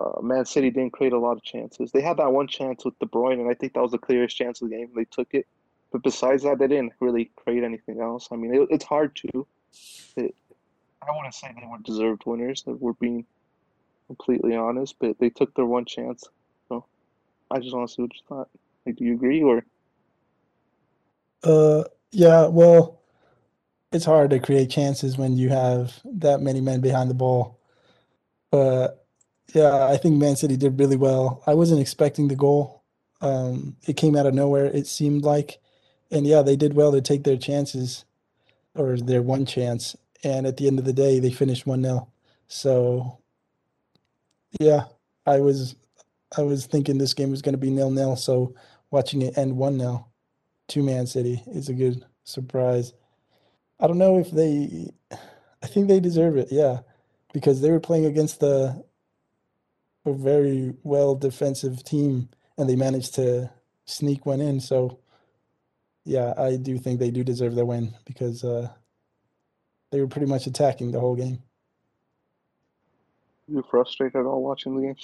uh, 0.00 0.20
Man 0.22 0.44
City 0.46 0.70
didn't 0.70 0.92
create 0.92 1.12
a 1.12 1.18
lot 1.18 1.36
of 1.36 1.42
chances. 1.42 1.92
They 1.92 2.00
had 2.00 2.16
that 2.16 2.32
one 2.32 2.46
chance 2.46 2.84
with 2.84 2.98
De 2.98 3.06
Bruyne, 3.06 3.40
and 3.40 3.50
I 3.50 3.54
think 3.54 3.74
that 3.74 3.82
was 3.82 3.92
the 3.92 3.98
clearest 3.98 4.36
chance 4.36 4.62
of 4.62 4.70
the 4.70 4.76
game. 4.76 4.90
They 4.94 5.04
took 5.04 5.34
it, 5.34 5.46
but 5.92 6.02
besides 6.02 6.42
that, 6.44 6.58
they 6.58 6.68
didn't 6.68 6.94
really 7.00 7.30
create 7.36 7.64
anything 7.64 8.00
else. 8.00 8.28
I 8.32 8.36
mean, 8.36 8.54
it, 8.54 8.68
it's 8.70 8.84
hard 8.84 9.14
to. 9.16 9.46
It, 10.16 10.34
I 11.06 11.14
wouldn't 11.14 11.34
say 11.34 11.52
they 11.54 11.66
weren't 11.66 11.84
deserved 11.84 12.22
winners. 12.24 12.64
If 12.66 12.78
we're 12.78 12.94
being 12.94 13.26
completely 14.06 14.56
honest, 14.56 14.96
but 14.98 15.18
they 15.18 15.30
took 15.30 15.54
their 15.54 15.66
one 15.66 15.84
chance. 15.84 16.24
So 16.68 16.84
I 17.50 17.58
just 17.58 17.74
want 17.74 17.88
to 17.88 17.94
see 17.94 18.02
what 18.02 18.14
you 18.14 18.20
thought. 18.28 18.48
Like, 18.86 18.96
do 18.96 19.04
you 19.04 19.14
agree 19.14 19.42
or? 19.42 19.64
Uh, 21.44 21.84
yeah, 22.10 22.46
well, 22.46 23.00
it's 23.92 24.04
hard 24.04 24.30
to 24.30 24.40
create 24.40 24.70
chances 24.70 25.18
when 25.18 25.36
you 25.36 25.48
have 25.50 26.00
that 26.04 26.40
many 26.40 26.60
men 26.60 26.80
behind 26.80 27.10
the 27.10 27.14
ball. 27.14 27.60
But 28.50 28.99
yeah, 29.54 29.86
I 29.86 29.96
think 29.96 30.16
Man 30.16 30.36
City 30.36 30.56
did 30.56 30.78
really 30.78 30.96
well. 30.96 31.42
I 31.46 31.54
wasn't 31.54 31.80
expecting 31.80 32.28
the 32.28 32.36
goal. 32.36 32.82
Um, 33.20 33.76
it 33.86 33.96
came 33.96 34.16
out 34.16 34.26
of 34.26 34.34
nowhere, 34.34 34.66
it 34.66 34.86
seemed 34.86 35.22
like. 35.22 35.58
And 36.10 36.26
yeah, 36.26 36.42
they 36.42 36.56
did 36.56 36.74
well 36.74 36.92
to 36.92 37.00
take 37.00 37.24
their 37.24 37.36
chances 37.36 38.04
or 38.74 38.96
their 38.96 39.22
one 39.22 39.46
chance. 39.46 39.96
And 40.24 40.46
at 40.46 40.56
the 40.56 40.66
end 40.66 40.78
of 40.78 40.84
the 40.84 40.92
day, 40.92 41.18
they 41.18 41.30
finished 41.30 41.66
1 41.66 41.82
0. 41.82 42.08
So 42.48 43.18
yeah, 44.58 44.84
I 45.26 45.40
was 45.40 45.76
I 46.36 46.42
was 46.42 46.66
thinking 46.66 46.98
this 46.98 47.14
game 47.14 47.30
was 47.30 47.42
going 47.42 47.54
to 47.54 47.58
be 47.58 47.70
nil 47.70 47.90
nil. 47.90 48.16
So 48.16 48.54
watching 48.90 49.22
it 49.22 49.38
end 49.38 49.56
1 49.56 49.78
0 49.78 50.06
to 50.68 50.82
Man 50.82 51.06
City 51.06 51.42
is 51.48 51.68
a 51.68 51.74
good 51.74 52.04
surprise. 52.24 52.92
I 53.80 53.86
don't 53.86 53.98
know 53.98 54.18
if 54.18 54.30
they, 54.30 54.90
I 55.62 55.66
think 55.66 55.88
they 55.88 56.00
deserve 56.00 56.36
it, 56.36 56.48
yeah, 56.50 56.80
because 57.32 57.60
they 57.60 57.70
were 57.70 57.80
playing 57.80 58.04
against 58.04 58.40
the 58.40 58.84
a 60.10 60.16
very 60.16 60.74
well 60.82 61.14
defensive 61.14 61.82
team 61.84 62.28
and 62.58 62.68
they 62.68 62.76
managed 62.76 63.14
to 63.14 63.50
sneak 63.86 64.26
one 64.26 64.40
in. 64.40 64.60
So, 64.60 64.98
yeah, 66.04 66.34
I 66.36 66.56
do 66.56 66.78
think 66.78 67.00
they 67.00 67.10
do 67.10 67.24
deserve 67.24 67.54
their 67.54 67.64
win 67.64 67.94
because 68.04 68.44
uh, 68.44 68.68
they 69.90 70.00
were 70.00 70.08
pretty 70.08 70.26
much 70.26 70.46
attacking 70.46 70.92
the 70.92 71.00
whole 71.00 71.16
game. 71.16 71.42
You 73.48 73.64
frustrated 73.68 74.16
at 74.16 74.26
all 74.26 74.42
watching 74.42 74.76
the 74.76 74.82
game? 74.82 74.96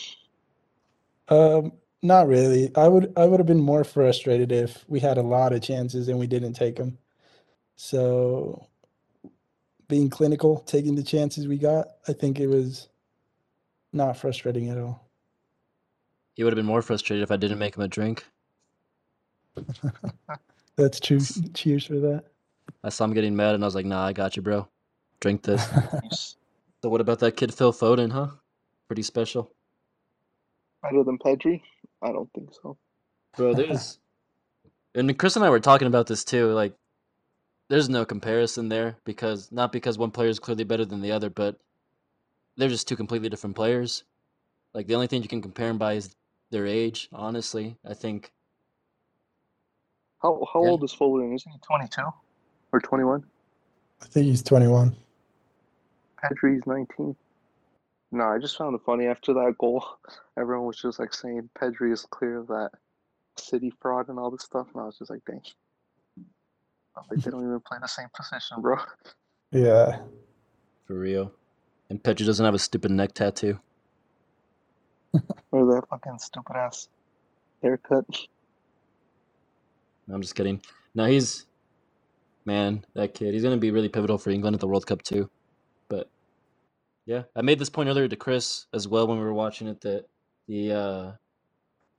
Um, 1.29 1.73
not 2.03 2.29
really. 2.29 2.71
I 2.77 2.87
would 2.87 3.13
I 3.17 3.27
would 3.27 3.41
have 3.41 3.47
been 3.47 3.61
more 3.61 3.83
frustrated 3.83 4.53
if 4.53 4.85
we 4.87 5.01
had 5.01 5.19
a 5.19 5.23
lot 5.23 5.53
of 5.53 5.63
chances 5.63 6.09
and 6.09 6.19
we 6.19 6.29
didn't 6.29 6.53
take 6.53 6.77
them. 6.77 6.99
So 7.75 8.69
being 9.89 10.09
clinical, 10.11 10.61
taking 10.61 10.95
the 10.95 11.03
chances 11.03 11.49
we 11.49 11.59
got, 11.59 11.89
I 12.07 12.13
think 12.13 12.39
it 12.39 12.47
was 12.47 12.89
not 13.93 14.17
frustrating 14.17 14.69
at 14.71 14.79
all. 14.79 15.09
He 16.35 16.45
would 16.45 16.53
have 16.53 16.57
been 16.57 16.67
more 16.67 16.83
frustrated 16.83 17.23
if 17.23 17.31
I 17.31 17.37
didn't 17.37 17.59
make 17.59 17.77
him 17.77 17.83
a 17.83 17.89
drink. 17.89 18.27
That's 20.77 21.01
true. 21.01 21.21
Cheers 21.55 21.87
for 21.87 21.95
that. 22.01 22.25
I 22.85 22.91
saw 22.91 23.05
him 23.05 23.15
getting 23.15 23.37
mad, 23.37 23.55
and 23.55 23.65
I 23.65 23.67
was 23.67 23.75
like, 23.75 23.87
"Nah, 23.87 24.07
I 24.07 24.13
got 24.13 24.37
you, 24.37 24.43
bro. 24.43 24.69
Drink 25.21 25.43
this." 25.43 25.65
so, 26.83 26.89
what 26.89 27.01
about 27.01 27.21
that 27.21 27.37
kid 27.37 27.55
Phil 27.55 27.73
Foden, 27.73 28.13
huh? 28.13 28.29
Pretty 28.89 29.03
special, 29.03 29.51
Better 30.83 31.05
than 31.05 31.19
Pedri? 31.19 31.63
I 32.03 32.13
don't 32.13 32.31
think 32.35 32.51
so. 32.63 32.77
bro. 33.37 33.55
There's, 33.55 33.99
and 34.95 35.19
Chris 35.19 35.37
and 35.37 35.45
I 35.45 35.51
were 35.51 35.61
talking 35.61 35.89
about 35.89 36.07
this 36.07 36.25
too. 36.25 36.53
Like, 36.53 36.75
there's 37.69 37.89
no 37.89 38.05
comparison 38.05 38.69
there 38.69 38.99
because 39.05 39.51
not 39.53 39.73
because 39.73 39.99
one 39.99 40.11
player 40.11 40.29
is 40.29 40.39
clearly 40.39 40.65
better 40.65 40.85
than 40.85 41.01
the 41.03 41.13
other, 41.13 41.31
but 41.31 41.59
they're 42.57 42.69
just 42.69 42.89
two 42.89 42.97
completely 42.97 43.29
different 43.29 43.57
players. 43.57 44.05
Like 44.75 44.87
the 44.87 44.95
only 44.95 45.07
thing 45.07 45.23
you 45.23 45.29
can 45.29 45.43
compare 45.43 45.69
them 45.69 45.79
by 45.79 45.95
is 45.95 46.15
their 46.51 46.67
age. 46.67 47.09
Honestly, 47.13 47.77
I 47.85 47.95
think 47.95 48.33
How 50.23 50.45
how 50.53 50.63
Yeah. 50.65 50.71
old 50.71 50.85
is 50.85 50.95
Foden? 50.95 51.35
Isn't 51.35 51.53
he 51.53 51.59
22 51.59 52.03
or 52.73 52.81
21? 52.81 53.25
I 54.03 54.07
think 54.07 54.27
he's 54.27 54.43
21. 54.43 54.97
Pedri's 56.23 56.67
19. 56.67 57.15
No, 58.13 58.25
I 58.25 58.39
just 58.39 58.57
found 58.57 58.75
it 58.75 58.81
funny 58.85 59.07
after 59.07 59.35
that 59.35 59.57
goal. 59.59 59.85
Everyone 60.39 60.67
was 60.67 60.81
just 60.81 60.99
like 60.99 61.13
saying 61.13 61.49
Pedri 61.59 61.93
is 61.93 62.07
clear 62.11 62.39
of 62.39 62.47
that 62.49 62.71
city 63.37 63.71
fraud 63.81 64.09
and 64.09 64.19
all 64.19 64.31
this 64.31 64.43
stuff, 64.45 64.69
and 64.73 64.83
I 64.83 64.87
was 64.87 64.99
just 64.99 65.11
like, 65.11 65.25
dang. 65.27 65.43
Like, 67.11 67.23
they 67.23 67.31
don't 67.31 67.43
even 67.47 67.61
play 67.61 67.79
the 67.81 67.87
same 67.89 68.09
position, 68.15 68.63
bro. 68.63 68.77
Yeah. 69.53 69.99
for 70.87 70.99
real. 70.99 71.33
And 71.89 72.03
Pedri 72.03 72.27
doesn't 72.27 72.45
have 72.45 72.55
a 72.55 72.59
stupid 72.59 72.91
neck 72.91 73.13
tattoo. 73.13 73.61
Or 75.53 75.65
that 75.67 75.89
fucking 75.89 76.19
stupid 76.19 76.57
ass 76.57 76.89
haircut. 77.63 78.05
No, 80.07 80.15
I'm 80.15 80.23
just 80.23 80.35
kidding. 80.35 80.61
No, 80.95 81.05
he's 81.07 81.47
man, 82.45 82.85
that 82.95 83.15
kid. 83.15 83.35
He's 83.35 83.43
gonna 83.43 83.57
be 83.57 83.71
really 83.71 83.89
pivotal 83.89 84.19
for 84.19 84.31
England 84.31 84.55
at 84.55 84.61
the 84.61 84.69
World 84.69 84.87
Cup 84.87 85.03
too. 85.03 85.31
But 85.89 86.11
yeah, 87.07 87.23
I 87.35 87.43
made 87.43 87.59
this 87.59 87.71
point 87.71 87.89
earlier 87.89 88.09
to 88.09 88.17
Chris 88.17 88.67
as 88.75 88.87
well 88.89 89.07
when 89.07 89.19
we 89.19 89.25
were 89.25 89.33
watching 89.33 89.69
it 89.69 89.81
that 89.83 90.05
the 90.49 90.73
uh, 90.73 91.13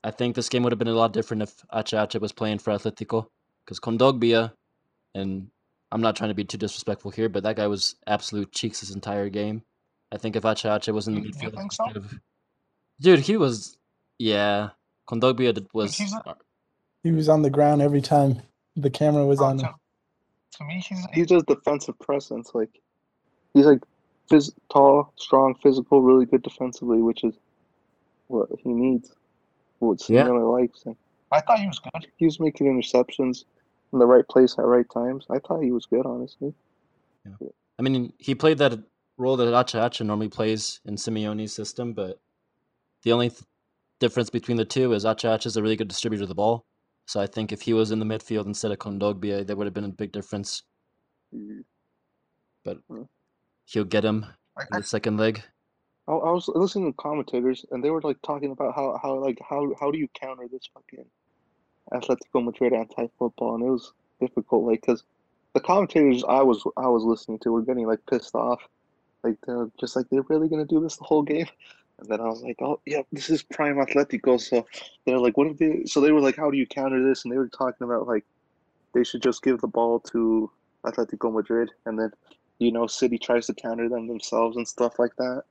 I 0.04 0.12
think 0.12 0.36
this 0.36 0.50
game 0.50 0.64
would 0.64 0.72
have 0.72 0.80
been 0.80 0.88
a 0.88 0.94
lot 0.94 1.14
different 1.14 1.44
if 1.44 1.54
Acha 1.74 2.08
Acha 2.08 2.22
was 2.22 2.32
playing 2.32 2.60
for 2.60 2.72
Atletico 2.72 3.28
because 3.66 3.80
Kondogbia, 3.80 4.54
and 5.16 5.48
I'm 5.92 6.02
not 6.02 6.16
trying 6.16 6.30
to 6.30 6.36
be 6.36 6.46
too 6.46 6.58
disrespectful 6.58 7.12
here, 7.12 7.30
but 7.30 7.44
that 7.44 7.56
guy 7.56 7.68
was 7.68 7.96
absolute 8.06 8.52
cheeks 8.52 8.82
this 8.82 8.94
entire 8.94 9.30
game. 9.30 9.64
I 10.12 10.18
think 10.18 10.36
if 10.36 10.44
Acha 10.44 10.70
Acha 10.80 10.94
was 10.94 11.08
in 11.08 11.16
the 11.16 11.22
You- 11.22 11.28
you 11.28 11.32
midfield, 11.34 11.56
think 11.56 11.72
so? 11.72 11.86
instead 11.86 12.20
dude, 13.02 13.20
he 13.20 13.38
was 13.38 13.78
yeah. 14.20 14.70
Kondogbia 15.08 15.54
was 15.74 16.00
a- 16.00 16.36
He 17.04 17.12
was 17.12 17.30
on 17.30 17.42
the 17.42 17.50
ground 17.50 17.82
every 17.82 18.02
time 18.02 18.42
the 18.76 18.90
camera 18.90 19.26
was 19.26 19.38
Bro, 19.38 19.48
on 19.48 19.58
to, 19.60 19.66
him. 19.68 19.74
to 20.52 20.64
me, 20.66 20.84
he's 20.88 21.06
he's 21.14 21.28
just 21.28 21.46
defensive 21.46 21.98
presence. 22.00 22.52
Like 22.54 22.82
he's 23.54 23.66
like 23.66 23.82
phys- 24.30 24.54
tall, 24.72 25.14
strong, 25.16 25.56
physical, 25.56 26.02
really 26.02 26.26
good 26.26 26.42
defensively, 26.44 27.02
which 27.02 27.24
is 27.24 27.36
what 28.28 28.50
he 28.60 28.70
needs. 28.74 29.14
What 29.80 30.08
Yeah. 30.10 30.26
Simeone 30.26 30.52
likes. 30.60 30.84
And 30.86 30.96
I 31.32 31.40
thought 31.42 31.60
he 31.60 31.68
was 31.68 31.80
good. 31.80 32.08
He 32.18 32.26
was 32.26 32.40
making 32.40 32.68
interceptions 32.68 33.46
in 33.94 34.00
the 34.00 34.06
right 34.06 34.28
place 34.28 34.58
at 34.58 34.66
right 34.66 34.90
times. 34.90 35.26
I 35.30 35.40
thought 35.40 35.62
he 35.62 35.72
was 35.72 35.86
good, 35.86 36.06
honestly. 36.06 36.54
I 37.80 37.82
mean, 37.84 38.12
he 38.18 38.34
played 38.36 38.58
that 38.58 38.80
role 39.18 39.38
that 39.38 39.48
Acha 39.48 39.82
Acha 39.82 40.06
normally 40.06 40.30
plays 40.30 40.80
in 40.86 40.96
Simeone's 40.96 41.54
system, 41.54 41.94
but 41.94 42.20
the 43.04 43.12
only 43.12 43.30
th- 43.30 43.42
difference 44.00 44.30
between 44.30 44.58
the 44.58 44.66
two 44.66 44.94
is 44.94 45.06
Acha 45.06 45.36
Acha 45.36 45.48
is 45.48 45.58
a 45.58 45.62
really 45.62 45.76
good 45.76 45.88
distributor 45.88 46.24
of 46.24 46.30
the 46.30 46.36
ball. 46.36 46.66
So 47.06 47.20
I 47.22 47.28
think 47.28 47.52
if 47.52 47.62
he 47.62 47.74
was 47.74 47.92
in 47.92 48.00
the 48.00 48.06
midfield 48.06 48.46
instead 48.46 48.72
of 48.72 48.80
Kondogbia, 48.80 49.46
there 49.46 49.56
would 49.56 49.66
have 49.68 49.74
been 49.74 49.86
a 49.86 49.90
big 49.90 50.12
difference. 50.12 50.64
But 52.64 52.80
Mm. 52.90 53.08
he'll 53.66 53.86
get 53.86 54.04
him 54.06 54.26
I, 54.58 54.64
in 54.72 54.82
the 54.82 54.84
second 54.84 55.18
leg. 55.18 55.42
I, 56.08 56.12
I 56.14 56.32
was 56.32 56.48
listening 56.50 56.92
to 56.92 56.98
commentators, 56.98 57.66
and 57.72 57.84
they 57.84 57.90
were 57.90 58.02
like 58.02 58.22
talking 58.24 58.52
about 58.52 58.76
how, 58.76 59.00
how 59.02 59.20
like 59.20 59.40
how 59.48 59.74
how 59.80 59.92
do 59.92 59.98
you 59.98 60.08
counter 60.20 60.48
this 60.52 60.70
fucking 60.74 61.06
Atletico 61.94 62.44
Madrid 62.44 62.74
anti-football, 62.74 63.56
and 63.56 63.64
it 63.66 63.70
was 63.70 63.94
difficult, 64.20 64.66
like 64.66 64.82
because 64.82 65.04
the 65.54 65.60
commentators 65.62 66.24
I 66.28 66.42
was 66.44 66.64
I 66.78 66.88
was 66.88 67.04
listening 67.04 67.40
to 67.40 67.52
were 67.52 67.62
getting 67.62 67.88
like 67.88 68.00
pissed 68.10 68.36
off, 68.36 68.62
like 69.24 69.38
they're 69.46 69.70
just 69.80 69.96
like 69.96 70.06
they're 70.10 70.22
really 70.24 70.48
gonna 70.48 70.66
do 70.66 70.80
this 70.80 70.98
the 70.98 71.04
whole 71.04 71.24
game, 71.24 71.48
and 72.00 72.08
then 72.10 72.22
I 72.22 72.26
was 72.26 72.42
like, 72.42 72.58
oh 72.62 72.80
yeah, 72.86 73.02
this 73.12 73.30
is 73.30 73.44
prime 73.44 73.76
Atletico, 73.78 74.40
so 74.40 74.66
they're 75.06 75.20
like, 75.20 75.38
what 75.38 75.48
if 75.48 75.58
they? 75.58 75.86
So 75.86 76.02
they 76.02 76.12
were 76.12 76.22
like, 76.22 76.36
how 76.38 76.50
do 76.52 76.58
you 76.58 76.68
counter 76.68 77.04
this? 77.08 77.24
And 77.24 77.32
they 77.34 77.38
were 77.38 77.50
talking 77.50 77.86
about 77.86 78.08
like 78.08 78.26
they 78.94 79.04
should 79.04 79.22
just 79.22 79.44
give 79.44 79.60
the 79.62 79.68
ball 79.68 80.00
to 80.12 80.50
Atletico 80.86 81.34
Madrid, 81.34 81.72
and 81.86 82.00
then 82.00 82.12
you 82.60 82.72
know 82.72 82.88
City 82.88 83.18
tries 83.18 83.46
to 83.48 83.54
counter 83.54 83.90
them 83.90 84.08
themselves 84.08 84.58
and 84.58 84.68
stuff 84.68 85.00
like 85.00 85.16
that. 85.18 85.44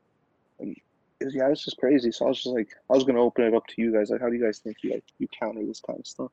Like, 0.58 0.82
it 1.20 1.24
was- 1.26 1.34
yeah, 1.34 1.48
it's 1.48 1.64
just 1.64 1.78
crazy. 1.78 2.12
So 2.12 2.26
I 2.26 2.28
was 2.28 2.42
just 2.42 2.54
like, 2.54 2.68
I 2.90 2.94
was 2.94 3.04
gonna 3.04 3.22
open 3.22 3.44
it 3.44 3.54
up 3.54 3.66
to 3.68 3.74
you 3.82 3.92
guys. 3.92 4.10
Like, 4.10 4.20
how 4.20 4.28
do 4.28 4.36
you 4.36 4.44
guys 4.44 4.58
think 4.58 4.76
you 4.82 4.92
like 4.92 5.04
you 5.18 5.28
counter 5.28 5.64
this 5.64 5.80
kind 5.80 5.98
of 5.98 6.06
stuff? 6.06 6.30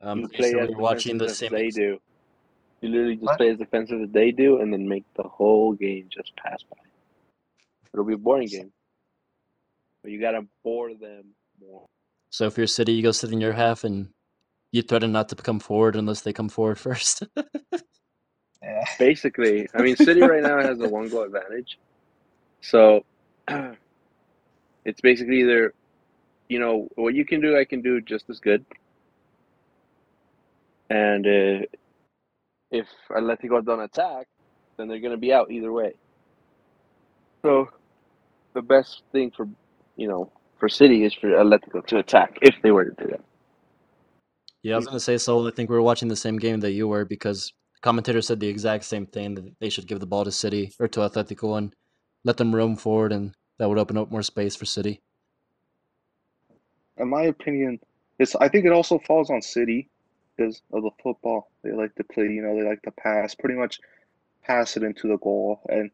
Um, 0.00 0.20
you 0.20 0.28
play 0.28 0.52
so 0.52 0.60
as 0.60 0.70
we're 0.70 0.76
watching 0.78 1.18
the 1.18 1.28
same. 1.28 1.54
as 1.54 1.60
they 1.60 1.70
do. 1.70 1.98
You 2.80 2.90
literally 2.90 3.14
just 3.14 3.24
What? 3.26 3.38
play 3.38 3.50
as 3.50 3.58
defensive 3.58 4.00
as 4.02 4.10
they 4.10 4.30
do, 4.30 4.60
and 4.60 4.72
then 4.72 4.86
make 4.88 5.04
the 5.14 5.22
whole 5.22 5.72
game 5.72 6.08
just 6.10 6.34
pass 6.36 6.62
by. 6.62 6.76
It'll 7.92 8.04
be 8.04 8.14
a 8.14 8.18
boring 8.18 8.48
game, 8.48 8.72
but 10.02 10.10
you 10.10 10.20
gotta 10.20 10.46
bore 10.62 10.94
them 10.94 11.34
more. 11.60 11.86
So 12.30 12.46
if 12.46 12.58
you're 12.58 12.66
City, 12.66 12.92
you 12.92 13.02
go 13.02 13.12
sit 13.12 13.32
in 13.32 13.40
your 13.40 13.52
half 13.52 13.84
and 13.84 14.10
you 14.72 14.82
threaten 14.82 15.12
not 15.12 15.30
to 15.30 15.36
come 15.36 15.58
forward 15.60 15.96
unless 15.96 16.20
they 16.20 16.32
come 16.34 16.50
forward 16.50 16.78
first. 16.78 17.22
Yeah. 18.62 18.84
Basically, 18.98 19.66
I 19.74 19.80
mean, 19.82 19.96
City 19.96 20.20
right 20.20 20.42
now 20.42 20.60
has 20.60 20.80
a 20.80 20.88
one 20.88 21.08
goal 21.08 21.22
advantage, 21.22 21.78
so 22.60 23.04
it's 24.84 25.00
basically 25.00 25.40
either, 25.40 25.72
you 26.48 26.58
know, 26.58 26.88
what 26.96 27.14
you 27.14 27.24
can 27.24 27.40
do, 27.40 27.56
I 27.56 27.64
can 27.64 27.80
do 27.80 28.00
just 28.02 28.28
as 28.28 28.38
good, 28.40 28.64
and 30.90 31.26
uh, 31.26 31.66
if 32.70 32.86
Atletico 33.10 33.64
don't 33.64 33.80
attack, 33.80 34.26
then 34.76 34.88
they're 34.88 35.00
gonna 35.00 35.16
be 35.16 35.32
out 35.32 35.50
either 35.50 35.72
way. 35.72 35.94
So 37.42 37.68
the 38.54 38.62
best 38.62 39.02
thing 39.12 39.32
for 39.36 39.48
you 39.96 40.08
know 40.08 40.30
for 40.58 40.68
City 40.68 41.04
is 41.04 41.14
for 41.14 41.28
Atletico 41.28 41.86
to 41.86 41.98
attack 41.98 42.38
if 42.42 42.54
they 42.62 42.70
were 42.70 42.84
to 42.84 43.04
do 43.04 43.10
that. 43.10 43.20
Yeah, 44.62 44.74
I 44.74 44.76
was 44.76 44.86
gonna 44.86 45.00
say 45.00 45.18
so. 45.18 45.46
I 45.46 45.50
think 45.50 45.70
we 45.70 45.76
were 45.76 45.82
watching 45.82 46.08
the 46.08 46.16
same 46.16 46.38
game 46.38 46.60
that 46.60 46.72
you 46.72 46.88
were 46.88 47.04
because 47.04 47.52
the 47.74 47.80
commentator 47.82 48.20
said 48.20 48.40
the 48.40 48.48
exact 48.48 48.84
same 48.84 49.06
thing 49.06 49.34
that 49.34 49.58
they 49.60 49.68
should 49.68 49.86
give 49.86 50.00
the 50.00 50.06
ball 50.06 50.24
to 50.24 50.32
City 50.32 50.72
or 50.80 50.88
to 50.88 51.00
Atletico 51.00 51.56
and 51.58 51.74
let 52.24 52.36
them 52.36 52.54
roam 52.54 52.76
forward, 52.76 53.12
and 53.12 53.34
that 53.58 53.68
would 53.68 53.78
open 53.78 53.96
up 53.96 54.10
more 54.10 54.22
space 54.22 54.56
for 54.56 54.64
City. 54.64 55.00
In 56.98 57.08
my 57.08 57.24
opinion, 57.24 57.78
it's 58.18 58.34
I 58.36 58.48
think 58.48 58.64
it 58.64 58.72
also 58.72 58.98
falls 58.98 59.30
on 59.30 59.42
City 59.42 59.88
because 60.36 60.62
of 60.72 60.82
the 60.82 60.90
football. 61.02 61.50
They 61.62 61.72
like 61.72 61.94
to 61.96 62.04
play, 62.04 62.24
you 62.24 62.42
know, 62.42 62.56
they 62.56 62.68
like 62.68 62.82
to 62.82 62.90
pass, 62.90 63.34
pretty 63.34 63.54
much 63.54 63.80
pass 64.44 64.76
it 64.76 64.82
into 64.82 65.08
the 65.08 65.18
goal. 65.18 65.60
And 65.68 65.90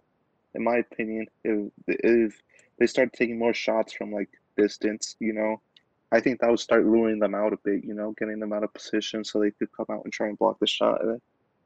in 0.55 0.65
my 0.65 0.79
opinion, 0.79 1.27
if 1.45 1.73
if 1.87 2.41
they 2.79 2.87
start 2.87 3.13
taking 3.13 3.39
more 3.39 3.55
shots 3.55 3.93
from 3.93 4.13
like 4.13 4.29
distance, 4.57 5.17
you 5.21 5.33
know, 5.33 5.61
I 6.11 6.21
think 6.21 6.41
that 6.41 6.51
would 6.51 6.61
start 6.61 6.87
luring 6.87 7.19
them 7.19 7.35
out 7.35 7.53
a 7.53 7.59
bit, 7.65 7.85
you 7.85 7.95
know, 7.95 8.15
getting 8.19 8.39
them 8.39 8.53
out 8.53 8.65
of 8.65 8.75
position 8.75 9.25
so 9.25 9.41
they 9.41 9.51
could 9.51 9.73
come 9.73 9.87
out 9.91 10.05
and 10.05 10.13
try 10.13 10.29
and 10.29 10.39
block 10.39 10.59
the 10.59 10.67
shot. 10.67 11.03
And 11.03 11.21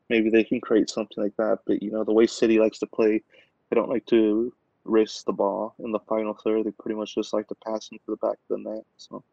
maybe 0.08 0.30
they 0.30 0.44
can 0.44 0.60
create 0.60 0.90
something 0.90 1.22
like 1.22 1.36
that. 1.36 1.60
But 1.66 1.82
you 1.82 1.90
know, 1.90 2.04
the 2.04 2.12
way 2.12 2.26
City 2.26 2.58
likes 2.58 2.78
to 2.80 2.86
play, 2.86 3.22
they 3.70 3.74
don't 3.74 3.90
like 3.90 4.06
to 4.06 4.52
risk 4.84 5.24
the 5.24 5.32
ball 5.32 5.74
in 5.80 5.90
the 5.90 5.98
final 6.00 6.34
third. 6.34 6.64
They 6.64 6.70
pretty 6.70 6.96
much 6.96 7.14
just 7.14 7.32
like 7.32 7.48
to 7.48 7.56
pass 7.66 7.88
into 7.90 8.04
the 8.06 8.16
back 8.16 8.38
of 8.50 8.62
the 8.62 8.70
net. 8.70 8.84
So 8.96 9.24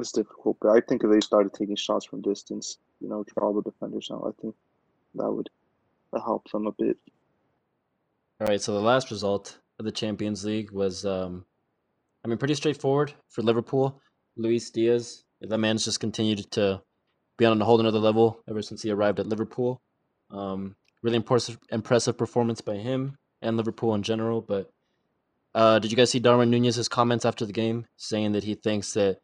it's 0.00 0.12
difficult. 0.12 0.56
But 0.60 0.70
I 0.70 0.80
think 0.80 1.04
if 1.04 1.10
they 1.10 1.20
started 1.20 1.52
taking 1.52 1.76
shots 1.76 2.06
from 2.06 2.22
distance, 2.22 2.78
you 3.00 3.08
know, 3.08 3.24
draw 3.24 3.52
the 3.52 3.62
defenders 3.62 4.10
out, 4.12 4.24
I 4.26 4.40
think 4.40 4.54
that 5.14 5.30
would 5.30 5.50
help 6.12 6.50
them 6.50 6.66
a 6.66 6.72
bit. 6.72 6.96
All 8.40 8.46
right, 8.46 8.60
so 8.60 8.72
the 8.72 8.80
last 8.80 9.10
result 9.10 9.58
of 9.78 9.84
the 9.84 9.92
Champions 9.92 10.44
League 10.44 10.70
was, 10.70 11.04
um, 11.04 11.44
I 12.24 12.28
mean, 12.28 12.38
pretty 12.38 12.54
straightforward 12.54 13.12
for 13.28 13.42
Liverpool. 13.42 14.00
Luis 14.36 14.70
Diaz, 14.70 15.24
that 15.40 15.58
man's 15.58 15.84
just 15.84 16.00
continued 16.00 16.50
to 16.52 16.80
be 17.36 17.44
on 17.44 17.60
a 17.60 17.64
whole 17.64 17.80
another 17.80 17.98
level 17.98 18.40
ever 18.48 18.62
since 18.62 18.82
he 18.82 18.90
arrived 18.90 19.18
at 19.18 19.26
Liverpool. 19.26 19.80
Um, 20.30 20.76
really 21.02 21.16
impressive, 21.16 21.58
impressive 21.70 22.16
performance 22.16 22.60
by 22.60 22.76
him 22.76 23.16
and 23.42 23.56
Liverpool 23.56 23.94
in 23.94 24.02
general. 24.02 24.40
But 24.40 24.70
uh, 25.54 25.78
did 25.78 25.90
you 25.90 25.96
guys 25.96 26.10
see 26.10 26.18
Darwin 26.18 26.50
Nunez's 26.50 26.88
comments 26.88 27.24
after 27.24 27.46
the 27.46 27.52
game 27.52 27.86
saying 27.96 28.32
that 28.32 28.44
he 28.44 28.54
thinks 28.54 28.92
that 28.94 29.18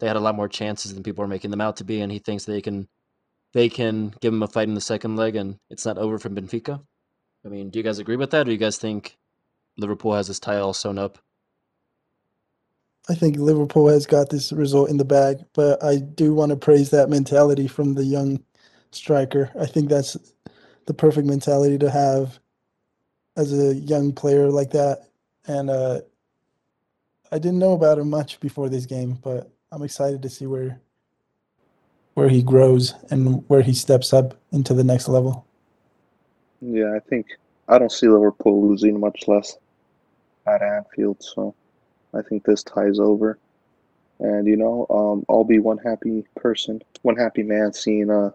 they 0.00 0.06
had 0.06 0.16
a 0.16 0.20
lot 0.20 0.34
more 0.34 0.48
chances 0.48 0.92
than 0.92 1.02
people 1.02 1.24
are 1.24 1.28
making 1.28 1.50
them 1.50 1.60
out 1.60 1.76
to 1.76 1.84
be, 1.84 2.00
and 2.00 2.10
he 2.10 2.18
thinks 2.18 2.44
they 2.44 2.60
can 2.60 2.88
they 3.52 3.68
can 3.68 4.14
give 4.20 4.32
him 4.32 4.42
a 4.42 4.48
fight 4.48 4.68
in 4.68 4.74
the 4.74 4.80
second 4.80 5.16
leg, 5.16 5.36
and 5.36 5.58
it's 5.70 5.86
not 5.86 5.98
over 5.98 6.18
for 6.18 6.30
Benfica. 6.30 6.80
I 7.44 7.48
mean, 7.48 7.70
do 7.70 7.78
you 7.78 7.82
guys 7.82 7.98
agree 7.98 8.16
with 8.16 8.30
that, 8.30 8.42
or 8.42 8.44
do 8.44 8.52
you 8.52 8.58
guys 8.58 8.78
think 8.78 9.16
Liverpool 9.76 10.14
has 10.14 10.28
this 10.28 10.40
tie 10.40 10.58
all 10.58 10.72
sewn 10.72 10.98
up? 10.98 11.18
I 13.08 13.14
think 13.14 13.36
Liverpool 13.36 13.88
has 13.88 14.06
got 14.06 14.30
this 14.30 14.52
result 14.52 14.90
in 14.90 14.98
the 14.98 15.04
bag, 15.04 15.38
but 15.54 15.82
I 15.82 15.96
do 15.96 16.34
want 16.34 16.50
to 16.50 16.56
praise 16.56 16.90
that 16.90 17.08
mentality 17.08 17.66
from 17.66 17.94
the 17.94 18.04
young 18.04 18.44
striker. 18.92 19.50
I 19.58 19.66
think 19.66 19.88
that's 19.88 20.16
the 20.86 20.94
perfect 20.94 21.26
mentality 21.26 21.78
to 21.78 21.90
have 21.90 22.38
as 23.36 23.52
a 23.52 23.74
young 23.74 24.12
player 24.12 24.50
like 24.50 24.70
that. 24.72 25.08
And 25.46 25.70
uh, 25.70 26.02
I 27.32 27.38
didn't 27.38 27.58
know 27.58 27.72
about 27.72 27.98
him 27.98 28.10
much 28.10 28.38
before 28.38 28.68
this 28.68 28.86
game, 28.86 29.18
but 29.22 29.50
I'm 29.72 29.82
excited 29.82 30.22
to 30.22 30.28
see 30.28 30.46
where 30.46 30.80
where 32.14 32.28
he 32.28 32.42
grows 32.42 32.94
and 33.10 33.44
where 33.48 33.62
he 33.62 33.72
steps 33.72 34.12
up 34.12 34.34
into 34.50 34.74
the 34.74 34.82
next 34.82 35.08
level. 35.08 35.46
Yeah, 36.60 36.94
I 36.94 36.98
think 36.98 37.26
I 37.68 37.78
don't 37.78 37.92
see 37.92 38.08
Liverpool 38.08 38.68
losing 38.68 38.98
much 38.98 39.28
less 39.28 39.56
at 40.46 40.60
Anfield, 40.60 41.22
so 41.22 41.54
I 42.12 42.22
think 42.22 42.44
this 42.44 42.64
ties 42.64 42.98
over. 42.98 43.38
And 44.18 44.46
you 44.46 44.56
know, 44.56 44.86
um, 44.90 45.24
I'll 45.28 45.44
be 45.44 45.60
one 45.60 45.78
happy 45.78 46.26
person, 46.36 46.82
one 47.02 47.16
happy 47.16 47.44
man 47.44 47.72
seeing 47.72 48.10
uh, 48.10 48.32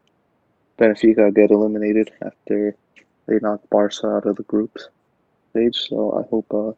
Benfica 0.79 1.35
get 1.35 1.51
eliminated 1.51 2.11
after 2.25 2.75
they 3.27 3.39
knocked 3.41 3.69
Barca 3.69 4.07
out 4.07 4.25
of 4.25 4.37
the 4.37 4.43
group 4.43 4.77
stage. 5.51 5.89
So 5.89 6.17
I 6.17 6.29
hope 6.29 6.47
uh, 6.53 6.71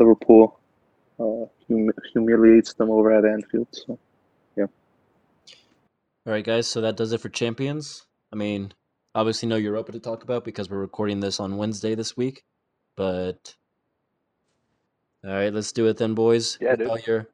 Liverpool 0.00 0.58
uh, 1.18 1.46
hum- 1.68 1.90
humiliates 2.12 2.74
them 2.74 2.90
over 2.90 3.12
at 3.12 3.24
Anfield. 3.24 3.68
So 3.72 3.98
yeah. 4.56 4.66
All 6.26 6.32
right, 6.32 6.44
guys. 6.44 6.66
So 6.66 6.80
that 6.80 6.96
does 6.96 7.12
it 7.12 7.20
for 7.20 7.28
champions. 7.28 8.06
I 8.32 8.36
mean, 8.36 8.72
obviously 9.14 9.48
no 9.48 9.56
Europa 9.56 9.92
to 9.92 10.00
talk 10.00 10.22
about 10.22 10.44
because 10.44 10.68
we're 10.68 10.78
recording 10.78 11.20
this 11.20 11.40
on 11.40 11.56
Wednesday 11.56 11.94
this 11.94 12.16
week. 12.16 12.42
But 12.96 13.54
all 15.24 15.32
right, 15.32 15.52
let's 15.52 15.72
do 15.72 15.86
it 15.86 15.96
then, 15.96 16.14
boys. 16.14 16.58
Yeah, 16.60 16.70
whip 16.70 16.78
dude. 16.78 16.90
out 16.90 17.06
your 17.06 17.28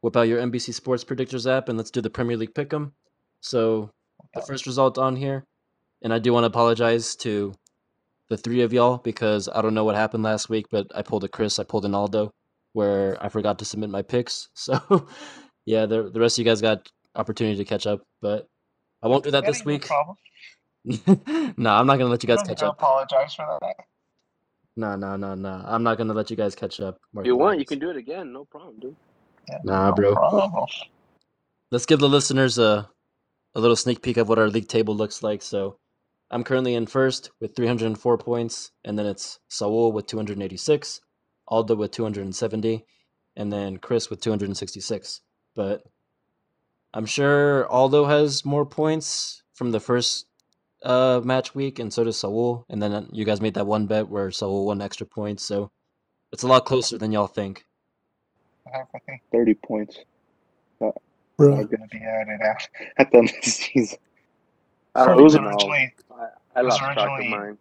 whip 0.00 0.16
out 0.16 0.28
your 0.28 0.40
NBC 0.40 0.74
Sports 0.74 1.04
Predictors 1.04 1.50
app 1.50 1.68
and 1.68 1.78
let's 1.78 1.90
do 1.90 2.00
the 2.00 2.10
Premier 2.10 2.36
League 2.36 2.54
pick'em. 2.54 2.92
So 3.40 3.90
the 4.34 4.42
first 4.42 4.66
result 4.66 4.98
on 4.98 5.16
here, 5.16 5.44
and 6.02 6.12
I 6.12 6.18
do 6.18 6.32
want 6.32 6.44
to 6.44 6.48
apologize 6.48 7.16
to 7.16 7.54
the 8.28 8.36
three 8.36 8.62
of 8.62 8.72
y'all 8.72 8.98
because 8.98 9.48
I 9.48 9.62
don't 9.62 9.74
know 9.74 9.84
what 9.84 9.96
happened 9.96 10.22
last 10.22 10.48
week, 10.48 10.66
but 10.70 10.86
I 10.94 11.02
pulled 11.02 11.24
a 11.24 11.28
Chris, 11.28 11.58
I 11.58 11.64
pulled 11.64 11.84
an 11.84 11.94
Aldo, 11.94 12.32
where 12.74 13.16
I 13.24 13.30
forgot 13.30 13.58
to 13.60 13.64
submit 13.64 13.88
my 13.88 14.02
picks. 14.02 14.50
So 14.54 15.06
yeah, 15.66 15.86
the 15.86 16.10
the 16.10 16.20
rest 16.20 16.36
of 16.36 16.44
you 16.44 16.50
guys 16.50 16.60
got 16.60 16.90
opportunity 17.16 17.56
to 17.56 17.64
catch 17.64 17.86
up, 17.86 18.02
but 18.20 18.46
I 19.02 19.08
won't 19.08 19.24
do 19.24 19.30
that 19.30 19.46
this 19.46 19.64
week. 19.64 19.86
problem. 19.86 20.16
no, 21.56 21.70
I'm 21.70 21.86
not 21.86 21.96
gonna 21.96 22.10
let 22.10 22.22
you 22.22 22.26
guys 22.26 22.42
catch 22.42 22.62
up. 22.62 22.74
apologize 22.74 23.34
for 23.34 23.58
that. 23.62 23.76
No, 24.76 24.96
no, 24.96 25.16
no, 25.16 25.34
no. 25.34 25.62
I'm 25.64 25.82
not 25.82 25.96
gonna 25.96 26.12
let 26.12 26.30
you 26.30 26.36
guys 26.36 26.54
catch 26.54 26.80
up. 26.80 26.98
If 27.16 27.24
you 27.24 27.36
want, 27.36 27.58
you 27.58 27.64
can 27.64 27.78
do 27.78 27.88
it 27.88 27.96
again. 27.96 28.32
No 28.32 28.44
problem, 28.44 28.78
dude. 28.80 28.96
Nah, 29.64 29.92
bro. 29.92 30.14
Let's 31.70 31.86
give 31.86 32.00
the 32.00 32.08
listeners 32.08 32.58
a 32.58 32.90
a 33.54 33.60
little 33.60 33.76
sneak 33.76 34.02
peek 34.02 34.16
of 34.16 34.28
what 34.28 34.38
our 34.38 34.48
league 34.48 34.68
table 34.68 34.94
looks 34.96 35.22
like. 35.22 35.40
So, 35.40 35.78
I'm 36.30 36.42
currently 36.42 36.74
in 36.74 36.86
first 36.86 37.30
with 37.40 37.54
304 37.54 38.18
points, 38.18 38.72
and 38.84 38.98
then 38.98 39.06
it's 39.06 39.38
Saul 39.48 39.92
with 39.92 40.06
286, 40.06 41.00
Aldo 41.48 41.76
with 41.76 41.92
270, 41.92 42.84
and 43.36 43.52
then 43.52 43.78
Chris 43.78 44.10
with 44.10 44.20
266. 44.20 45.20
But 45.56 45.82
I'm 46.94 47.06
sure 47.06 47.66
Aldo 47.68 48.06
has 48.06 48.44
more 48.44 48.66
points 48.66 49.42
from 49.54 49.72
the 49.72 49.80
first 49.80 50.26
uh, 50.82 51.20
match 51.24 51.54
week, 51.54 51.78
and 51.78 51.92
so 51.92 52.04
does 52.04 52.18
Saul. 52.18 52.64
And 52.68 52.82
then 52.82 53.08
you 53.12 53.24
guys 53.24 53.40
made 53.40 53.54
that 53.54 53.66
one 53.66 53.86
bet 53.86 54.08
where 54.08 54.30
Saul 54.30 54.66
won 54.66 54.82
extra 54.82 55.06
points, 55.06 55.44
so 55.44 55.70
it's 56.32 56.42
a 56.42 56.48
lot 56.48 56.64
closer 56.64 56.98
than 56.98 57.12
y'all 57.12 57.26
think. 57.26 57.64
I 58.66 58.82
think, 59.06 59.22
30 59.32 59.54
points 59.54 59.98
are 60.80 60.92
going 61.64 61.68
to 61.68 61.88
be 61.90 61.98
added 62.02 62.40
out 62.42 62.68
at 62.98 63.10
the 63.10 63.18
end 63.18 63.30
of 63.30 63.36
the 63.42 63.50
season. 63.50 63.98
I 64.94 65.06
don't 65.06 65.18
it 65.18 65.22
was 65.22 65.36
originally- 65.36 65.94
I, 66.10 66.26
I 66.56 66.60
it 66.60 66.64
was 66.64 66.80
lost 66.80 66.80
track 66.80 66.98
of 66.98 67.26
mine. 67.26 67.58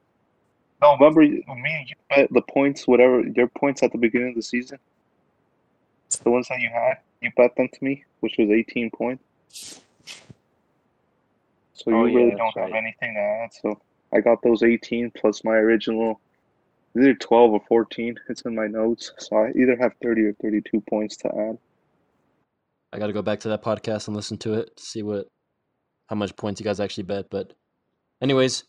No, 0.84 0.98
remember 0.98 1.22
me 1.22 1.42
and 1.48 1.90
you 1.90 1.96
bet 2.10 2.28
the 2.30 2.42
points, 2.42 2.86
whatever 2.86 3.22
your 3.22 3.48
points 3.48 3.82
at 3.84 3.94
the 3.94 3.98
beginning 3.98 4.30
of 4.30 4.36
the 4.36 4.42
season? 4.42 4.78
The 6.22 6.30
ones 6.30 6.50
that 6.50 6.60
you 6.60 6.70
had, 6.74 6.96
you 7.22 7.32
bet 7.38 7.56
them 7.56 7.70
to 7.72 7.84
me, 7.84 8.04
which 8.20 8.36
was 8.38 8.50
18 8.50 8.92
points. 8.92 9.24
So 11.74 11.86
Oh, 11.88 12.04
you 12.04 12.08
yeah, 12.08 12.18
really 12.18 12.30
that's 12.32 12.54
don't 12.54 12.66
have 12.66 12.74
anything 12.74 13.14
to 13.14 13.20
add. 13.20 13.54
So 13.54 13.80
I 14.14 14.20
got 14.20 14.42
those 14.44 14.62
18 14.62 15.12
plus 15.12 15.46
my 15.46 15.54
original, 15.54 16.20
either 16.98 17.14
12 17.14 17.52
or 17.52 17.62
14. 17.70 18.20
It's 18.28 18.42
in 18.42 18.54
my 18.54 18.68
notes. 18.68 19.14
So 19.20 19.38
I 19.38 19.52
either 19.58 19.78
have 19.80 19.94
30 20.02 20.22
or 20.24 20.34
32 20.42 20.82
points 20.82 21.16
to 21.18 21.30
add. 21.30 21.58
I 22.92 23.00
got 23.00 23.08
to 23.08 23.14
go 23.14 23.22
back 23.22 23.40
to 23.40 23.48
that 23.50 23.64
podcast 23.64 24.08
and 24.08 24.18
listen 24.18 24.38
to 24.40 24.56
it 24.56 24.76
to 24.76 24.84
see 24.84 25.02
what 25.02 25.28
how 26.08 26.18
much 26.18 26.36
points 26.36 26.60
you 26.60 26.66
guys 26.66 26.82
actually 26.82 27.04
bet. 27.04 27.30
But, 27.30 27.54
anyways, 28.22 28.66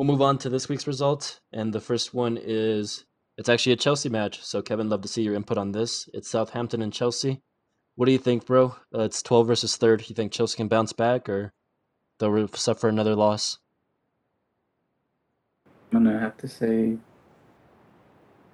we'll 0.00 0.06
move 0.06 0.22
on 0.22 0.38
to 0.38 0.48
this 0.48 0.66
week's 0.66 0.86
result, 0.86 1.40
and 1.52 1.74
the 1.74 1.80
first 1.80 2.14
one 2.14 2.38
is 2.40 3.04
it's 3.36 3.50
actually 3.50 3.74
a 3.74 3.76
Chelsea 3.76 4.08
match. 4.08 4.42
So, 4.42 4.62
Kevin, 4.62 4.88
love 4.88 5.02
to 5.02 5.08
see 5.08 5.20
your 5.20 5.34
input 5.34 5.58
on 5.58 5.72
this. 5.72 6.08
It's 6.14 6.30
Southampton 6.30 6.80
and 6.80 6.90
Chelsea. 6.90 7.42
What 7.96 8.06
do 8.06 8.12
you 8.12 8.16
think, 8.16 8.46
bro? 8.46 8.76
Uh, 8.94 9.02
it's 9.02 9.22
twelve 9.22 9.46
versus 9.46 9.76
third. 9.76 10.08
You 10.08 10.14
think 10.14 10.32
Chelsea 10.32 10.56
can 10.56 10.68
bounce 10.68 10.94
back, 10.94 11.28
or 11.28 11.52
they'll 12.18 12.48
suffer 12.48 12.88
another 12.88 13.14
loss? 13.14 13.58
I'm 15.92 16.02
gonna 16.04 16.18
have 16.18 16.38
to 16.38 16.48
say 16.48 16.96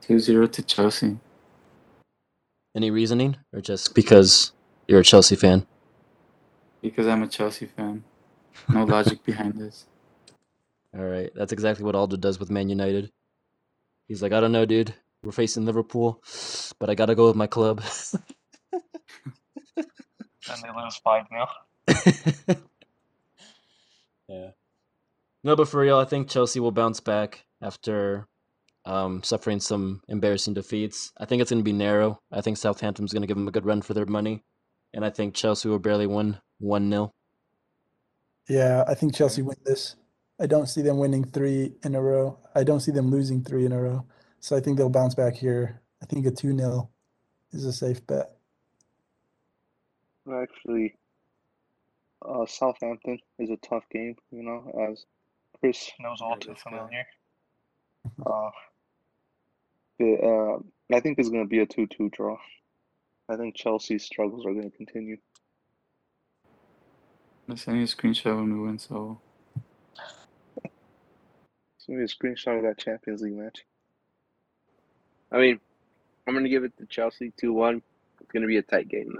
2-0 0.02 0.50
to 0.50 0.62
Chelsea. 0.62 1.20
Any 2.74 2.90
reasoning, 2.90 3.36
or 3.52 3.60
just 3.60 3.94
because 3.94 4.50
you're 4.88 5.00
a 5.00 5.04
Chelsea 5.04 5.36
fan? 5.36 5.64
Because 6.82 7.06
I'm 7.06 7.22
a 7.22 7.28
Chelsea 7.28 7.66
fan. 7.66 8.02
No 8.68 8.82
logic 8.82 9.22
behind 9.22 9.60
this. 9.60 9.86
All 10.96 11.04
right, 11.04 11.30
that's 11.34 11.52
exactly 11.52 11.84
what 11.84 11.94
Aldo 11.94 12.16
does 12.16 12.40
with 12.40 12.50
Man 12.50 12.68
United. 12.68 13.12
He's 14.08 14.22
like, 14.22 14.32
I 14.32 14.40
don't 14.40 14.52
know, 14.52 14.66
dude. 14.66 14.94
We're 15.22 15.32
facing 15.32 15.64
Liverpool, 15.64 16.22
but 16.78 16.88
I 16.88 16.94
gotta 16.94 17.14
go 17.14 17.26
with 17.26 17.36
my 17.36 17.46
club. 17.46 17.82
And 20.48 20.62
they 20.62 20.68
lose 20.82 20.96
5 20.96 21.26
0. 21.28 21.46
yeah. 24.28 24.50
No, 25.42 25.56
but 25.56 25.68
for 25.68 25.80
real, 25.80 25.98
I 25.98 26.04
think 26.04 26.28
Chelsea 26.28 26.60
will 26.60 26.72
bounce 26.72 27.00
back 27.00 27.44
after 27.60 28.26
um, 28.84 29.22
suffering 29.22 29.60
some 29.60 30.02
embarrassing 30.08 30.54
defeats. 30.54 31.12
I 31.18 31.24
think 31.24 31.42
it's 31.42 31.50
going 31.50 31.60
to 31.60 31.64
be 31.64 31.72
narrow. 31.72 32.20
I 32.30 32.40
think 32.40 32.56
Southampton's 32.56 33.12
going 33.12 33.22
to 33.22 33.26
give 33.26 33.36
them 33.36 33.48
a 33.48 33.52
good 33.52 33.66
run 33.66 33.82
for 33.82 33.94
their 33.94 34.06
money, 34.06 34.44
and 34.94 35.04
I 35.04 35.10
think 35.10 35.34
Chelsea 35.34 35.68
will 35.68 35.78
barely 35.78 36.06
win 36.06 36.38
one 36.58 36.90
0 36.90 37.12
Yeah, 38.48 38.84
I 38.86 38.94
think 38.94 39.14
Chelsea 39.14 39.42
win 39.42 39.56
this. 39.64 39.96
I 40.38 40.46
don't 40.46 40.66
see 40.66 40.82
them 40.82 40.98
winning 40.98 41.24
three 41.24 41.72
in 41.82 41.94
a 41.94 42.00
row. 42.00 42.38
I 42.54 42.62
don't 42.62 42.80
see 42.80 42.92
them 42.92 43.10
losing 43.10 43.42
three 43.42 43.64
in 43.64 43.72
a 43.72 43.80
row. 43.80 44.04
So 44.40 44.56
I 44.56 44.60
think 44.60 44.76
they'll 44.76 44.90
bounce 44.90 45.14
back 45.14 45.34
here. 45.34 45.80
I 46.02 46.06
think 46.06 46.26
a 46.26 46.30
2 46.30 46.56
0 46.56 46.90
is 47.52 47.64
a 47.64 47.72
safe 47.72 48.06
bet. 48.06 48.36
Actually, 50.30 50.96
uh, 52.24 52.44
Southampton 52.46 53.18
is 53.38 53.50
a 53.50 53.56
tough 53.56 53.84
game, 53.90 54.16
you 54.30 54.42
know, 54.42 54.88
as 54.90 55.06
Chris 55.58 55.90
knows 56.00 56.20
all 56.20 56.36
too 56.36 56.54
familiar. 56.54 57.06
Uh, 58.24 58.50
the, 59.98 60.14
uh, 60.14 60.96
I 60.96 61.00
think 61.00 61.18
it's 61.18 61.28
going 61.28 61.42
to 61.42 61.48
be 61.48 61.58
a 61.58 61.66
2 61.66 61.88
2 61.88 62.08
draw. 62.10 62.38
I 63.28 63.34
think 63.34 63.56
Chelsea's 63.56 64.04
struggles 64.04 64.46
are 64.46 64.52
going 64.52 64.70
to 64.70 64.76
continue. 64.76 65.16
I 67.50 67.56
sent 67.56 67.78
you 67.78 67.82
a 67.82 67.86
screenshot 67.86 68.36
when 68.36 68.52
we 68.52 68.64
win, 68.64 68.78
so 68.78 69.20
It's 71.86 71.94
going 71.94 72.06
to 72.06 72.26
be 72.26 72.30
a 72.30 72.34
screenshot 72.34 72.56
of 72.58 72.64
that 72.64 72.78
Champions 72.78 73.22
League 73.22 73.36
match. 73.36 73.64
I 75.30 75.38
mean, 75.38 75.60
I'm 76.26 76.34
gonna 76.34 76.48
give 76.48 76.64
it 76.64 76.76
to 76.78 76.86
Chelsea 76.86 77.32
two 77.36 77.52
one. 77.52 77.82
It's 78.20 78.30
gonna 78.32 78.46
be 78.46 78.56
a 78.56 78.62
tight 78.62 78.88
game 78.88 79.14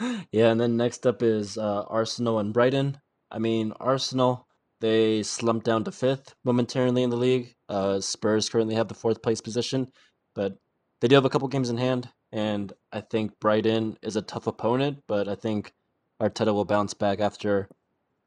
though. 0.00 0.16
yeah, 0.32 0.50
and 0.50 0.60
then 0.60 0.76
next 0.76 1.06
up 1.06 1.22
is 1.22 1.58
uh, 1.58 1.82
Arsenal 1.88 2.38
and 2.38 2.52
Brighton. 2.52 2.98
I 3.30 3.38
mean, 3.38 3.72
Arsenal 3.80 4.46
they 4.80 5.22
slumped 5.22 5.64
down 5.64 5.84
to 5.84 5.92
fifth 5.92 6.34
momentarily 6.44 7.02
in 7.02 7.10
the 7.10 7.16
league. 7.16 7.54
Uh, 7.68 8.00
Spurs 8.00 8.48
currently 8.48 8.74
have 8.74 8.88
the 8.88 8.94
fourth 8.94 9.22
place 9.22 9.40
position, 9.40 9.90
but 10.34 10.58
they 11.00 11.08
do 11.08 11.14
have 11.14 11.24
a 11.24 11.30
couple 11.30 11.48
games 11.48 11.70
in 11.70 11.78
hand, 11.78 12.10
and 12.32 12.72
I 12.92 13.00
think 13.00 13.38
Brighton 13.40 13.96
is 14.02 14.16
a 14.16 14.22
tough 14.22 14.46
opponent. 14.46 15.02
But 15.06 15.28
I 15.28 15.34
think 15.34 15.72
Arteta 16.20 16.52
will 16.52 16.64
bounce 16.64 16.94
back 16.94 17.20
after 17.20 17.68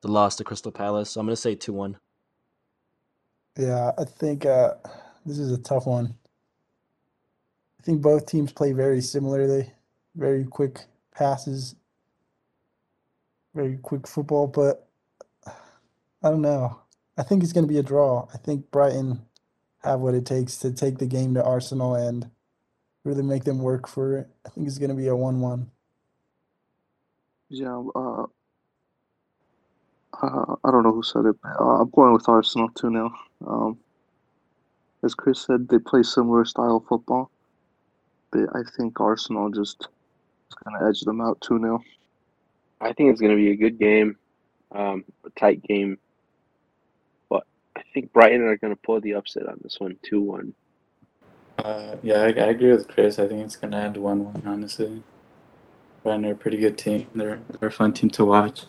the 0.01 0.07
loss 0.07 0.35
to 0.37 0.43
Crystal 0.43 0.71
Palace. 0.71 1.11
So 1.11 1.19
I'm 1.19 1.27
gonna 1.27 1.35
say 1.35 1.55
two 1.55 1.73
one. 1.73 1.97
Yeah, 3.57 3.91
I 3.97 4.05
think 4.05 4.45
uh, 4.45 4.75
this 5.25 5.39
is 5.39 5.51
a 5.51 5.57
tough 5.57 5.85
one. 5.85 6.15
I 7.79 7.83
think 7.83 8.01
both 8.01 8.25
teams 8.25 8.51
play 8.51 8.73
very 8.73 9.01
similarly, 9.01 9.71
very 10.15 10.45
quick 10.45 10.85
passes, 11.13 11.75
very 13.55 13.77
quick 13.77 14.07
football, 14.07 14.47
but 14.47 14.87
I 16.23 16.29
don't 16.29 16.41
know. 16.41 16.79
I 17.17 17.23
think 17.23 17.43
it's 17.43 17.53
going 17.53 17.65
to 17.65 17.73
be 17.73 17.79
a 17.79 17.83
draw. 17.83 18.27
I 18.33 18.37
think 18.37 18.71
Brighton 18.71 19.21
have 19.83 19.99
what 20.01 20.13
it 20.13 20.25
takes 20.25 20.57
to 20.57 20.71
take 20.71 20.97
the 20.97 21.05
game 21.05 21.33
to 21.33 21.43
Arsenal 21.43 21.95
and 21.95 22.29
really 23.03 23.23
make 23.23 23.45
them 23.45 23.59
work 23.59 23.87
for 23.87 24.17
it. 24.17 24.29
I 24.45 24.49
think 24.49 24.67
it's 24.67 24.77
going 24.77 24.89
to 24.89 24.95
be 24.95 25.07
a 25.07 25.15
1 25.15 25.39
1. 25.39 25.71
Yeah, 27.49 27.83
uh, 27.95 28.25
uh, 30.21 30.55
I 30.63 30.71
don't 30.71 30.83
know 30.83 30.93
who 30.93 31.03
said 31.03 31.25
it, 31.25 31.35
but 31.43 31.53
uh, 31.61 31.81
I'm 31.81 31.89
going 31.91 32.13
with 32.13 32.29
Arsenal 32.29 32.69
2 32.75 32.91
0. 32.91 33.13
Um, 33.47 33.79
as 35.03 35.15
Chris 35.15 35.41
said, 35.45 35.67
they 35.69 35.79
play 35.79 36.03
similar 36.03 36.45
style 36.45 36.77
of 36.77 36.85
football, 36.87 37.31
but 38.31 38.41
I 38.55 38.61
think 38.77 38.99
Arsenal 38.99 39.49
just 39.51 39.81
is 39.83 40.55
going 40.63 40.79
to 40.79 40.87
edge 40.87 41.01
them 41.01 41.21
out 41.21 41.41
2 41.41 41.59
0. 41.59 41.85
I 42.81 42.93
think 42.93 43.11
it's 43.11 43.21
gonna 43.21 43.35
be 43.35 43.51
a 43.51 43.55
good 43.55 43.79
game, 43.79 44.17
um, 44.71 45.03
a 45.25 45.29
tight 45.39 45.63
game. 45.63 45.97
But 47.29 47.45
I 47.75 47.81
think 47.93 48.13
Brighton 48.13 48.41
are 48.43 48.57
gonna 48.57 48.75
pull 48.75 49.01
the 49.01 49.15
upset 49.15 49.47
on 49.47 49.59
this 49.63 49.77
one, 49.79 49.97
two 50.03 50.21
one. 50.21 50.53
uh, 51.59 51.97
yeah, 52.03 52.21
I, 52.21 52.27
I 52.27 52.49
agree 52.51 52.71
with 52.71 52.87
Chris. 52.87 53.19
I 53.19 53.27
think 53.27 53.43
it's 53.45 53.55
gonna 53.57 53.77
end 53.79 53.97
one 53.97 54.25
one. 54.25 54.43
Honestly, 54.45 55.03
Brighton 56.03 56.25
are 56.27 56.33
a 56.33 56.35
pretty 56.35 56.57
good 56.57 56.77
team. 56.77 57.07
They're 57.15 57.41
they're 57.59 57.69
a 57.69 57.71
fun 57.73 57.93
team 57.93 58.09
to 58.11 58.25
watch. 58.25 58.65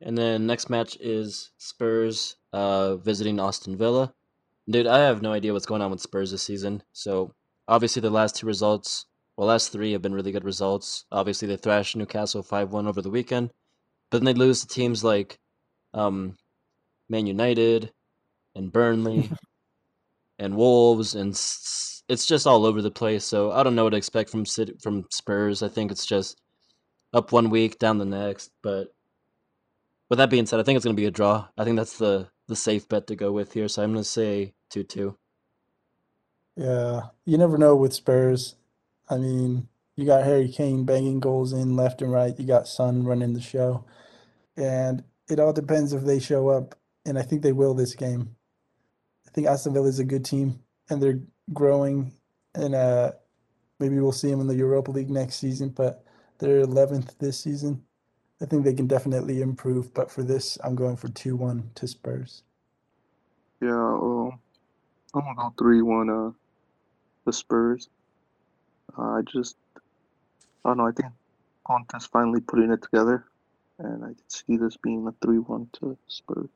And 0.00 0.16
then 0.16 0.46
next 0.46 0.70
match 0.70 0.96
is 1.00 1.50
Spurs 1.58 2.36
uh, 2.52 2.96
visiting 2.96 3.38
Aston 3.38 3.76
Villa. 3.76 4.14
Dude, 4.68 4.86
I 4.86 5.00
have 5.00 5.20
no 5.22 5.32
idea 5.32 5.52
what's 5.52 5.66
going 5.66 5.82
on 5.82 5.90
with 5.90 6.00
Spurs 6.00 6.30
this 6.30 6.42
season. 6.42 6.82
So 6.92 7.34
obviously 7.68 8.00
the 8.00 8.10
last 8.10 8.36
two 8.36 8.46
results, 8.46 9.06
well, 9.36 9.48
last 9.48 9.72
three 9.72 9.92
have 9.92 10.02
been 10.02 10.14
really 10.14 10.32
good 10.32 10.44
results. 10.44 11.04
Obviously 11.12 11.48
they 11.48 11.56
thrashed 11.56 11.96
Newcastle 11.96 12.42
five 12.42 12.72
one 12.72 12.86
over 12.86 13.02
the 13.02 13.10
weekend, 13.10 13.50
but 14.10 14.18
then 14.18 14.24
they 14.26 14.38
lose 14.38 14.60
to 14.60 14.66
teams 14.68 15.04
like 15.04 15.38
um, 15.92 16.36
Man 17.08 17.26
United 17.26 17.92
and 18.54 18.72
Burnley 18.72 19.30
and 20.38 20.56
Wolves, 20.56 21.14
and 21.14 21.32
s- 21.32 22.02
it's 22.08 22.26
just 22.26 22.46
all 22.46 22.64
over 22.64 22.80
the 22.82 22.90
place. 22.90 23.24
So 23.24 23.52
I 23.52 23.62
don't 23.62 23.74
know 23.74 23.84
what 23.84 23.90
to 23.90 23.96
expect 23.96 24.30
from 24.30 24.46
City, 24.46 24.74
from 24.82 25.04
Spurs. 25.10 25.62
I 25.62 25.68
think 25.68 25.90
it's 25.90 26.06
just 26.06 26.40
up 27.12 27.32
one 27.32 27.50
week, 27.50 27.78
down 27.78 27.98
the 27.98 28.04
next, 28.04 28.50
but 28.62 28.88
with 30.10 30.18
that 30.18 30.28
being 30.28 30.44
said, 30.44 30.60
I 30.60 30.64
think 30.64 30.76
it's 30.76 30.84
going 30.84 30.96
to 30.96 31.00
be 31.00 31.06
a 31.06 31.10
draw. 31.10 31.46
I 31.56 31.64
think 31.64 31.76
that's 31.76 31.96
the 31.96 32.28
the 32.48 32.56
safe 32.56 32.88
bet 32.88 33.06
to 33.06 33.16
go 33.16 33.30
with 33.30 33.52
here. 33.52 33.68
So 33.68 33.82
I'm 33.82 33.92
going 33.92 34.02
to 34.02 34.08
say 34.08 34.54
two 34.68 34.82
two. 34.82 35.16
Yeah, 36.56 37.02
you 37.24 37.38
never 37.38 37.56
know 37.56 37.76
with 37.76 37.94
Spurs. 37.94 38.56
I 39.08 39.16
mean, 39.16 39.68
you 39.96 40.06
got 40.06 40.24
Harry 40.24 40.48
Kane 40.48 40.84
banging 40.84 41.20
goals 41.20 41.52
in 41.52 41.76
left 41.76 42.02
and 42.02 42.12
right. 42.12 42.38
You 42.38 42.46
got 42.46 42.68
Son 42.68 43.04
running 43.04 43.34
the 43.34 43.40
show. 43.40 43.84
And 44.56 45.04
it 45.28 45.38
all 45.38 45.52
depends 45.52 45.92
if 45.92 46.04
they 46.04 46.18
show 46.18 46.48
up. 46.48 46.74
And 47.06 47.18
I 47.18 47.22
think 47.22 47.42
they 47.42 47.52
will 47.52 47.74
this 47.74 47.94
game. 47.94 48.36
I 49.26 49.30
think 49.30 49.46
Aston 49.46 49.72
Villa 49.72 49.88
is 49.88 49.98
a 49.98 50.04
good 50.04 50.24
team 50.24 50.60
and 50.88 51.02
they're 51.02 51.20
growing. 51.52 52.12
And 52.54 52.74
uh, 52.74 53.12
maybe 53.78 53.98
we'll 54.00 54.12
see 54.12 54.30
them 54.30 54.40
in 54.40 54.46
the 54.46 54.56
Europa 54.56 54.90
League 54.90 55.10
next 55.10 55.36
season, 55.36 55.70
but 55.70 56.04
they're 56.38 56.64
11th 56.64 57.18
this 57.18 57.38
season. 57.38 57.84
I 58.42 58.46
think 58.46 58.64
they 58.64 58.74
can 58.74 58.86
definitely 58.88 59.42
improve. 59.42 59.94
But 59.94 60.10
for 60.10 60.22
this, 60.22 60.58
I'm 60.64 60.76
going 60.76 60.96
for 60.96 61.08
2 61.08 61.36
1 61.36 61.72
to 61.76 61.88
Spurs. 61.88 62.42
Yeah, 63.62 63.70
um, 63.70 64.40
I'm 65.14 65.22
going 65.22 65.36
to 65.36 65.42
go 65.42 65.54
3 65.58 65.82
1 65.82 66.10
uh, 66.10 66.30
the 67.26 67.32
Spurs. 67.32 67.88
Uh, 68.98 69.02
I 69.02 69.22
just, 69.32 69.56
I 70.64 70.70
don't 70.70 70.78
know, 70.78 70.88
I 70.88 70.92
think 70.92 71.12
Conte's 71.66 72.06
finally 72.06 72.40
putting 72.40 72.72
it 72.72 72.82
together, 72.82 73.26
and 73.78 74.04
I 74.04 74.08
could 74.08 74.32
see 74.32 74.56
this 74.58 74.76
being 74.78 75.06
a 75.08 75.26
3 75.26 75.38
1 75.38 75.68
to 75.80 75.98
Spurs. 76.08 76.50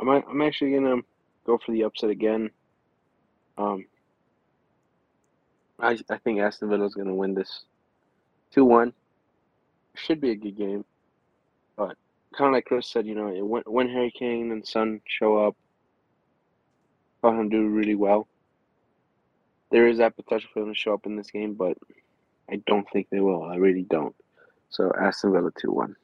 I'm 0.00 0.08
a- 0.08 0.26
I'm 0.28 0.42
actually 0.42 0.72
gonna 0.74 1.02
go 1.46 1.58
for 1.58 1.72
the 1.72 1.84
upset 1.84 2.10
again. 2.10 2.50
Um, 3.58 3.86
I 5.80 5.98
I 6.10 6.18
think 6.18 6.40
Aston 6.40 6.70
Villa's 6.70 6.94
gonna 6.94 7.14
win 7.14 7.34
this, 7.34 7.64
two 8.52 8.64
one. 8.64 8.94
Should 9.94 10.20
be 10.20 10.30
a 10.30 10.36
good 10.36 10.56
game, 10.56 10.84
but 11.76 11.96
kind 12.36 12.48
of 12.48 12.52
like 12.54 12.64
Chris 12.64 12.86
said, 12.86 13.06
you 13.06 13.14
know, 13.14 13.28
it- 13.28 13.46
when 13.46 13.62
when 13.66 13.88
Harry 13.88 14.10
Kane 14.10 14.50
and 14.52 14.66
Son 14.66 15.00
show 15.06 15.36
up, 15.36 15.56
Tottenham 17.20 17.48
do 17.50 17.68
really 17.68 17.94
well. 17.94 18.26
There 19.70 19.88
is 19.88 19.98
that 19.98 20.16
potential 20.16 20.50
for 20.52 20.60
them 20.60 20.72
to 20.72 20.78
show 20.78 20.94
up 20.94 21.06
in 21.06 21.16
this 21.16 21.30
game, 21.30 21.54
but 21.54 21.76
I 22.50 22.56
don't 22.66 22.88
think 22.90 23.08
they 23.10 23.20
will. 23.20 23.44
I 23.44 23.56
really 23.56 23.82
don't. 23.82 24.14
So 24.70 24.92
Aston 24.98 25.32
Villa 25.32 25.50
two 25.58 25.72
one. 25.72 25.96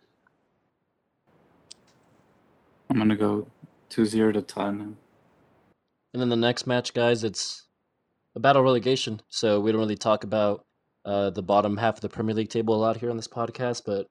I'm 2.91 2.99
gonna 2.99 3.17
go 3.17 3.47
2-0 3.91 4.33
to 4.35 4.43
Tottenham. 4.43 4.99
And 6.13 6.23
then 6.23 6.29
the 6.31 6.37
next 6.37 6.67
match, 6.67 6.95
guys, 6.95 7.23
it's 7.25 7.67
a 8.35 8.41
battle 8.41 8.63
relegation. 8.63 9.21
So 9.29 9.61
we 9.61 9.73
don't 9.73 9.81
really 9.81 9.97
talk 9.97 10.25
about 10.25 10.65
uh, 11.09 11.31
the 11.31 11.43
bottom 11.43 11.79
half 11.79 11.95
of 11.97 12.01
the 12.03 12.09
Premier 12.09 12.35
League 12.35 12.51
table 12.51 12.75
a 12.75 12.77
lot 12.77 12.99
here 12.99 13.11
on 13.11 13.17
this 13.17 13.29
podcast, 13.29 13.83
but 13.87 14.07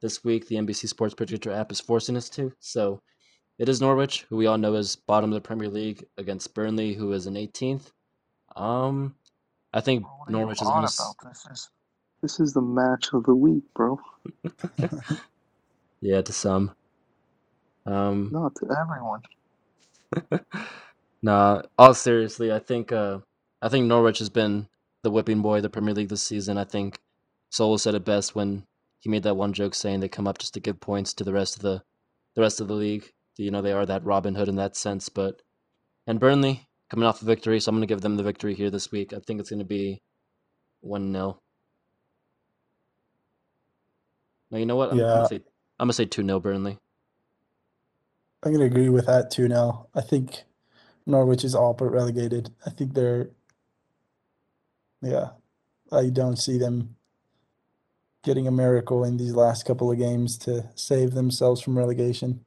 this 0.00 0.24
week 0.24 0.48
the 0.48 0.56
NBC 0.56 0.88
Sports 0.88 1.14
Predictor 1.14 1.52
app 1.52 1.70
is 1.70 1.80
forcing 1.80 2.16
us 2.16 2.28
to. 2.30 2.52
So 2.58 3.00
it 3.58 3.68
is 3.68 3.80
Norwich, 3.80 4.26
who 4.28 4.36
we 4.36 4.46
all 4.46 4.58
know 4.58 4.74
is 4.74 4.96
bottom 4.96 5.30
of 5.30 5.34
the 5.34 5.46
Premier 5.46 5.68
League, 5.68 6.04
against 6.18 6.52
Burnley, 6.52 6.94
who 6.94 7.12
is 7.12 7.28
in 7.28 7.34
18th. 7.34 7.92
Um, 8.56 9.14
I 9.72 9.80
think 9.80 10.04
what 10.04 10.30
Norwich 10.30 10.60
is 10.60 10.66
on 10.66 10.82
going 10.82 10.84
about? 10.84 11.14
to. 11.22 11.28
This 11.28 11.46
is, 11.52 11.68
this 12.20 12.40
is 12.40 12.52
the 12.52 12.62
match 12.62 13.10
of 13.12 13.24
the 13.24 13.34
week, 13.34 13.62
bro. 13.74 14.00
Yeah, 16.02 16.22
to 16.22 16.32
some. 16.32 16.74
Um, 17.84 18.30
Not 18.32 18.54
to 18.56 18.66
everyone. 18.80 19.20
Nah, 21.22 21.62
all 21.78 21.92
seriously, 21.92 22.50
I 22.50 22.58
think 22.58 22.92
uh 22.92 23.18
I 23.60 23.68
think 23.68 23.86
Norwich 23.86 24.20
has 24.20 24.30
been 24.30 24.68
the 25.02 25.10
whipping 25.10 25.42
boy 25.42 25.56
of 25.58 25.62
the 25.62 25.70
Premier 25.70 25.94
League 25.94 26.08
this 26.08 26.22
season. 26.22 26.58
I 26.58 26.64
think 26.64 26.98
Solo 27.50 27.76
said 27.76 27.94
it 27.94 28.04
best 28.04 28.34
when 28.34 28.64
he 29.00 29.10
made 29.10 29.22
that 29.24 29.36
one 29.36 29.52
joke 29.52 29.74
saying 29.74 30.00
they 30.00 30.08
come 30.08 30.28
up 30.28 30.38
just 30.38 30.54
to 30.54 30.60
give 30.60 30.80
points 30.80 31.14
to 31.14 31.24
the 31.24 31.32
rest 31.32 31.56
of 31.56 31.62
the 31.62 31.82
the 32.34 32.42
rest 32.42 32.60
of 32.60 32.68
the 32.68 32.74
league. 32.74 33.10
You 33.36 33.50
know, 33.50 33.62
they 33.62 33.72
are 33.72 33.86
that 33.86 34.04
Robin 34.04 34.34
Hood 34.34 34.48
in 34.48 34.56
that 34.56 34.76
sense, 34.76 35.08
but 35.08 35.40
and 36.06 36.20
Burnley 36.20 36.68
coming 36.90 37.06
off 37.06 37.22
a 37.22 37.24
victory, 37.24 37.60
so 37.60 37.70
I'm 37.70 37.76
gonna 37.76 37.86
give 37.86 38.02
them 38.02 38.16
the 38.16 38.22
victory 38.22 38.54
here 38.54 38.70
this 38.70 38.92
week. 38.92 39.12
I 39.12 39.20
think 39.26 39.40
it's 39.40 39.50
gonna 39.50 39.64
be 39.64 40.02
one 40.80 41.12
0 41.12 41.40
No, 44.50 44.58
you 44.58 44.66
know 44.66 44.76
what? 44.76 44.90
I'm, 44.92 44.98
I'm 45.00 45.06
Yeah. 45.06 45.12
gonna 45.12 45.26
say 45.26 45.36
I'm 45.78 45.86
gonna 45.86 45.92
say 45.94 46.06
two 46.06 46.24
0 46.24 46.40
Burnley. 46.40 46.78
I'm 48.42 48.52
gonna 48.52 48.64
agree 48.66 48.88
with 48.88 49.06
that 49.06 49.30
too. 49.30 49.48
Now, 49.48 49.88
I 49.94 50.00
think 50.02 50.44
Norwich 51.06 51.44
is 51.44 51.54
all 51.54 51.74
but 51.74 51.90
relegated. 51.90 52.50
I 52.66 52.70
think 52.70 52.94
they're, 52.94 53.30
yeah, 55.02 55.30
I 55.92 56.10
don't 56.10 56.36
see 56.36 56.58
them 56.58 56.96
getting 58.22 58.46
a 58.46 58.52
miracle 58.52 59.04
in 59.04 59.16
these 59.16 59.34
last 59.34 59.64
couple 59.64 59.90
of 59.90 59.98
games 59.98 60.36
to 60.38 60.68
save 60.74 61.12
themselves 61.12 61.60
from 61.60 61.78
relegation. 61.78 62.44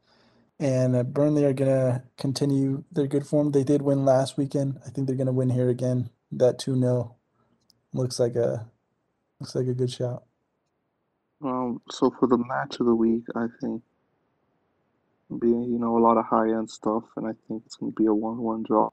And 0.59 0.95
uh, 0.95 1.03
Burnley 1.03 1.45
are 1.45 1.53
gonna 1.53 2.03
continue 2.17 2.83
their 2.91 3.07
good 3.07 3.25
form. 3.25 3.51
They 3.51 3.63
did 3.63 3.81
win 3.81 4.05
last 4.05 4.37
weekend. 4.37 4.79
I 4.85 4.89
think 4.89 5.07
they're 5.07 5.15
gonna 5.15 5.31
win 5.31 5.49
here 5.49 5.69
again. 5.69 6.09
That 6.31 6.59
two 6.59 6.79
0 6.79 7.15
looks 7.93 8.19
like 8.19 8.35
a 8.35 8.69
looks 9.39 9.55
like 9.55 9.67
a 9.67 9.73
good 9.73 9.91
shot. 9.91 10.23
Um, 11.43 11.81
so 11.91 12.11
for 12.19 12.27
the 12.27 12.37
match 12.37 12.79
of 12.79 12.85
the 12.85 12.95
week, 12.95 13.23
I 13.35 13.47
think 13.59 13.81
be 15.39 15.47
you 15.47 15.79
know 15.79 15.97
a 15.97 16.03
lot 16.03 16.17
of 16.17 16.25
high 16.25 16.49
end 16.49 16.69
stuff, 16.69 17.03
and 17.17 17.27
I 17.27 17.31
think 17.47 17.63
it's 17.65 17.75
going 17.75 17.91
to 17.91 17.95
be 17.95 18.05
a 18.05 18.13
one-one 18.13 18.63
draw 18.63 18.89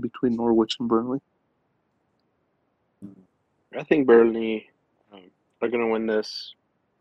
between 0.00 0.36
Norwich 0.36 0.76
and 0.80 0.88
Burnley. 0.88 1.20
I 3.78 3.84
think 3.84 4.06
Burnley 4.06 4.70
um, 5.12 5.30
are 5.62 5.68
going 5.68 5.84
to 5.84 5.92
win 5.92 6.06
this 6.06 6.54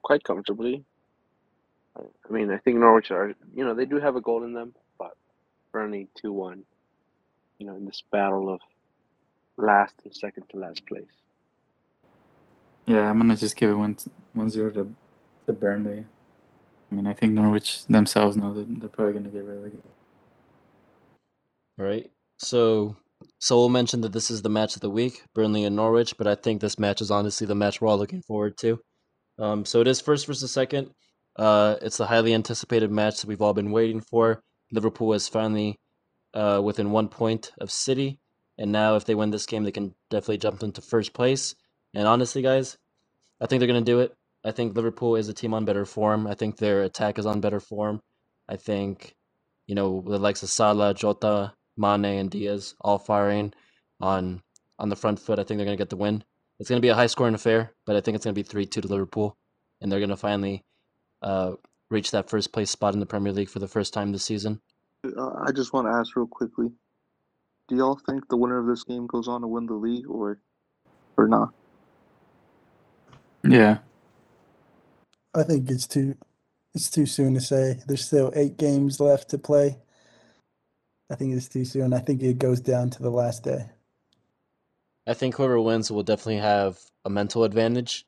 quite 0.04 0.24
comfortably. 0.24 0.84
I 1.98 2.02
I 2.30 2.34
mean, 2.34 2.52
I 2.52 2.58
think 2.58 2.78
Norwich 2.78 3.12
are, 3.12 3.34
you 3.56 3.66
know, 3.66 3.74
they 3.76 3.86
do 3.86 4.00
have 4.00 4.16
a 4.16 4.22
goal 4.22 4.44
in 4.44 4.54
them, 4.54 4.74
but 5.00 5.16
Burnley 5.72 6.10
2 6.22 6.32
1, 6.34 6.64
you 7.60 7.68
know, 7.68 7.76
in 7.76 7.86
this 7.86 8.04
battle 8.12 8.54
of 8.54 8.62
last 9.58 9.96
and 10.04 10.16
second 10.16 10.46
to 10.50 10.58
last 10.58 10.86
place. 10.88 11.06
Yeah, 12.86 13.10
I'm 13.10 13.18
gonna 13.20 13.38
just 13.38 13.56
give 13.56 13.70
it 13.72 13.76
one 13.76 13.98
one 14.34 14.50
zero 14.50 14.72
to 14.72 14.94
to 15.48 15.54
Burnley. 15.54 16.06
I 16.92 16.96
mean, 16.96 17.08
I 17.08 17.14
think 17.14 17.34
Norwich 17.34 17.86
themselves 17.88 18.38
know 18.38 18.54
that 18.54 18.80
they're 18.80 18.90
probably 18.90 19.14
gonna 19.14 19.30
get 19.30 19.46
relegated. 19.46 19.84
All 21.80 21.86
right. 21.86 22.12
So 22.38 22.98
Saul 23.44 23.68
mention 23.68 24.00
that 24.00 24.14
this 24.14 24.32
is 24.32 24.42
the 24.42 24.48
match 24.48 24.76
of 24.76 24.82
the 24.82 24.90
week, 24.90 25.22
Burnley 25.36 25.66
and 25.66 25.76
Norwich, 25.76 26.18
but 26.18 26.28
I 26.28 26.36
think 26.36 26.62
this 26.62 26.80
match 26.80 27.02
is 27.02 27.12
honestly 27.12 27.46
the 27.46 27.54
match 27.54 27.82
we're 27.82 27.90
all 27.90 27.98
looking 27.98 28.22
forward 28.22 28.58
to. 28.60 28.80
Um, 29.38 29.66
so 29.66 29.82
it 29.82 29.88
is 29.90 30.00
first 30.00 30.28
versus 30.28 30.50
second. 30.50 30.92
Uh, 31.36 31.76
it's 31.82 31.98
the 31.98 32.06
highly 32.06 32.34
anticipated 32.34 32.90
match 32.90 33.20
that 33.20 33.28
we've 33.28 33.42
all 33.42 33.54
been 33.54 33.72
waiting 33.72 34.00
for. 34.00 34.42
Liverpool 34.72 35.12
is 35.12 35.28
finally 35.28 35.78
uh, 36.34 36.62
within 36.64 36.92
one 36.92 37.10
point 37.10 37.52
of 37.60 37.70
City, 37.70 38.18
and 38.58 38.72
now 38.72 38.96
if 38.96 39.04
they 39.04 39.14
win 39.14 39.32
this 39.32 39.46
game, 39.46 39.66
they 39.66 39.74
can 39.74 39.94
definitely 40.10 40.38
jump 40.38 40.64
into 40.64 40.80
first 40.80 41.12
place. 41.12 41.54
And 41.94 42.08
honestly, 42.08 42.44
guys, 42.44 42.78
I 43.42 43.48
think 43.48 43.60
they're 43.60 43.68
going 43.68 43.84
to 43.84 43.92
do 43.92 44.00
it. 44.00 44.14
I 44.46 44.52
think 44.52 44.74
Liverpool 44.74 45.18
is 45.18 45.28
a 45.28 45.34
team 45.34 45.54
on 45.54 45.66
better 45.66 45.84
form. 45.84 46.28
I 46.28 46.36
think 46.36 46.56
their 46.56 46.84
attack 46.84 47.20
is 47.20 47.26
on 47.26 47.42
better 47.42 47.60
form. 47.60 48.00
I 48.48 48.56
think, 48.56 49.16
you 49.68 49.76
know, 49.76 50.02
the 50.08 50.18
likes 50.18 50.44
of 50.44 50.50
Salah, 50.50 50.94
Jota, 50.94 51.52
Mane, 51.78 52.06
and 52.06 52.30
Diaz 52.30 52.76
all 52.82 52.98
firing 52.98 53.54
on 54.00 54.42
on 54.80 54.90
the 54.90 54.96
front 54.96 55.20
foot. 55.20 55.40
I 55.40 55.44
think 55.44 55.58
they're 55.58 55.66
going 55.66 55.78
to 55.78 55.82
get 55.82 55.90
the 55.90 55.96
win. 55.96 56.24
It's 56.60 56.70
going 56.70 56.82
to 56.82 56.86
be 56.86 56.90
a 56.90 56.96
high 56.96 57.08
scoring 57.08 57.34
affair, 57.36 57.74
but 57.86 57.96
I 57.96 58.02
think 58.02 58.16
it's 58.16 58.26
going 58.26 58.36
to 58.36 58.40
be 58.40 58.48
3 58.48 58.66
2 58.66 58.82
to 58.82 58.88
Liverpool. 58.88 59.38
And 59.82 59.92
they're 59.92 60.00
going 60.00 60.10
to 60.10 60.18
finally 60.18 60.64
uh, 61.22 61.54
reach 61.90 62.12
that 62.12 62.30
first 62.30 62.54
place 62.54 62.70
spot 62.70 62.94
in 62.94 63.00
the 63.00 63.06
Premier 63.06 63.34
League 63.34 63.50
for 63.50 63.60
the 63.60 63.68
first 63.68 63.94
time 63.94 64.12
this 64.12 64.24
season. 64.24 64.62
Uh, 65.06 65.32
I 65.46 65.52
just 65.52 65.74
want 65.74 65.88
to 65.88 65.92
ask 65.92 66.16
real 66.16 66.28
quickly: 66.28 66.72
Do 67.68 67.76
y'all 67.76 68.00
think 68.06 68.28
the 68.30 68.38
winner 68.38 68.60
of 68.60 68.68
this 68.68 68.84
game 68.84 69.08
goes 69.08 69.28
on 69.28 69.42
to 69.42 69.48
win 69.48 69.66
the 69.66 69.74
league, 69.74 70.08
or 70.08 70.40
or 71.18 71.28
not? 71.28 71.54
Yeah, 73.44 73.80
I 75.36 75.44
think 75.44 75.70
it's 75.70 75.88
too 75.88 76.16
it's 76.74 76.90
too 76.90 77.06
soon 77.06 77.34
to 77.34 77.42
say. 77.42 77.80
There's 77.86 78.06
still 78.06 78.32
eight 78.36 78.58
games 78.58 79.00
left 79.00 79.30
to 79.30 79.38
play. 79.38 79.78
I 81.10 81.16
think 81.16 81.34
it's 81.36 81.48
too 81.48 81.66
soon. 81.66 81.94
I 81.94 82.00
think 82.00 82.24
it 82.24 82.40
goes 82.40 82.60
down 82.60 82.90
to 82.92 83.04
the 83.04 83.10
last 83.12 83.44
day. 83.44 83.70
I 85.06 85.14
think 85.14 85.36
whoever 85.36 85.60
wins 85.60 85.92
will 85.92 86.04
definitely 86.04 86.38
have 86.38 86.80
a 87.06 87.10
mental 87.10 87.44
advantage. 87.44 88.06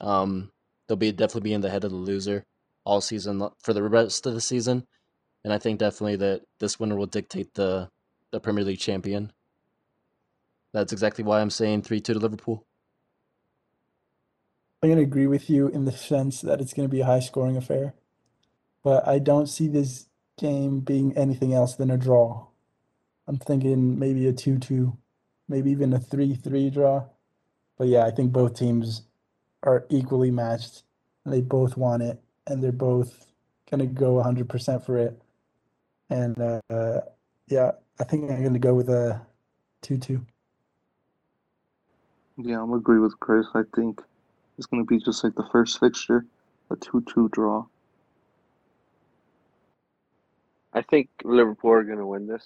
Um, 0.00 0.52
they'll 0.86 0.96
be 0.96 1.12
definitely 1.12 1.50
be 1.50 1.54
in 1.54 1.60
the 1.60 1.70
head 1.70 1.84
of 1.84 1.90
the 1.90 1.96
loser 1.96 2.44
all 2.84 3.00
season 3.00 3.46
for 3.62 3.72
the 3.72 3.82
rest 3.82 4.26
of 4.26 4.34
the 4.34 4.40
season, 4.40 4.86
and 5.44 5.52
I 5.52 5.58
think 5.58 5.78
definitely 5.78 6.16
that 6.16 6.42
this 6.60 6.78
winner 6.78 6.96
will 6.96 7.06
dictate 7.06 7.54
the 7.54 7.90
the 8.30 8.40
Premier 8.40 8.64
League 8.64 8.78
champion. 8.78 9.32
That's 10.72 10.92
exactly 10.92 11.24
why 11.24 11.40
I'm 11.40 11.50
saying 11.50 11.82
three 11.82 12.00
two 12.00 12.14
to 12.14 12.18
Liverpool. 12.18 12.64
I'm 14.82 14.90
gonna 14.90 15.02
agree 15.02 15.26
with 15.26 15.50
you 15.50 15.68
in 15.68 15.84
the 15.84 15.92
sense 15.92 16.40
that 16.42 16.60
it's 16.60 16.72
gonna 16.72 16.88
be 16.88 17.00
a 17.00 17.06
high 17.06 17.20
scoring 17.20 17.56
affair, 17.56 17.94
but 18.84 19.06
I 19.08 19.18
don't 19.18 19.48
see 19.48 19.66
this 19.66 20.07
game 20.38 20.80
being 20.80 21.16
anything 21.16 21.52
else 21.52 21.74
than 21.76 21.90
a 21.90 21.98
draw. 21.98 22.46
I'm 23.26 23.38
thinking 23.38 23.98
maybe 23.98 24.26
a 24.26 24.32
two-two, 24.32 24.96
maybe 25.48 25.70
even 25.70 25.92
a 25.92 26.00
three-three 26.00 26.70
draw. 26.70 27.04
But 27.76 27.88
yeah, 27.88 28.06
I 28.06 28.10
think 28.10 28.32
both 28.32 28.54
teams 28.54 29.02
are 29.62 29.84
equally 29.90 30.30
matched. 30.30 30.84
And 31.24 31.34
they 31.34 31.42
both 31.42 31.76
want 31.76 32.02
it, 32.02 32.18
and 32.46 32.62
they're 32.62 32.72
both 32.72 33.26
gonna 33.70 33.86
go 33.86 34.14
100% 34.14 34.86
for 34.86 34.96
it. 34.96 35.20
And 36.08 36.40
uh, 36.40 37.00
yeah, 37.48 37.72
I 38.00 38.04
think 38.04 38.30
I'm 38.30 38.42
gonna 38.42 38.58
go 38.58 38.74
with 38.74 38.88
a 38.88 39.20
two-two. 39.82 40.24
Yeah, 42.40 42.62
I'm 42.62 42.72
agree 42.72 43.00
with 43.00 43.18
Chris. 43.18 43.46
I 43.52 43.62
think 43.74 44.00
it's 44.56 44.66
going 44.66 44.84
to 44.84 44.88
be 44.88 45.02
just 45.02 45.24
like 45.24 45.34
the 45.34 45.48
first 45.50 45.80
fixture, 45.80 46.24
a 46.70 46.76
two-two 46.76 47.30
draw. 47.30 47.66
I 50.72 50.82
think 50.82 51.08
Liverpool 51.24 51.72
are 51.72 51.84
going 51.84 51.98
to 51.98 52.06
win 52.06 52.26
this. 52.26 52.44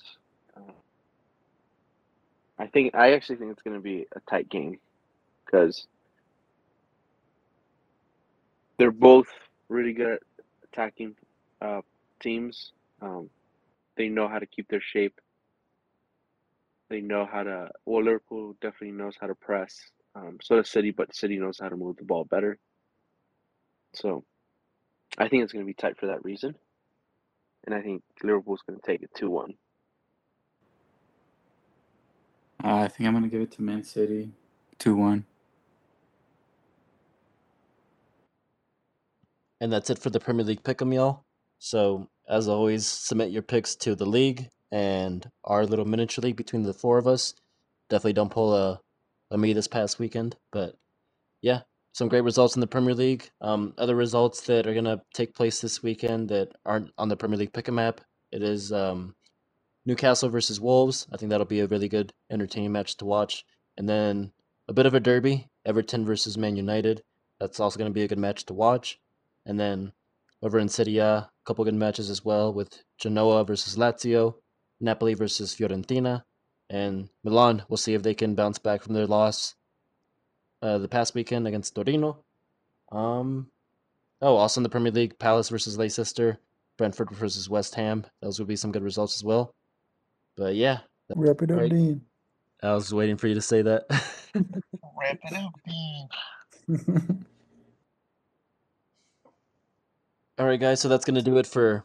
I 2.59 2.67
think 2.69 2.95
I 2.95 3.15
actually 3.15 3.37
think 3.37 3.51
it's 3.51 3.63
going 3.63 3.77
to 3.77 3.83
be 3.83 4.07
a 4.15 4.21
tight 4.31 4.49
game 4.49 4.79
because 5.45 5.87
they're 8.79 8.93
both 8.93 9.27
really 9.69 9.93
good 9.93 10.13
at 10.13 10.21
attacking 10.73 11.17
uh, 11.61 11.81
teams. 12.21 12.73
Um, 13.01 13.31
they 13.97 14.09
know 14.09 14.29
how 14.29 14.39
to 14.39 14.47
keep 14.47 14.69
their 14.69 14.81
shape. 14.81 15.21
They 16.89 17.01
know 17.01 17.27
how 17.27 17.43
to. 17.43 17.71
Well, 17.85 18.05
Liverpool 18.05 18.55
definitely 18.61 18.93
knows 18.93 19.17
how 19.21 19.27
to 19.27 19.35
press. 19.35 19.81
Um, 20.15 20.39
so 20.43 20.57
does 20.57 20.71
City, 20.71 20.91
but 20.93 21.15
City 21.17 21.39
knows 21.39 21.59
how 21.61 21.69
to 21.69 21.77
move 21.77 21.97
the 21.97 22.05
ball 22.05 22.25
better. 22.25 22.59
So 23.95 24.25
I 25.19 25.29
think 25.29 25.43
it's 25.43 25.53
going 25.53 25.65
to 25.65 25.67
be 25.67 25.75
tight 25.75 25.99
for 25.99 26.07
that 26.07 26.25
reason. 26.25 26.55
And 27.67 27.75
I 27.75 27.83
think 27.83 28.03
Liverpool's 28.23 28.63
going 28.69 28.81
to 28.81 28.87
take 28.87 29.03
it 29.03 29.11
2 29.17 29.31
1. 29.31 29.55
uh, 32.65 32.77
I 32.77 32.89
think 32.89 33.09
I'm 33.09 33.15
gonna 33.15 33.29
give 33.29 33.43
it 33.43 33.53
to 33.53 33.63
Man 33.63 33.85
City, 33.85 34.31
two 34.79 34.97
one. 34.97 35.27
And 39.61 39.73
that's 39.73 39.91
it 39.91 39.99
for 39.99 40.11
the 40.11 40.21
Premier 40.21 40.45
League 40.45 40.65
pick'em, 40.65 40.95
y'all. 40.95 41.25
So 41.59 42.09
as 42.29 42.49
always, 42.49 42.87
submit 42.87 43.31
your 43.33 43.43
picks 43.43 43.77
to 43.77 43.95
the 43.95 44.07
league 44.07 44.49
and 44.73 45.29
our 45.45 45.67
little 45.67 45.85
miniature 45.87 46.23
league 46.23 46.37
between 46.37 46.63
the 46.65 46.75
four 46.75 46.99
of 46.99 47.07
us. 47.09 47.35
Definitely 47.91 48.15
don't 48.15 48.33
pull 48.33 48.55
a, 48.55 48.81
a 49.31 49.39
me 49.39 49.53
this 49.55 49.69
past 49.69 49.99
weekend, 49.99 50.37
but 50.53 50.77
yeah, 51.43 51.63
some 51.93 52.09
great 52.09 52.25
results 52.25 52.57
in 52.57 52.61
the 52.61 52.67
Premier 52.67 52.95
League. 52.95 53.31
Um, 53.41 53.75
other 53.79 53.95
results 53.95 54.43
that 54.43 54.67
are 54.67 54.75
gonna 54.75 55.03
take 55.15 55.35
place 55.35 55.61
this 55.61 55.83
weekend 55.83 56.29
that 56.31 56.49
aren't 56.65 56.91
on 56.99 57.09
the 57.09 57.17
Premier 57.17 57.39
League 57.39 57.53
pick'em 57.53 57.81
app. 57.81 58.01
It 58.31 58.43
is 58.43 58.73
um, 58.73 59.15
Newcastle 59.85 60.31
versus 60.31 60.61
Wolves. 60.61 61.07
I 61.13 61.17
think 61.17 61.31
that'll 61.31 61.47
be 61.47 61.61
a 61.61 61.67
really 61.67 61.89
good, 61.89 62.13
entertaining 62.31 62.73
match 62.73 62.97
to 62.99 63.05
watch. 63.05 63.45
And 63.77 63.89
then 63.89 64.33
a 64.69 64.73
bit 64.73 64.87
of 64.87 64.95
a 64.95 65.01
derby, 65.01 65.49
Everton 65.67 66.05
versus 66.05 66.39
Man 66.39 66.57
United. 66.57 67.03
That's 67.41 67.61
also 67.61 67.79
going 67.79 67.91
to 67.91 67.95
be 67.95 68.05
a 68.05 68.09
good 68.09 68.19
match 68.19 68.47
to 68.47 68.55
watch. 68.55 68.99
And 69.45 69.59
then 69.59 69.93
over 70.43 70.59
in 70.59 70.69
Serie 70.69 70.99
A, 70.99 71.07
a 71.07 71.31
couple 71.45 71.65
good 71.65 71.75
matches 71.75 72.11
as 72.11 72.25
well 72.25 72.53
with 72.53 72.83
Genoa 72.99 73.45
versus 73.45 73.77
Lazio, 73.77 74.37
Napoli 74.81 75.15
versus 75.15 75.55
Fiorentina, 75.55 76.23
and 76.71 77.09
Milan. 77.25 77.65
We'll 77.69 77.77
see 77.77 77.95
if 77.95 78.03
they 78.03 78.15
can 78.15 78.35
bounce 78.35 78.59
back 78.59 78.83
from 78.83 78.95
their 78.95 79.07
loss 79.07 79.55
uh, 80.63 80.79
the 80.79 80.89
past 80.89 81.15
weekend 81.15 81.47
against 81.47 81.75
Torino. 81.75 82.25
Um, 82.91 83.49
oh, 84.21 84.37
also 84.37 84.61
in 84.61 84.63
the 84.63 84.69
Premier 84.69 84.93
League, 84.93 85.19
Palace 85.19 85.49
versus 85.49 85.77
Leicester, 85.77 86.39
Brentford 86.79 87.11
versus 87.11 87.51
West 87.51 87.75
Ham. 87.75 88.07
Those 88.21 88.39
would 88.39 88.49
be 88.49 88.57
some 88.57 88.73
good 88.73 88.83
results 88.83 89.17
as 89.17 89.25
well. 89.25 89.55
But 90.37 90.55
yeah, 90.55 90.79
Wrap 91.15 91.43
it 91.43 91.51
up, 91.51 91.69
Dean. 91.69 92.03
I 92.63 92.73
was 92.75 92.95
waiting 92.95 93.17
for 93.17 93.27
you 93.27 93.35
to 93.35 93.43
say 93.43 93.63
that. 93.63 93.85
Wrap 94.35 95.19
it 95.25 95.33
up, 95.35 95.53
Dean. 95.67 96.09
All 100.39 100.47
right, 100.47 100.61
guys. 100.61 100.81
So 100.81 100.89
that's 100.89 101.05
going 101.05 101.17
to 101.17 101.23
do 101.23 101.39
it 101.39 101.47
for 101.47 101.85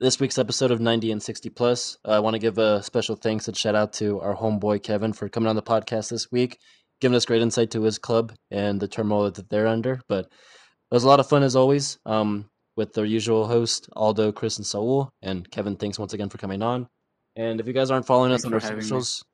this 0.00 0.18
week's 0.18 0.38
episode 0.38 0.70
of 0.70 0.80
90 0.80 1.12
and 1.12 1.22
60 1.22 1.50
Plus. 1.50 1.98
Uh, 2.04 2.12
I 2.12 2.20
want 2.20 2.34
to 2.34 2.40
give 2.40 2.58
a 2.58 2.82
special 2.82 3.16
thanks 3.16 3.48
and 3.48 3.56
shout 3.56 3.74
out 3.74 3.92
to 3.94 4.20
our 4.20 4.34
homeboy 4.34 4.82
Kevin 4.82 5.12
for 5.12 5.28
coming 5.28 5.48
on 5.48 5.56
the 5.56 5.62
podcast 5.62 6.10
this 6.10 6.32
week, 6.32 6.58
giving 7.00 7.16
us 7.16 7.24
great 7.24 7.42
insight 7.42 7.70
to 7.72 7.82
his 7.82 7.98
club 7.98 8.32
and 8.50 8.80
the 8.80 8.88
turmoil 8.88 9.30
that 9.30 9.48
they're 9.48 9.66
under. 9.66 10.00
But 10.08 10.26
it 10.26 10.94
was 10.94 11.04
a 11.04 11.08
lot 11.08 11.20
of 11.20 11.28
fun 11.28 11.42
as 11.42 11.56
always. 11.56 11.98
Um, 12.06 12.48
with 12.76 12.92
the 12.92 13.02
usual 13.02 13.46
host, 13.46 13.88
Aldo, 13.94 14.32
Chris, 14.32 14.56
and 14.56 14.66
Saul. 14.66 15.10
And 15.22 15.48
Kevin, 15.50 15.76
thanks 15.76 15.98
once 15.98 16.12
again 16.12 16.28
for 16.28 16.38
coming 16.38 16.62
on. 16.62 16.88
And 17.36 17.60
if 17.60 17.66
you 17.66 17.72
guys 17.72 17.90
aren't 17.90 18.06
following 18.06 18.32
us 18.32 18.44
on 18.44 18.54
our 18.54 18.60
me. 18.60 18.66
socials, 18.66 19.24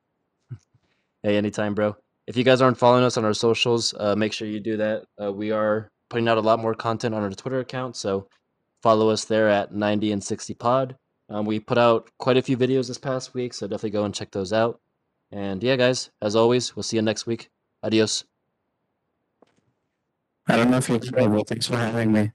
hey, 1.23 1.37
anytime, 1.37 1.75
bro. 1.75 1.95
If 2.27 2.37
you 2.37 2.43
guys 2.43 2.61
aren't 2.61 2.77
following 2.77 3.03
us 3.03 3.17
on 3.17 3.25
our 3.25 3.33
socials, 3.33 3.93
uh, 3.97 4.15
make 4.15 4.33
sure 4.33 4.47
you 4.47 4.59
do 4.59 4.77
that. 4.77 5.03
Uh, 5.21 5.31
we 5.31 5.51
are 5.51 5.89
putting 6.09 6.27
out 6.27 6.37
a 6.37 6.41
lot 6.41 6.59
more 6.59 6.73
content 6.73 7.15
on 7.15 7.23
our 7.23 7.29
Twitter 7.31 7.59
account, 7.59 7.95
so 7.95 8.27
follow 8.81 9.09
us 9.09 9.25
there 9.25 9.49
at 9.49 9.73
90 9.73 10.11
and 10.11 10.23
60 10.23 10.53
Pod. 10.55 10.95
Um, 11.29 11.45
we 11.45 11.59
put 11.59 11.77
out 11.77 12.09
quite 12.19 12.37
a 12.37 12.41
few 12.41 12.57
videos 12.57 12.87
this 12.87 12.97
past 12.97 13.33
week, 13.33 13.53
so 13.53 13.67
definitely 13.67 13.91
go 13.91 14.05
and 14.05 14.13
check 14.13 14.31
those 14.31 14.53
out. 14.53 14.79
And 15.31 15.63
yeah, 15.63 15.75
guys, 15.77 16.11
as 16.21 16.35
always, 16.35 16.75
we'll 16.75 16.83
see 16.83 16.97
you 16.97 17.01
next 17.01 17.25
week. 17.25 17.49
Adios. 17.83 18.25
I 20.47 20.57
don't 20.57 20.69
know 20.69 20.77
if 20.77 20.89
you're 20.89 20.99
free, 20.99 21.27
but 21.27 21.47
thanks 21.47 21.67
for 21.67 21.77
having 21.77 22.11
me. 22.11 22.31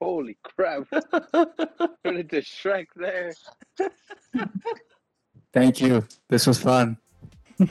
Holy 0.00 0.36
crap! 0.44 0.88
Turned 0.90 2.18
into 2.18 2.36
Shrek 2.36 2.86
there. 2.94 3.32
Thank 5.52 5.80
you. 5.80 6.06
This 6.28 6.46
was 6.46 6.60
fun. 6.60 6.98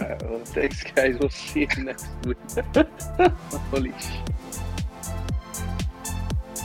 Alright, 0.00 0.30
well, 0.30 0.40
thanks, 0.46 0.82
guys. 0.82 1.18
We'll 1.20 1.28
see 1.28 1.68
you 1.76 1.84
next 1.84 2.08
week. 2.24 2.38
Holy 3.70 3.92
shit. 3.92 4.30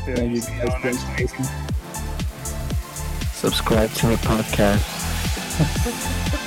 Yeah, 0.08 0.16
Thank 0.16 0.36
you 0.36 0.42
see 0.42 0.58
y'all 0.58 0.82
guys. 0.82 1.72
Subscribe 3.46 3.92
to 3.92 4.08
the 4.08 4.16
podcast. 4.16 4.82